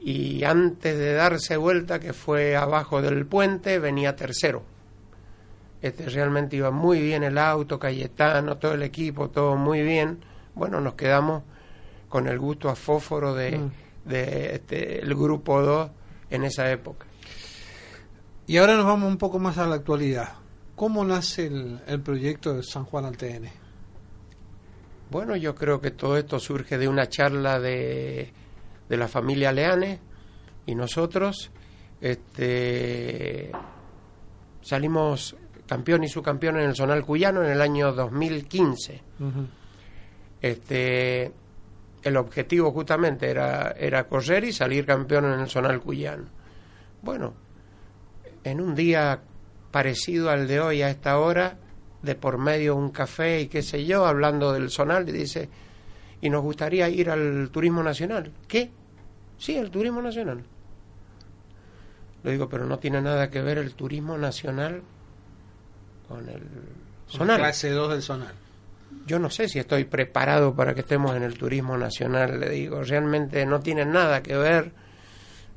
y 0.00 0.42
antes 0.42 0.98
de 0.98 1.12
darse 1.12 1.56
vuelta, 1.56 2.00
que 2.00 2.12
fue 2.12 2.56
abajo 2.56 3.00
del 3.00 3.26
puente, 3.26 3.78
venía 3.78 4.16
tercero. 4.16 4.64
Este 5.82 6.08
realmente 6.08 6.56
iba 6.56 6.72
muy 6.72 7.00
bien 7.00 7.22
el 7.22 7.38
auto, 7.38 7.78
Cayetano, 7.78 8.56
todo 8.56 8.74
el 8.74 8.82
equipo, 8.82 9.30
todo 9.30 9.54
muy 9.54 9.82
bien. 9.82 10.18
Bueno, 10.56 10.80
nos 10.80 10.94
quedamos 10.94 11.44
con 12.08 12.26
el 12.26 12.40
gusto 12.40 12.70
a 12.70 12.74
fósforo 12.74 13.34
de, 13.34 13.56
mm. 13.56 14.08
de 14.08 14.54
este, 14.56 14.98
el 14.98 15.14
grupo 15.14 15.62
2 15.62 15.90
en 16.30 16.42
esa 16.42 16.68
época. 16.72 17.06
Y 18.48 18.56
ahora 18.56 18.74
nos 18.74 18.84
vamos 18.84 19.08
un 19.08 19.16
poco 19.16 19.38
más 19.38 19.58
a 19.58 19.66
la 19.68 19.76
actualidad. 19.76 20.43
¿Cómo 20.76 21.04
nace 21.04 21.46
el, 21.46 22.00
proyecto 22.02 22.54
de 22.54 22.62
San 22.62 22.84
Juan 22.84 23.04
al 23.04 23.16
TN? 23.16 23.48
Bueno, 25.10 25.36
yo 25.36 25.54
creo 25.54 25.80
que 25.80 25.92
todo 25.92 26.16
esto 26.16 26.40
surge 26.40 26.78
de 26.78 26.88
una 26.88 27.08
charla 27.08 27.60
de, 27.60 28.32
de 28.88 28.96
la 28.96 29.06
familia 29.06 29.52
Leane 29.52 30.00
y 30.66 30.74
nosotros 30.74 31.52
este, 32.00 33.52
salimos 34.62 35.36
campeón 35.66 36.04
y 36.04 36.08
subcampeón 36.08 36.56
en 36.56 36.68
el 36.68 36.74
Zonal 36.74 37.04
Cuyano 37.04 37.42
en 37.42 37.50
el 37.50 37.60
año 37.60 37.92
2015. 37.92 39.02
este, 40.42 41.32
el 42.02 42.16
objetivo 42.16 42.72
justamente 42.72 43.30
era, 43.30 43.72
era 43.78 44.08
correr 44.08 44.44
y 44.44 44.52
salir 44.52 44.84
campeón 44.84 45.26
en 45.26 45.40
el 45.40 45.48
Zonal 45.48 45.80
Cuyano. 45.80 46.24
Bueno, 47.00 47.34
en 48.42 48.60
un 48.60 48.74
día 48.74 49.22
parecido 49.74 50.30
al 50.30 50.46
de 50.46 50.60
hoy 50.60 50.82
a 50.82 50.88
esta 50.88 51.18
hora, 51.18 51.56
de 52.00 52.14
por 52.14 52.38
medio 52.38 52.76
un 52.76 52.90
café 52.90 53.40
y 53.40 53.48
qué 53.48 53.60
sé 53.60 53.84
yo, 53.84 54.06
hablando 54.06 54.52
del 54.52 54.70
zonal, 54.70 55.08
y 55.08 55.10
dice, 55.10 55.48
y 56.20 56.30
nos 56.30 56.42
gustaría 56.42 56.88
ir 56.88 57.10
al 57.10 57.50
turismo 57.50 57.82
nacional. 57.82 58.30
¿Qué? 58.46 58.70
Sí, 59.36 59.56
el 59.56 59.72
turismo 59.72 60.00
nacional. 60.00 60.44
Le 62.22 62.30
digo, 62.30 62.48
pero 62.48 62.66
no 62.66 62.78
tiene 62.78 63.02
nada 63.02 63.28
que 63.30 63.42
ver 63.42 63.58
el 63.58 63.74
turismo 63.74 64.16
nacional 64.16 64.80
con 66.06 66.28
el 66.28 66.42
zonal. 67.08 67.38
clase 67.38 67.70
2 67.70 67.90
del 67.90 68.02
zonal. 68.02 68.34
Yo 69.08 69.18
no 69.18 69.28
sé 69.28 69.48
si 69.48 69.58
estoy 69.58 69.86
preparado 69.86 70.54
para 70.54 70.72
que 70.74 70.82
estemos 70.82 71.16
en 71.16 71.24
el 71.24 71.36
turismo 71.36 71.76
nacional, 71.76 72.38
le 72.38 72.48
digo, 72.48 72.80
realmente 72.84 73.44
no 73.44 73.58
tiene 73.58 73.84
nada 73.84 74.22
que 74.22 74.36
ver. 74.36 74.70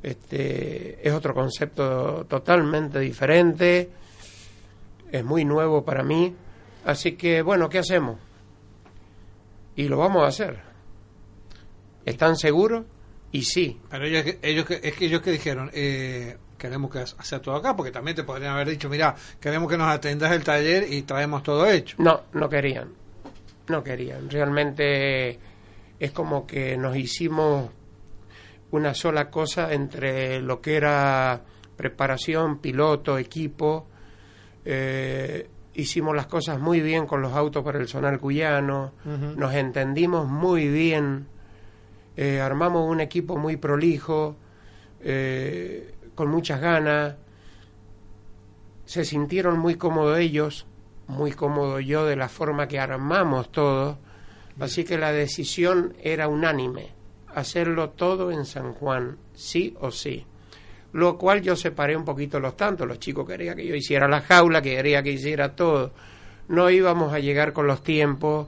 Este, 0.02 1.08
es 1.08 1.14
otro 1.14 1.36
concepto 1.36 2.26
totalmente 2.28 3.00
diferente 3.00 3.92
es 5.12 5.24
muy 5.24 5.46
nuevo 5.46 5.84
para 5.84 6.04
mí. 6.04 6.36
Así 6.86 7.14
que, 7.14 7.42
bueno, 7.42 7.70
¿qué 7.70 7.80
hacemos? 7.80 8.18
Y 9.76 9.88
lo 9.88 9.98
vamos 9.98 10.24
a 10.24 10.28
hacer. 10.28 10.60
¿Están 12.06 12.36
seguros? 12.36 12.86
Y 13.32 13.44
sí. 13.44 13.80
Pero 13.90 14.06
ellos, 14.06 14.36
ellos 14.42 14.66
es 14.70 14.96
que 14.96 15.06
ellos 15.06 15.22
que 15.22 15.32
dijeron, 15.32 15.70
eh, 15.74 16.38
queremos 16.58 16.92
que 16.92 17.00
hacer 17.00 17.40
todo 17.42 17.56
acá, 17.56 17.76
porque 17.76 17.92
también 17.92 18.16
te 18.16 18.24
podrían 18.24 18.54
haber 18.54 18.70
dicho, 18.70 18.90
mira, 18.90 19.16
queremos 19.40 19.70
que 19.70 19.78
nos 19.78 19.90
atendas 19.90 20.32
el 20.32 20.44
taller 20.44 20.92
y 20.92 21.04
traemos 21.04 21.44
todo 21.44 21.68
hecho. 21.68 21.98
No, 22.00 22.22
no 22.34 22.50
querían. 22.50 22.94
No 23.68 23.84
querían. 23.84 24.30
Realmente 24.30 25.40
es 26.00 26.12
como 26.12 26.48
que 26.48 26.78
nos 26.78 26.96
hicimos 26.96 27.70
una 28.72 28.94
sola 28.94 29.30
cosa 29.30 29.74
entre 29.74 30.42
lo 30.42 30.62
que 30.62 30.76
era 30.76 31.42
preparación, 31.76 32.60
piloto, 32.60 33.18
equipo. 33.18 33.88
Eh, 34.70 35.50
hicimos 35.76 36.14
las 36.14 36.28
cosas 36.28 36.60
muy 36.60 36.82
bien 36.82 37.08
con 37.08 37.22
los 37.22 37.32
autos 37.32 37.64
para 37.64 37.80
el 37.80 37.88
sonar 37.88 38.20
cuyano, 38.20 38.92
nos 39.06 39.54
entendimos 39.54 40.28
muy 40.28 40.68
bien, 40.68 41.28
eh, 42.18 42.42
armamos 42.42 42.86
un 42.86 43.00
equipo 43.00 43.38
muy 43.38 43.56
prolijo, 43.56 44.36
eh, 45.00 45.96
con 46.16 46.28
muchas 46.28 46.60
ganas, 46.60 47.16
se 48.84 49.06
sintieron 49.06 49.58
muy 49.58 49.76
cómodos 49.76 50.20
ellos, 50.20 50.66
muy 51.08 51.32
cómodo 51.32 51.80
yo 51.80 52.06
de 52.06 52.18
la 52.18 52.28
forma 52.28 52.68
que 52.68 52.78
armamos 52.78 53.50
todo, 53.54 54.00
así 54.60 54.84
que 54.84 54.98
la 54.98 55.14
decisión 55.14 55.94
era 56.04 56.28
unánime, 56.28 56.90
hacerlo 57.34 57.92
todo 57.92 58.32
en 58.32 58.44
San 58.44 58.74
Juan, 58.74 59.18
sí 59.34 59.78
o 59.80 59.92
sí. 59.92 60.26
Lo 60.94 61.18
cual 61.18 61.42
yo 61.42 61.56
separé 61.56 61.96
un 61.96 62.06
poquito 62.06 62.40
los 62.40 62.56
tantos, 62.56 62.88
los 62.88 63.00
chicos 63.00 63.28
querían 63.28 63.56
que 63.56 63.66
yo 63.66 63.76
hiciera 63.76 64.08
la 64.08 64.22
jaula, 64.22 64.62
que 64.62 64.76
quería 64.76 65.04
que 65.04 65.12
hiciera 65.12 65.56
todo. 65.56 65.92
No 66.48 66.70
íbamos 66.70 67.14
a 67.14 67.20
llegar 67.20 67.54
con 67.54 67.68
los 67.68 67.84
tiempos, 67.84 68.48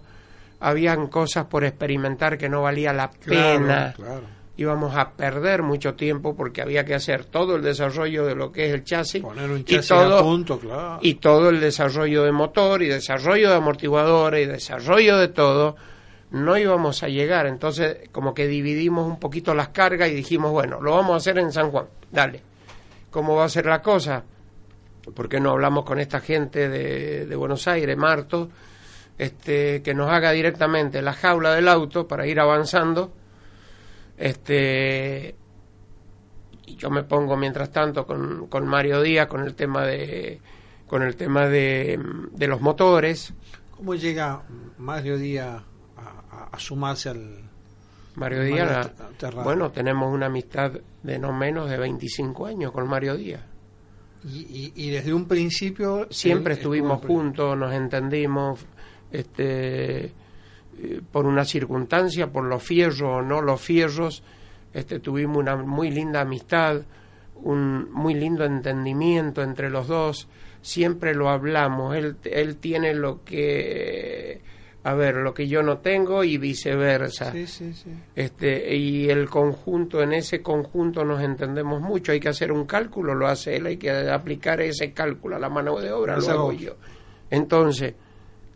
habían 0.59 1.07
cosas 1.07 1.45
por 1.45 1.63
experimentar 1.63 2.37
que 2.37 2.49
no 2.49 2.61
valía 2.61 2.93
la 2.93 3.11
pena. 3.11 3.93
Íbamos 4.57 4.95
a 4.97 5.11
perder 5.11 5.63
mucho 5.63 5.93
tiempo 5.93 6.35
porque 6.35 6.61
había 6.61 6.83
que 6.83 6.93
hacer 6.93 7.23
todo 7.23 7.55
el 7.55 7.61
desarrollo 7.61 8.25
de 8.25 8.35
lo 8.35 8.51
que 8.51 8.67
es 8.67 8.73
el 8.73 8.83
chasis, 8.83 9.23
y, 9.65 9.79
todo, 9.79 10.99
y 11.01 11.13
todo 11.15 11.49
el 11.49 11.61
desarrollo 11.61 12.23
de 12.23 12.31
motor 12.33 12.81
y 12.83 12.87
desarrollo 12.87 13.49
de 13.49 13.55
amortiguadores 13.55 14.45
y 14.45 14.51
desarrollo 14.51 15.17
de 15.17 15.29
todo 15.29 15.77
no 16.31 16.57
íbamos 16.57 17.03
a 17.03 17.07
llegar. 17.07 17.47
Entonces, 17.47 18.09
como 18.11 18.33
que 18.33 18.47
dividimos 18.47 19.07
un 19.07 19.19
poquito 19.19 19.53
las 19.53 19.69
cargas 19.69 20.09
y 20.09 20.15
dijimos, 20.15 20.51
bueno, 20.51 20.81
lo 20.81 20.95
vamos 20.95 21.13
a 21.13 21.17
hacer 21.17 21.37
en 21.39 21.51
San 21.51 21.71
Juan, 21.71 21.85
dale. 22.11 22.41
¿Cómo 23.09 23.35
va 23.35 23.45
a 23.45 23.49
ser 23.49 23.65
la 23.65 23.81
cosa? 23.81 24.23
¿Por 25.15 25.27
qué 25.27 25.39
no 25.39 25.51
hablamos 25.51 25.85
con 25.85 25.99
esta 25.99 26.19
gente 26.19 26.69
de, 26.69 27.25
de 27.25 27.35
Buenos 27.35 27.67
Aires, 27.67 27.97
Marto, 27.97 28.49
este, 29.17 29.81
que 29.81 29.93
nos 29.93 30.11
haga 30.11 30.31
directamente 30.31 31.01
la 31.01 31.13
jaula 31.13 31.53
del 31.53 31.67
auto 31.67 32.07
para 32.07 32.27
ir 32.27 32.39
avanzando? 32.39 33.11
Este, 34.17 35.35
y 36.67 36.75
yo 36.75 36.91
me 36.91 37.03
pongo 37.03 37.35
mientras 37.35 37.71
tanto 37.71 38.05
con, 38.05 38.47
con 38.47 38.67
Mario 38.67 39.01
Díaz 39.01 39.27
con 39.27 39.41
el 39.41 39.55
tema 39.55 39.85
de 39.85 40.39
con 40.85 41.03
el 41.03 41.15
tema 41.15 41.47
de, 41.47 41.99
de 42.31 42.47
los 42.47 42.61
motores. 42.61 43.33
¿Cómo 43.77 43.93
llega 43.93 44.41
Mario 44.77 45.17
Díaz 45.17 45.68
a, 46.51 46.59
sumarse 46.59 47.09
al... 47.09 47.49
Mario 48.15 48.43
Díaz, 48.43 48.91
bueno, 49.43 49.71
tenemos 49.71 50.13
una 50.13 50.25
amistad 50.25 50.73
de 51.03 51.19
no 51.19 51.31
menos 51.31 51.69
de 51.69 51.77
25 51.77 52.47
años 52.47 52.71
con 52.71 52.87
Mario 52.87 53.15
Díaz. 53.15 53.41
Y, 54.25 54.89
desde 54.89 55.13
un 55.13 55.25
principio... 55.25 56.07
Siempre 56.09 56.55
estuvimos 56.55 57.05
juntos, 57.05 57.57
nos 57.57 57.73
entendimos, 57.73 58.59
este, 59.11 60.05
eh, 60.05 61.01
por 61.11 61.25
una 61.25 61.45
circunstancia, 61.45 62.27
por 62.27 62.43
los 62.43 62.61
fierros 62.61 63.01
o 63.01 63.21
no 63.21 63.41
los 63.41 63.61
fierros, 63.61 64.23
este, 64.73 64.99
tuvimos 64.99 65.37
una 65.37 65.55
muy 65.55 65.89
linda 65.89 66.21
amistad, 66.21 66.81
un 67.35 67.89
muy 67.91 68.13
lindo 68.13 68.43
entendimiento 68.43 69.41
entre 69.41 69.69
los 69.69 69.87
dos, 69.87 70.27
siempre 70.61 71.15
lo 71.15 71.29
hablamos, 71.29 71.95
él, 71.95 72.17
él 72.25 72.57
tiene 72.57 72.93
lo 72.93 73.23
que 73.23 74.41
a 74.83 74.93
ver 74.93 75.15
lo 75.15 75.33
que 75.33 75.47
yo 75.47 75.61
no 75.61 75.79
tengo 75.79 76.23
y 76.23 76.37
viceversa. 76.37 77.33
Este, 78.15 78.75
y 78.75 79.09
el 79.09 79.29
conjunto, 79.29 80.01
en 80.01 80.13
ese 80.13 80.41
conjunto 80.41 81.03
nos 81.03 81.21
entendemos 81.21 81.81
mucho, 81.81 82.11
hay 82.11 82.19
que 82.19 82.29
hacer 82.29 82.51
un 82.51 82.65
cálculo, 82.65 83.13
lo 83.13 83.27
hace 83.27 83.57
él, 83.57 83.65
hay 83.65 83.77
que 83.77 83.91
aplicar 83.91 84.61
ese 84.61 84.93
cálculo 84.93 85.35
a 85.35 85.39
la 85.39 85.49
mano 85.49 85.79
de 85.79 85.91
obra, 85.91 86.17
lo 86.17 86.29
hago 86.29 86.53
yo. 86.53 86.75
Entonces, 87.29 87.93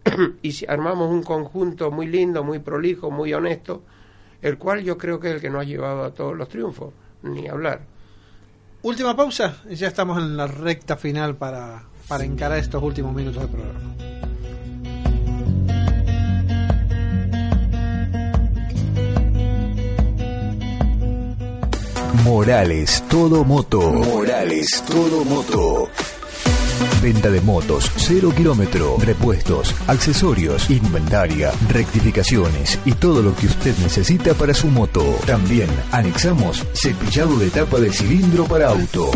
y 0.41 0.51
si 0.53 0.65
armamos 0.65 1.09
un 1.11 1.23
conjunto 1.23 1.91
muy 1.91 2.07
lindo, 2.07 2.43
muy 2.43 2.59
prolijo, 2.59 3.11
muy 3.11 3.33
honesto, 3.33 3.83
el 4.41 4.57
cual 4.57 4.83
yo 4.83 4.97
creo 4.97 5.19
que 5.19 5.29
es 5.29 5.35
el 5.35 5.41
que 5.41 5.49
nos 5.49 5.61
ha 5.61 5.65
llevado 5.65 6.03
a 6.03 6.13
todos 6.13 6.35
los 6.35 6.47
triunfos, 6.47 6.93
ni 7.21 7.47
hablar. 7.47 7.81
Última 8.81 9.15
pausa, 9.15 9.61
ya 9.69 9.87
estamos 9.87 10.17
en 10.17 10.35
la 10.35 10.47
recta 10.47 10.97
final 10.97 11.35
para, 11.35 11.83
para 12.07 12.25
encarar 12.25 12.57
estos 12.59 12.83
últimos 12.83 13.13
minutos 13.13 13.41
del 13.41 13.51
programa. 13.51 14.12
Morales 22.21 23.03
Todo 23.09 23.43
Moto. 23.43 23.81
Morales 23.91 24.83
Todo 24.87 25.25
Moto. 25.25 25.89
Venta 27.01 27.29
de 27.29 27.41
motos, 27.41 27.91
cero 27.97 28.31
kilómetro, 28.35 28.95
repuestos, 28.99 29.75
accesorios, 29.87 30.69
inventaria, 30.69 31.51
rectificaciones 31.69 32.79
y 32.85 32.93
todo 32.93 33.21
lo 33.21 33.35
que 33.35 33.47
usted 33.47 33.75
necesita 33.79 34.33
para 34.35 34.53
su 34.53 34.67
moto. 34.67 35.03
También 35.25 35.69
anexamos 35.91 36.63
cepillado 36.73 37.37
de 37.37 37.49
tapa 37.49 37.79
de 37.79 37.91
cilindro 37.91 38.45
para 38.45 38.69
auto. 38.69 39.11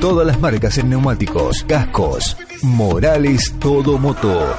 Todas 0.00 0.26
las 0.26 0.40
marcas 0.40 0.78
en 0.78 0.90
neumáticos, 0.90 1.64
cascos. 1.68 2.36
Morales 2.62 3.54
Todo 3.60 3.98
Moto. 3.98 4.56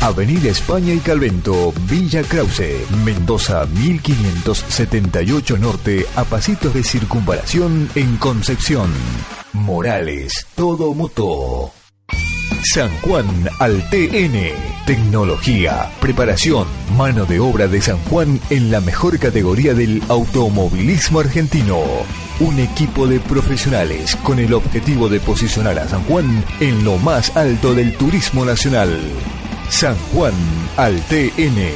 Avenida 0.00 0.48
España 0.48 0.94
y 0.94 1.00
Calvento, 1.00 1.72
Villa 1.90 2.22
Krause, 2.22 2.86
Mendoza 3.04 3.66
1578 3.66 5.58
Norte, 5.58 6.06
a 6.14 6.24
pasitos 6.24 6.72
de 6.72 6.84
circunvalación 6.84 7.90
en 7.96 8.16
Concepción. 8.16 8.90
Morales, 9.52 10.46
todo 10.54 10.94
moto. 10.94 11.72
San 12.62 12.90
Juan 13.00 13.26
al 13.58 13.88
TN. 13.90 14.52
Tecnología, 14.86 15.90
preparación, 16.00 16.66
mano 16.96 17.24
de 17.24 17.40
obra 17.40 17.66
de 17.66 17.80
San 17.80 17.98
Juan 18.04 18.40
en 18.50 18.70
la 18.70 18.80
mejor 18.80 19.18
categoría 19.18 19.74
del 19.74 20.02
automovilismo 20.08 21.20
argentino. 21.20 21.78
Un 22.40 22.58
equipo 22.60 23.06
de 23.08 23.18
profesionales 23.20 24.16
con 24.22 24.38
el 24.38 24.54
objetivo 24.54 25.08
de 25.08 25.18
posicionar 25.18 25.78
a 25.78 25.88
San 25.88 26.04
Juan 26.04 26.44
en 26.60 26.84
lo 26.84 26.98
más 26.98 27.36
alto 27.36 27.74
del 27.74 27.96
turismo 27.96 28.44
nacional. 28.44 28.96
San 29.70 29.96
Juan 30.12 30.32
al 30.76 31.00
TN. 31.02 31.72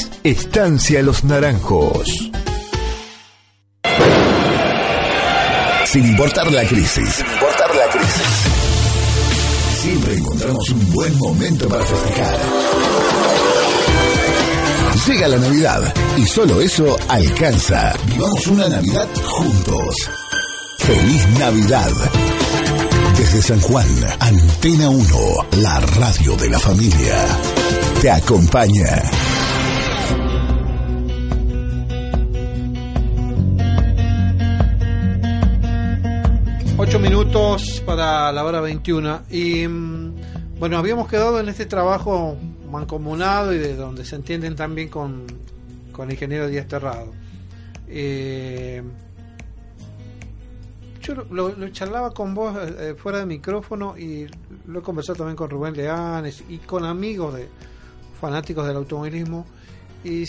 0363. 0.00 0.10
Estancia 0.24 1.02
Los 1.02 1.24
Naranjos. 1.24 2.30
Sin 5.84 6.06
importar 6.06 6.50
la 6.52 6.64
crisis. 6.64 7.14
Sin 7.14 7.26
importar 7.26 7.74
la 7.74 7.88
crisis. 7.90 8.22
Siempre 9.82 10.14
encontramos 10.14 10.68
un 10.70 10.90
buen 10.92 11.18
momento 11.18 11.68
para 11.68 11.84
festejar. 11.84 12.38
Llega 15.06 15.28
la 15.28 15.38
Navidad 15.38 15.94
y 16.16 16.26
solo 16.26 16.60
eso 16.60 16.96
alcanza. 17.08 17.94
Vivamos 18.06 18.46
una 18.46 18.68
Navidad 18.68 19.08
juntos. 19.24 19.94
Feliz 20.78 21.28
Navidad. 21.38 21.90
Desde 23.16 23.42
San 23.42 23.60
Juan, 23.60 23.88
Antena 24.20 24.90
1, 24.90 25.06
la 25.58 25.80
radio 25.80 26.36
de 26.36 26.50
la 26.50 26.58
familia. 26.58 27.26
Te 28.00 28.10
acompaña. 28.10 29.02
Minutos 37.30 37.80
para 37.86 38.32
la 38.32 38.44
hora 38.44 38.60
21. 38.60 39.22
Y 39.30 39.68
mm, 39.68 40.58
bueno, 40.58 40.78
habíamos 40.78 41.08
quedado 41.08 41.38
en 41.38 41.48
este 41.48 41.64
trabajo 41.64 42.36
mancomunado 42.68 43.54
y 43.54 43.58
de 43.58 43.76
donde 43.76 44.04
se 44.04 44.16
entienden 44.16 44.56
también 44.56 44.88
con, 44.88 45.26
con 45.92 46.08
el 46.08 46.14
ingeniero 46.14 46.48
Díaz 46.48 46.66
Terrado. 46.66 47.12
Eh, 47.86 48.82
yo 51.02 51.14
lo, 51.30 51.68
charlaba 51.68 52.10
con 52.12 52.34
vos 52.34 52.56
eh, 52.56 52.94
fuera 52.96 53.18
de 53.18 53.26
micrófono 53.26 53.96
y 53.96 54.26
lo 54.66 54.80
he 54.80 54.82
conversado 54.82 55.18
también 55.18 55.36
con 55.36 55.50
Rubén 55.50 55.76
Leanes 55.76 56.42
y 56.48 56.58
con 56.58 56.84
amigos 56.84 57.34
de 57.34 57.48
fanáticos 58.20 58.66
del 58.66 58.76
automovilismo. 58.76 59.46
Y 60.02 60.24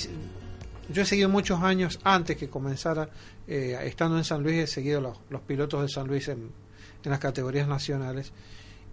yo 0.89 1.01
he 1.01 1.05
seguido 1.05 1.29
muchos 1.29 1.61
años 1.61 1.99
antes 2.03 2.37
que 2.37 2.47
comenzara, 2.47 3.09
eh, 3.47 3.79
estando 3.85 4.17
en 4.17 4.23
San 4.23 4.43
Luis, 4.43 4.57
he 4.57 4.67
seguido 4.67 5.01
los, 5.01 5.17
los 5.31 5.41
pilotos 5.41 5.81
de 5.81 5.89
San 5.89 6.05
Luis 6.05 6.27
en, 6.27 6.60
en 7.03 7.11
las 7.11 7.19
categorías 7.19 7.67
nacionales. 7.67 8.31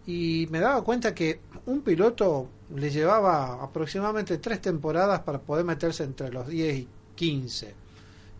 Y 0.06 0.46
me 0.50 0.60
daba 0.60 0.82
cuenta 0.82 1.14
que 1.14 1.40
un 1.66 1.82
piloto 1.82 2.48
le 2.74 2.90
llevaba 2.90 3.62
aproximadamente 3.62 4.38
tres 4.38 4.60
temporadas 4.60 5.20
para 5.20 5.38
poder 5.38 5.64
meterse 5.64 6.04
entre 6.04 6.30
los 6.30 6.46
10 6.48 6.76
y 6.76 6.88
15. 7.14 7.74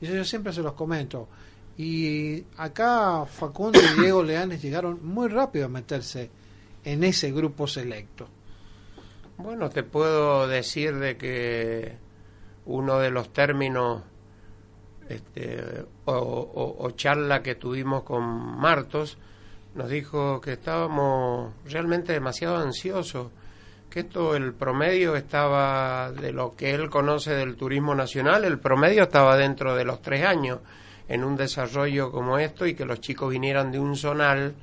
Y 0.01 0.05
eso 0.07 0.15
yo 0.15 0.25
siempre 0.25 0.53
se 0.53 0.63
los 0.63 0.73
comento. 0.73 1.29
Y 1.77 2.43
acá 2.57 3.27
Facundo 3.27 3.79
y 3.81 4.01
Diego 4.01 4.23
Leanes 4.23 4.63
llegaron 4.63 5.05
muy 5.07 5.29
rápido 5.29 5.67
a 5.67 5.69
meterse 5.69 6.31
en 6.85 7.05
ese 7.05 7.31
grupo 7.33 7.67
selecto. 7.67 8.27
Bueno, 9.37 9.69
te 9.69 9.83
puedo 9.85 10.49
decir 10.49 10.97
de 10.97 11.17
que 11.17 11.97
uno 12.67 12.99
de 12.99 13.11
los 13.11 13.33
términos 13.33 14.03
este, 15.09 15.85
o, 16.07 16.13
o- 16.15 16.77
o 16.85 16.91
charla 16.93 17.43
que 17.43 17.55
tuvimos 17.55 18.03
con 18.03 18.23
Martos 18.59 19.19
nos 19.75 19.89
dijo 19.89 20.41
que 20.41 20.53
estábamos 20.53 21.53
realmente 21.67 22.13
demasiado 22.13 22.57
ansiosos, 22.57 23.31
que 23.91 24.01
esto, 24.01 24.37
el 24.37 24.53
promedio 24.53 25.17
estaba 25.17 26.13
de 26.13 26.33
lo 26.33 26.55
que 26.55 26.75
él 26.75 26.91
conoce 26.91 27.35
del 27.35 27.57
turismo 27.57 27.95
nacional, 27.95 28.45
el 28.45 28.59
promedio 28.59 29.05
estaba 29.05 29.37
dentro 29.37 29.75
de 29.75 29.85
los 29.85 30.03
tres 30.03 30.25
años 30.25 30.61
en 31.09 31.25
un 31.25 31.37
desarrollo 31.37 32.11
como 32.11 32.39
esto 32.39 32.67
y 32.67 32.75
que 32.75 32.85
los 32.85 33.01
chicos 33.01 33.31
vinieran 33.31 33.73
de 33.73 33.79
un 33.79 33.97
zonal, 33.97 34.55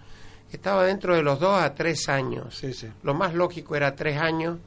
estaba 0.51 0.85
dentro 0.85 1.15
de 1.15 1.23
los 1.23 1.39
dos 1.39 1.59
a 1.59 1.73
tres 1.73 2.07
años. 2.07 2.55
Sí, 2.55 2.73
sí. 2.73 2.87
Lo 3.03 3.13
más 3.13 3.33
lógico 3.33 3.75
era 3.75 3.95
tres 3.95 4.17
años, 4.17 4.59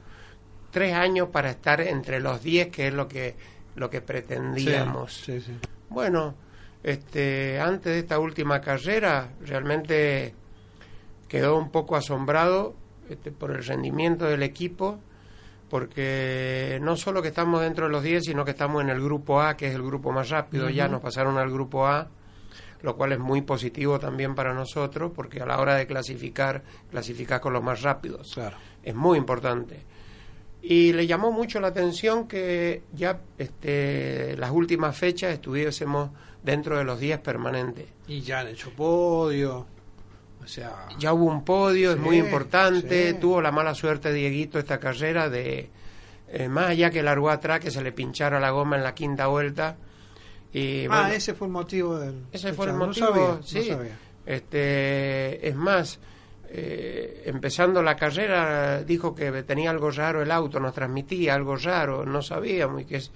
tres 0.71 0.93
años 0.93 1.29
para 1.29 1.49
estar 1.49 1.79
entre 1.81 2.19
los 2.19 2.43
diez, 2.43 2.67
que 2.67 2.87
es 2.87 2.93
lo 2.93 3.07
que, 3.07 3.35
lo 3.75 3.89
que 3.89 4.01
pretendíamos. 4.01 5.13
Sí, 5.13 5.39
sí. 5.39 5.53
Bueno, 5.89 6.35
este, 6.83 7.59
antes 7.59 7.93
de 7.93 7.99
esta 7.99 8.19
última 8.19 8.61
carrera, 8.61 9.29
realmente 9.45 10.33
quedó 11.27 11.57
un 11.57 11.71
poco 11.71 11.95
asombrado 11.95 12.75
este, 13.09 13.31
por 13.31 13.51
el 13.51 13.63
rendimiento 13.65 14.25
del 14.25 14.43
equipo, 14.43 14.99
porque 15.69 16.79
no 16.81 16.95
solo 16.97 17.21
que 17.21 17.27
estamos 17.27 17.61
dentro 17.61 17.85
de 17.85 17.91
los 17.91 18.03
10, 18.03 18.25
sino 18.25 18.43
que 18.45 18.51
estamos 18.51 18.81
en 18.81 18.89
el 18.89 19.01
grupo 19.01 19.41
A, 19.41 19.55
que 19.55 19.67
es 19.67 19.75
el 19.75 19.83
grupo 19.83 20.11
más 20.11 20.29
rápido, 20.29 20.69
ya 20.69 20.87
nos 20.87 21.01
pasaron 21.01 21.37
al 21.37 21.51
grupo 21.51 21.85
A, 21.85 22.07
lo 22.81 22.95
cual 22.95 23.11
es 23.11 23.19
muy 23.19 23.41
positivo 23.41 23.99
también 23.99 24.33
para 24.35 24.53
nosotros, 24.53 25.11
porque 25.15 25.41
a 25.41 25.45
la 25.45 25.59
hora 25.59 25.75
de 25.75 25.85
clasificar, 25.85 26.63
clasificás 26.89 27.39
con 27.39 27.53
los 27.53 27.61
más 27.63 27.81
rápidos 27.81 28.31
Claro. 28.33 28.57
es 28.81 28.95
muy 28.95 29.17
importante. 29.17 29.83
Y 30.61 30.91
le 30.93 31.05
llamó 31.07 31.31
mucho 31.31 31.59
la 31.59 31.67
atención 31.67 32.27
que 32.27 32.83
ya 32.93 33.19
este, 33.37 34.35
las 34.37 34.51
últimas 34.51 34.97
fechas 34.97 35.33
estuviésemos 35.33 36.09
dentro 36.43 36.77
de 36.77 36.83
los 36.83 36.99
10 36.99 37.19
permanentes. 37.19 37.87
Y 38.07 38.21
ya 38.21 38.39
han 38.39 38.47
hecho 38.47 38.71
podio. 38.71 39.65
O 40.43 40.47
sea, 40.47 40.87
Ya 40.97 41.13
hubo 41.13 41.25
un 41.25 41.43
podio, 41.43 41.91
es 41.91 41.97
Sí, 41.97 42.01
muy 42.01 42.17
importante. 42.17 43.11
sí. 43.11 43.17
Tuvo 43.19 43.41
la 43.41 43.51
mala 43.51 43.75
suerte 43.75 44.11
Dieguito 44.13 44.57
esta 44.57 44.79
carrera 44.79 45.29
de, 45.29 45.69
eh, 46.29 46.47
más 46.47 46.69
allá 46.69 46.89
que 46.89 47.03
largó 47.03 47.29
atrás, 47.29 47.59
que 47.59 47.71
se 47.71 47.81
le 47.83 47.91
pinchara 47.91 48.39
la 48.39 48.49
goma 48.51 48.77
en 48.77 48.83
la 48.83 48.95
quinta 48.95 49.27
vuelta. 49.27 49.77
Y, 50.51 50.85
ah, 50.85 50.87
bueno, 50.87 51.07
ese 51.09 51.33
fue 51.35 51.47
el 51.47 51.53
motivo 51.53 51.99
del. 51.99 52.23
ese 52.31 52.53
fue 52.53 52.65
el 52.67 52.71
No 52.71 52.87
motivo, 52.87 53.07
sabía, 53.07 53.27
no 53.27 53.43
sí. 53.43 53.63
sabía. 53.65 53.97
Este, 54.25 55.47
es 55.47 55.55
más, 55.55 55.99
eh, 56.49 57.23
empezando 57.25 57.83
la 57.83 57.95
carrera 57.95 58.81
dijo 58.83 59.13
que 59.13 59.43
tenía 59.43 59.69
algo 59.69 59.91
raro 59.91 60.21
el 60.23 60.31
auto, 60.31 60.59
nos 60.59 60.73
transmitía 60.73 61.35
algo 61.35 61.55
raro, 61.57 62.05
no 62.05 62.21
sabíamos 62.23 62.81
y 62.81 62.85
que 62.85 62.95
es 62.97 63.11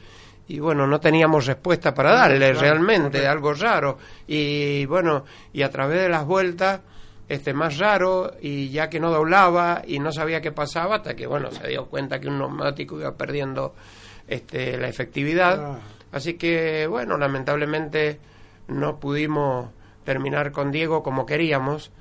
y 0.48 0.60
bueno, 0.60 0.86
no 0.88 1.00
teníamos 1.00 1.46
respuesta 1.46 1.94
para 1.94 2.14
darle 2.14 2.52
claro, 2.52 2.60
realmente, 2.60 3.26
algo 3.28 3.54
raro. 3.54 3.98
Y 4.28 4.86
bueno, 4.86 5.24
y 5.54 5.62
a 5.62 5.70
través 5.70 6.02
de 6.02 6.10
las 6.10 6.26
vueltas 6.26 6.82
este 7.30 7.54
más 7.54 7.78
raro 7.78 8.34
y 8.42 8.70
ya 8.70 8.90
que 8.90 9.00
no 9.00 9.10
doblaba 9.10 9.82
y 9.88 10.00
no 10.00 10.12
sabía 10.12 10.42
qué 10.42 10.52
pasaba 10.52 10.98
hasta 10.98 11.16
que 11.16 11.26
bueno, 11.26 11.52
se 11.52 11.68
dio 11.68 11.86
cuenta 11.86 12.20
que 12.20 12.28
un 12.28 12.38
neumático 12.38 13.00
iba 13.00 13.16
perdiendo 13.16 13.74
este 14.28 14.78
la 14.78 14.88
efectividad. 14.88 15.64
Ah. 15.64 15.80
Así 16.12 16.36
que, 16.36 16.86
bueno, 16.86 17.18
lamentablemente 17.18 18.20
no 18.68 19.00
pudimos 19.00 19.70
terminar 20.04 20.52
con 20.52 20.72
Diego 20.72 21.02
como 21.02 21.26
queríamos, 21.26 21.92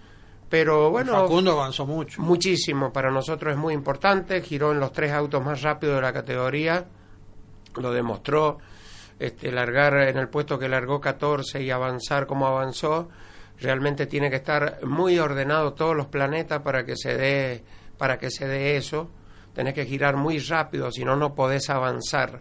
pero 0.50 0.90
bueno, 0.90 1.12
Facundo 1.12 1.52
avanzó 1.52 1.86
mucho. 1.86 2.20
muchísimo. 2.20 2.92
Para 2.92 3.10
nosotros 3.10 3.54
es 3.54 3.58
muy 3.58 3.72
importante. 3.72 4.42
Giró 4.42 4.72
en 4.72 4.80
los 4.80 4.92
tres 4.92 5.12
autos 5.12 5.42
más 5.42 5.62
rápidos 5.62 5.96
de 5.96 6.02
la 6.02 6.12
categoría, 6.12 6.84
lo 7.76 7.92
demostró. 7.92 8.58
Este, 9.18 9.52
largar 9.52 10.08
en 10.08 10.16
el 10.18 10.28
puesto 10.28 10.58
que 10.58 10.68
largó 10.68 11.00
14 11.00 11.62
y 11.62 11.70
avanzar 11.70 12.26
como 12.26 12.46
avanzó, 12.46 13.08
realmente 13.60 14.06
tiene 14.06 14.30
que 14.30 14.36
estar 14.36 14.80
muy 14.84 15.18
ordenado 15.18 15.74
todos 15.74 15.94
los 15.94 16.06
planetas 16.06 16.62
para 16.62 16.84
que 16.84 16.96
se 16.96 17.16
dé, 17.16 17.64
para 17.98 18.18
que 18.18 18.30
se 18.30 18.48
dé 18.48 18.76
eso. 18.76 19.10
Tenés 19.54 19.74
que 19.74 19.84
girar 19.84 20.16
muy 20.16 20.38
rápido, 20.38 20.90
si 20.90 21.04
no, 21.04 21.14
no 21.14 21.34
podés 21.34 21.70
avanzar. 21.70 22.40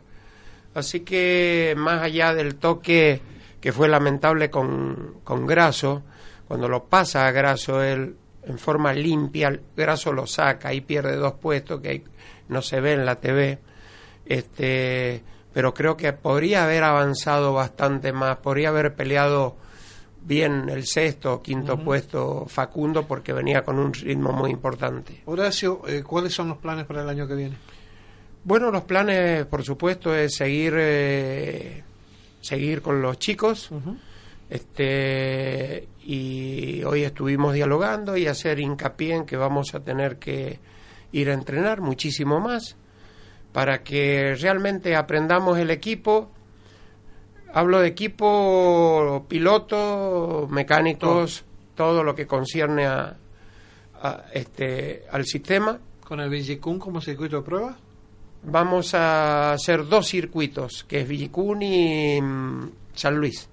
Así 0.73 1.01
que 1.01 1.75
más 1.77 2.01
allá 2.01 2.33
del 2.33 2.55
toque 2.55 3.21
que 3.59 3.71
fue 3.71 3.87
lamentable 3.87 4.49
con, 4.49 5.17
con 5.23 5.45
Graso, 5.45 6.03
cuando 6.47 6.67
lo 6.67 6.85
pasa 6.85 7.27
a 7.27 7.31
Graso 7.31 7.83
él 7.83 8.15
en 8.43 8.57
forma 8.57 8.93
limpia, 8.93 9.59
Graso 9.75 10.11
lo 10.13 10.25
saca 10.25 10.73
y 10.73 10.81
pierde 10.81 11.15
dos 11.15 11.33
puestos 11.33 11.79
que 11.81 12.03
no 12.47 12.61
se 12.61 12.81
ve 12.81 12.93
en 12.93 13.05
la 13.05 13.17
TV. 13.17 13.59
Este, 14.31 15.21
pero 15.51 15.73
creo 15.73 15.97
que 15.97 16.13
podría 16.13 16.63
haber 16.63 16.85
avanzado 16.85 17.51
bastante 17.51 18.13
más, 18.13 18.37
podría 18.37 18.69
haber 18.69 18.95
peleado 18.95 19.57
bien 20.21 20.69
el 20.69 20.85
sexto 20.85 21.33
o 21.33 21.41
quinto 21.41 21.77
puesto 21.77 22.45
Facundo 22.47 23.05
porque 23.05 23.33
venía 23.33 23.63
con 23.63 23.77
un 23.77 23.93
ritmo 23.93 24.31
muy 24.31 24.51
importante. 24.51 25.21
Horacio, 25.25 25.81
eh, 25.85 26.01
¿cuáles 26.01 26.33
son 26.33 26.47
los 26.47 26.59
planes 26.59 26.85
para 26.85 27.01
el 27.01 27.09
año 27.09 27.27
que 27.27 27.35
viene? 27.35 27.57
Bueno, 28.45 28.71
los 28.71 28.83
planes, 28.83 29.45
por 29.47 29.63
supuesto, 29.63 30.15
es 30.15 30.33
seguir 30.33 30.75
eh, 30.77 31.83
seguir 32.39 32.81
con 32.81 33.01
los 33.01 33.19
chicos. 33.19 33.69
Este 34.49 35.89
y 36.05 36.85
hoy 36.85 37.03
estuvimos 37.03 37.53
dialogando 37.53 38.15
y 38.15 38.27
hacer 38.27 38.61
hincapié 38.61 39.13
en 39.13 39.25
que 39.25 39.35
vamos 39.35 39.75
a 39.75 39.81
tener 39.81 40.19
que 40.19 40.57
ir 41.11 41.29
a 41.29 41.33
entrenar 41.33 41.81
muchísimo 41.81 42.39
más 42.39 42.77
para 43.51 43.83
que 43.83 44.35
realmente 44.39 44.95
aprendamos 44.95 45.57
el 45.59 45.71
equipo. 45.71 46.29
Hablo 47.53 47.79
de 47.79 47.87
equipo, 47.87 49.25
piloto, 49.27 50.47
mecánicos, 50.49 51.43
todo, 51.75 52.03
lo 52.03 52.15
que 52.15 52.25
concierne 52.25 52.85
a, 52.85 53.17
a, 54.01 54.25
este, 54.33 55.03
al 55.11 55.25
sistema. 55.25 55.79
¿Con 56.03 56.19
el 56.21 56.29
Villicún 56.29 56.79
como 56.79 57.01
circuito 57.01 57.37
de 57.37 57.41
prueba? 57.41 57.77
Vamos 58.43 58.93
a 58.95 59.53
hacer 59.53 59.85
dos 59.87 60.07
circuitos, 60.07 60.85
que 60.87 61.01
es 61.01 61.07
Villicún 61.07 61.61
y 61.61 62.21
mm, 62.21 62.69
San 62.93 63.15
Luis. 63.17 63.49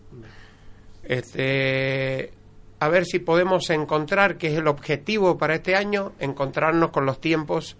Este, 1.03 2.32
a 2.80 2.88
ver 2.88 3.05
si 3.05 3.18
podemos 3.18 3.68
encontrar, 3.70 4.38
que 4.38 4.49
es 4.49 4.59
el 4.59 4.68
objetivo 4.68 5.38
para 5.38 5.57
este 5.57 5.74
año, 5.74 6.12
encontrarnos 6.20 6.90
con 6.90 7.05
los 7.07 7.20
tiempos 7.20 7.76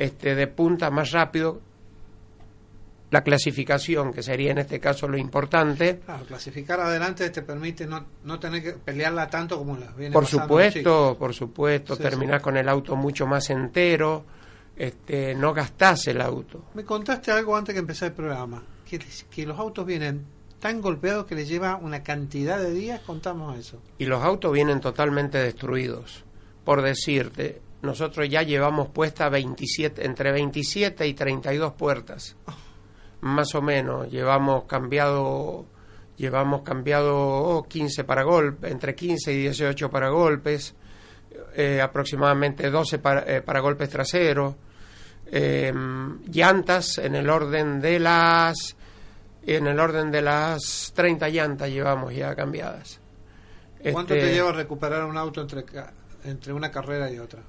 este, 0.00 0.34
de 0.34 0.46
punta 0.46 0.90
más 0.90 1.10
rápido, 1.12 1.60
la 3.10 3.22
clasificación, 3.22 4.12
que 4.14 4.22
sería 4.22 4.52
en 4.52 4.58
este 4.58 4.80
caso 4.80 5.06
lo 5.08 5.18
importante. 5.18 5.98
Claro, 6.04 6.24
clasificar 6.24 6.80
adelante 6.80 7.28
te 7.28 7.42
permite 7.42 7.86
no, 7.86 8.06
no 8.24 8.38
tener 8.38 8.62
que 8.62 8.72
pelearla 8.72 9.28
tanto 9.28 9.58
como 9.58 9.76
la 9.76 9.88
viene 9.92 10.12
Por 10.12 10.24
supuesto, 10.26 11.16
por 11.18 11.34
supuesto, 11.34 11.96
Sí, 11.96 12.02
terminar 12.02 12.38
sí. 12.38 12.44
con 12.44 12.56
el 12.56 12.68
auto 12.68 12.96
mucho 12.96 13.26
más 13.26 13.50
entero, 13.50 14.24
este, 14.76 15.34
no 15.34 15.52
gastás 15.52 16.06
el 16.06 16.20
auto. 16.22 16.64
Me 16.74 16.84
contaste 16.84 17.30
algo 17.30 17.54
antes 17.56 17.74
que 17.74 17.80
empezar 17.80 18.08
el 18.08 18.14
programa, 18.14 18.62
que, 18.88 18.98
que 19.30 19.44
los 19.44 19.58
autos 19.58 19.84
vienen 19.84 20.24
tan 20.58 20.80
golpeados 20.80 21.26
que 21.26 21.34
les 21.34 21.46
lleva 21.48 21.76
una 21.76 22.02
cantidad 22.02 22.58
de 22.58 22.70
días, 22.72 23.00
contamos 23.00 23.58
eso. 23.58 23.82
y 23.98 24.06
los 24.06 24.22
autos 24.22 24.50
vienen 24.52 24.80
totalmente 24.80 25.36
destruidos. 25.38 26.24
Por 26.64 26.80
decirte, 26.82 27.60
nosotros 27.82 28.28
ya 28.28 28.42
llevamos 28.42 28.88
puesta 28.88 29.28
27, 29.28 30.04
entre 30.04 30.32
27 30.32 31.06
y 31.06 31.14
32 31.14 31.72
puertas. 31.72 32.36
Más 33.20 33.54
o 33.54 33.62
menos, 33.62 34.10
llevamos 34.10 34.64
cambiado 34.64 35.66
llevamos 36.20 36.60
cambiado 36.60 37.16
oh, 37.16 37.62
15 37.62 38.04
para 38.04 38.22
golpes, 38.24 38.70
entre 38.70 38.94
15 38.94 39.32
y 39.32 39.38
18 39.38 39.90
para 39.90 40.10
golpes, 40.10 40.74
eh, 41.54 41.80
aproximadamente 41.80 42.70
12 42.70 42.98
para, 42.98 43.20
eh, 43.22 43.40
para 43.40 43.60
golpes 43.60 43.88
traseros, 43.88 44.54
eh, 45.26 45.72
llantas 46.30 46.98
en 46.98 47.14
el 47.14 47.30
orden 47.30 47.80
de 47.80 47.98
las 47.98 48.76
en 49.46 49.66
el 49.66 49.80
orden 49.80 50.10
de 50.10 50.20
las 50.20 50.92
30 50.94 51.30
llantas 51.30 51.70
llevamos 51.70 52.14
ya 52.14 52.34
cambiadas. 52.34 53.00
¿Cuánto 53.90 54.14
Este, 54.14 54.28
te 54.28 54.34
lleva 54.34 54.52
recuperar 54.52 55.06
un 55.06 55.16
auto 55.16 55.40
entre, 55.40 55.64
entre 56.24 56.52
una 56.52 56.70
carrera 56.70 57.10
y 57.10 57.18
otra? 57.18 57.40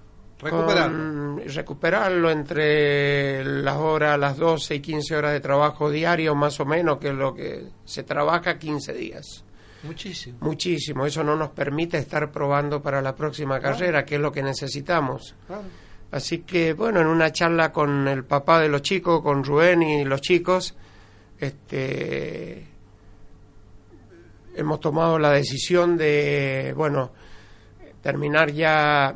Recuperarlo. 0.42 0.98
con- 0.98 1.42
recuperarlo 1.54 2.32
entre 2.32 3.44
las 3.44 3.76
horas, 3.78 4.18
las 4.20 4.38
12 4.38 4.76
y 4.76 4.80
15 4.80 5.16
horas 5.16 5.34
de 5.34 5.40
trabajo 5.40 5.90
diario, 5.90 6.34
más 6.36 6.60
o 6.60 6.66
menos, 6.66 6.98
que 7.00 7.10
es 7.10 7.14
lo 7.16 7.34
que 7.34 7.64
se 7.86 8.04
trabaja 8.04 8.58
15 8.58 8.94
días. 8.94 9.44
Muchísimo. 9.84 10.38
Muchísimo. 10.42 11.06
Eso 11.06 11.24
no 11.24 11.36
nos 11.36 11.50
permite 11.50 11.98
estar 11.98 12.32
probando 12.32 12.82
para 12.82 13.02
la 13.02 13.16
próxima 13.16 13.60
Claro. 13.60 13.76
carrera, 13.78 14.06
que 14.06 14.16
es 14.16 14.22
lo 14.22 14.32
que 14.32 14.44
necesitamos. 14.44 15.36
Claro. 15.48 15.64
Así 16.12 16.40
que, 16.40 16.74
bueno, 16.74 17.00
en 17.02 17.08
una 17.08 17.32
charla 17.32 17.72
con 17.72 18.08
el 18.08 18.24
papá 18.26 18.60
de 18.60 18.68
los 18.70 18.82
chicos, 18.82 19.22
con 19.22 19.44
Rubén 19.44 19.82
y 19.82 20.04
los 20.06 20.22
chicos, 20.22 20.76
este, 21.40 22.68
hemos 24.56 24.80
tomado 24.80 25.18
la 25.18 25.32
decisión 25.32 25.98
de, 25.98 26.74
bueno, 26.76 27.12
terminar 28.02 28.52
ya 28.52 29.16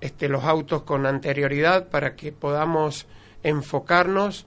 este, 0.00 0.28
los 0.28 0.44
autos 0.44 0.82
con 0.82 1.06
anterioridad 1.06 1.88
para 1.88 2.16
que 2.16 2.32
podamos 2.32 3.06
enfocarnos 3.42 4.46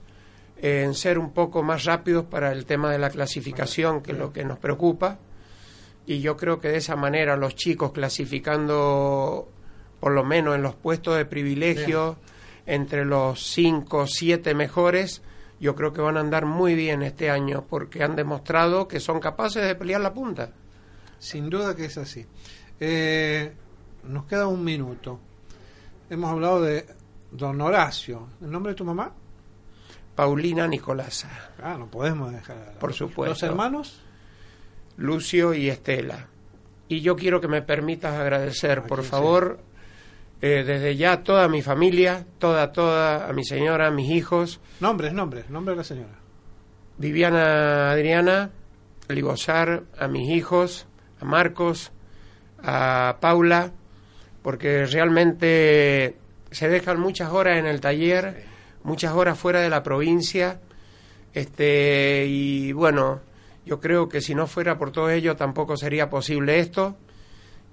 en 0.56 0.94
ser 0.94 1.18
un 1.18 1.32
poco 1.32 1.62
más 1.62 1.84
rápidos 1.84 2.24
para 2.24 2.52
el 2.52 2.64
tema 2.64 2.90
de 2.90 2.98
la 2.98 3.10
clasificación, 3.10 4.02
que 4.02 4.12
es 4.12 4.18
lo 4.18 4.32
que 4.32 4.44
nos 4.44 4.58
preocupa. 4.58 5.18
Y 6.06 6.20
yo 6.20 6.36
creo 6.36 6.60
que 6.60 6.68
de 6.68 6.78
esa 6.78 6.96
manera 6.96 7.36
los 7.36 7.54
chicos 7.54 7.92
clasificando 7.92 9.48
por 10.00 10.12
lo 10.12 10.24
menos 10.24 10.54
en 10.54 10.62
los 10.62 10.74
puestos 10.74 11.16
de 11.16 11.24
privilegio, 11.24 12.18
entre 12.66 13.04
los 13.04 13.42
cinco, 13.42 14.06
siete 14.06 14.54
mejores, 14.54 15.22
yo 15.60 15.74
creo 15.74 15.92
que 15.92 16.02
van 16.02 16.16
a 16.16 16.20
andar 16.20 16.44
muy 16.44 16.74
bien 16.74 17.02
este 17.02 17.30
año, 17.30 17.64
porque 17.68 18.02
han 18.02 18.16
demostrado 18.16 18.86
que 18.86 19.00
son 19.00 19.20
capaces 19.20 19.66
de 19.66 19.74
pelear 19.74 20.00
la 20.00 20.12
punta. 20.12 20.50
Sin 21.18 21.48
duda 21.48 21.74
que 21.74 21.86
es 21.86 21.96
así. 21.96 22.26
Eh, 22.80 23.52
nos 24.04 24.26
queda 24.26 24.46
un 24.46 24.62
minuto. 24.62 25.20
Hemos 26.10 26.30
hablado 26.30 26.62
de 26.62 26.86
don 27.30 27.60
Horacio. 27.60 28.28
¿El 28.42 28.50
nombre 28.50 28.72
de 28.72 28.76
tu 28.76 28.84
mamá? 28.84 29.12
Paulina 30.14 30.68
Nicolasa, 30.68 31.28
Ah, 31.62 31.76
no 31.78 31.86
podemos 31.90 32.32
dejar. 32.32 32.74
Por 32.78 32.92
supuesto. 32.92 33.30
¿Los 33.32 33.42
hermanos? 33.42 34.00
Lucio 34.96 35.54
y 35.54 35.68
Estela. 35.68 36.28
Y 36.86 37.00
yo 37.00 37.16
quiero 37.16 37.40
que 37.40 37.48
me 37.48 37.62
permitas 37.62 38.14
agradecer, 38.14 38.80
¿A 38.80 38.86
por 38.86 39.02
favor, 39.02 39.58
eh, 40.40 40.62
desde 40.64 40.94
ya 40.96 41.12
a 41.12 41.22
toda 41.24 41.48
mi 41.48 41.62
familia, 41.62 42.26
toda, 42.38 42.70
toda, 42.70 43.28
a 43.28 43.32
mi 43.32 43.44
señora, 43.44 43.88
a 43.88 43.90
mis 43.90 44.10
hijos, 44.10 44.60
Nombres, 44.80 45.12
nombres, 45.14 45.50
nombre 45.50 45.72
de 45.72 45.78
la 45.78 45.84
señora. 45.84 46.14
Viviana 46.98 47.90
Adriana, 47.90 48.50
Libozar, 49.08 49.82
a 49.98 50.06
mis 50.06 50.30
hijos, 50.30 50.86
a 51.20 51.24
Marcos, 51.24 51.90
a 52.62 53.16
Paula, 53.20 53.72
porque 54.44 54.84
realmente 54.86 56.14
se 56.52 56.68
dejan 56.68 57.00
muchas 57.00 57.32
horas 57.32 57.58
en 57.58 57.66
el 57.66 57.80
taller, 57.80 58.44
muchas 58.84 59.12
horas 59.14 59.36
fuera 59.38 59.60
de 59.60 59.70
la 59.70 59.82
provincia, 59.82 60.60
este 61.32 62.26
y 62.28 62.72
bueno, 62.72 63.20
yo 63.66 63.80
creo 63.80 64.08
que 64.08 64.20
si 64.20 64.34
no 64.34 64.46
fuera 64.46 64.76
por 64.78 64.92
todo 64.92 65.10
ello 65.10 65.34
tampoco 65.34 65.76
sería 65.76 66.08
posible 66.10 66.58
esto. 66.60 66.96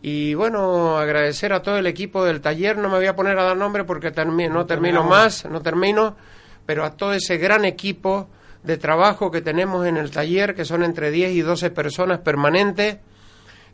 Y 0.02 0.34
bueno, 0.34 0.98
agradecer 0.98 1.54
a 1.54 1.62
todo 1.62 1.78
el 1.78 1.86
equipo 1.86 2.26
del 2.26 2.42
taller, 2.42 2.76
no 2.78 2.90
me 2.90 2.96
voy 2.96 3.06
a 3.06 3.16
poner 3.16 3.38
a 3.38 3.44
dar 3.44 3.58
nombre 3.58 3.84
porque 3.84 4.12
termi- 4.12 4.50
no 4.50 4.66
termino 4.66 5.04
más, 5.04 5.46
no 5.46 5.62
termino, 5.62 6.16
pero 6.66 6.86
a 6.86 6.96
todo 6.98 7.14
ese 7.14 7.38
gran 7.38 7.66
equipo 7.66 8.28
de 8.64 8.78
trabajo 8.78 9.30
que 9.30 9.42
tenemos 9.42 9.86
en 9.86 9.98
el 9.98 10.10
taller, 10.10 10.56
que 10.56 10.66
son 10.66 10.82
entre 10.84 11.12
10 11.12 11.34
y 11.34 11.42
12 11.42 11.70
personas 11.70 12.20
permanentes, 12.22 12.98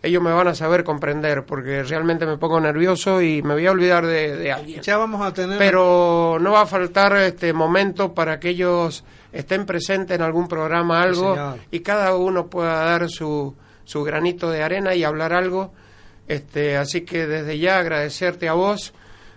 ellos 0.04 0.22
me 0.22 0.32
van 0.32 0.48
a 0.48 0.56
saber 0.56 0.84
comprender, 0.84 1.44
porque 1.46 1.84
realmente 1.84 2.26
me 2.26 2.38
pongo 2.38 2.60
nervioso 2.60 3.22
y 3.22 3.42
me 3.42 3.54
voy 3.54 3.66
a 3.66 3.72
olvidar 3.72 4.06
de, 4.06 4.36
de 4.36 4.52
alguien. 4.52 4.82
Ya 4.82 4.98
vamos 4.98 5.22
a 5.26 5.34
tener. 5.34 5.58
Pero 5.58 6.38
no 6.40 6.52
va 6.52 6.62
a 6.62 6.66
faltar 6.66 7.16
este 7.18 7.52
momento 7.54 8.14
para 8.14 8.40
que 8.40 8.50
ellos 8.50 9.04
estén 9.32 9.66
presentes 9.66 10.16
en 10.16 10.22
algún 10.22 10.48
programa, 10.48 11.02
algo, 11.02 11.58
y 11.72 11.80
cada 11.82 12.16
uno 12.16 12.48
pueda 12.48 12.84
dar 12.86 13.10
su, 13.10 13.56
su 13.84 14.04
granito 14.04 14.50
de 14.50 14.64
arena 14.64 14.96
y 14.96 15.04
hablar 15.04 15.34
algo. 15.34 15.74
Este, 16.28 16.78
así 16.78 17.02
que 17.02 17.26
desde 17.26 17.58
ya 17.58 17.80
agradecerte 17.80 18.50
a 18.50 18.54
vos 18.54 18.94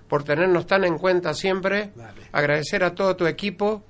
por 0.08 0.24
tenernos 0.24 0.66
tan 0.66 0.84
en 0.84 0.98
cuenta 0.98 1.34
siempre, 1.34 1.92
Dale. 1.94 2.22
agradecer 2.32 2.82
a 2.82 2.94
todo 2.94 3.14
tu 3.14 3.26
equipo, 3.26 3.84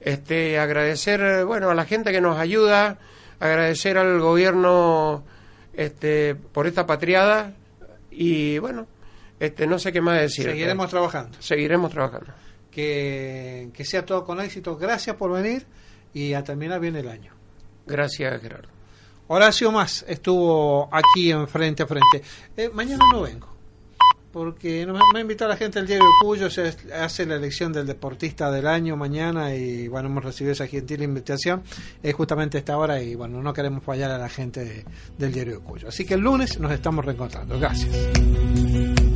este, 0.00 0.58
agradecer 0.58 1.44
bueno 1.44 1.70
a 1.70 1.74
la 1.74 1.84
gente 1.84 2.10
que 2.10 2.22
nos 2.22 2.38
ayuda, 2.38 2.98
agradecer 3.38 3.98
al 3.98 4.18
gobierno 4.18 5.24
este, 5.78 6.34
por 6.34 6.66
esta 6.66 6.84
patriada 6.84 7.54
y 8.10 8.58
bueno, 8.58 8.88
este, 9.38 9.64
no 9.64 9.78
sé 9.78 9.92
qué 9.92 10.00
más 10.00 10.20
decir. 10.20 10.44
Seguiremos 10.44 10.90
trabajando. 10.90 11.40
Seguiremos 11.40 11.92
trabajando. 11.92 12.32
Que, 12.68 13.70
que 13.72 13.84
sea 13.84 14.04
todo 14.04 14.24
con 14.24 14.40
éxito. 14.40 14.76
Gracias 14.76 15.14
por 15.14 15.30
venir 15.30 15.66
y 16.12 16.34
a 16.34 16.42
terminar 16.42 16.80
bien 16.80 16.96
el 16.96 17.08
año. 17.08 17.32
Gracias, 17.86 18.42
Gerardo. 18.42 18.68
Horacio 19.28 19.70
Más 19.70 20.04
estuvo 20.08 20.88
aquí 20.90 21.30
en 21.30 21.46
frente 21.46 21.84
a 21.84 21.86
frente. 21.86 22.22
Eh, 22.56 22.70
mañana 22.72 23.04
no 23.12 23.22
vengo, 23.22 23.46
porque 24.38 24.86
no 24.86 24.92
me, 24.94 25.00
me 25.12 25.18
ha 25.18 25.22
invitado 25.22 25.50
la 25.50 25.56
gente 25.56 25.80
del 25.80 25.88
diario 25.88 26.06
Cuyo, 26.22 26.48
se 26.48 26.72
hace 26.94 27.26
la 27.26 27.34
elección 27.34 27.72
del 27.72 27.86
deportista 27.86 28.50
del 28.52 28.66
año 28.68 28.96
mañana 28.96 29.54
y 29.54 29.88
bueno, 29.88 30.08
hemos 30.08 30.24
recibido 30.24 30.52
esa 30.52 30.66
gentil 30.68 31.02
invitación 31.02 31.62
es 32.02 32.14
justamente 32.14 32.56
a 32.56 32.60
esta 32.60 32.76
hora 32.78 33.02
y 33.02 33.16
bueno, 33.16 33.42
no 33.42 33.52
queremos 33.52 33.82
fallar 33.82 34.10
a 34.12 34.18
la 34.18 34.28
gente 34.28 34.64
de- 34.64 34.84
del 35.18 35.32
diario 35.32 35.60
Cuyo. 35.62 35.88
Así 35.88 36.04
que 36.04 36.14
el 36.14 36.20
lunes 36.20 36.60
nos 36.60 36.70
estamos 36.70 37.04
reencontrando. 37.04 37.58
Gracias. 37.58 39.07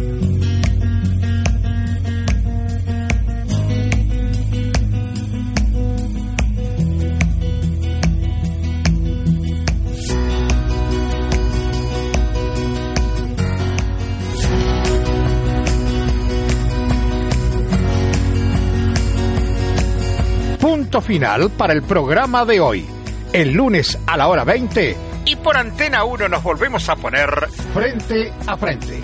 final 21.00 21.50
para 21.50 21.72
el 21.72 21.82
programa 21.82 22.44
de 22.44 22.60
hoy. 22.60 22.86
El 23.32 23.52
lunes 23.52 23.98
a 24.06 24.16
la 24.16 24.28
hora 24.28 24.44
20 24.44 24.96
y 25.24 25.36
por 25.36 25.56
Antena 25.56 26.04
1 26.04 26.28
nos 26.28 26.42
volvemos 26.42 26.88
a 26.88 26.96
poner 26.96 27.48
frente 27.72 28.32
a 28.46 28.56
frente. 28.56 29.02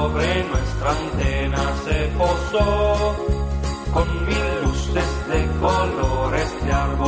sobre 0.00 0.44
nuestra 0.44 0.90
antena 0.92 1.58
se 1.84 2.08
posó 2.16 3.16
con 3.92 4.26
mil 4.26 4.62
luces 4.62 5.28
de 5.28 5.46
colores 5.60 6.64
de 6.64 6.72
arroz. 6.72 6.99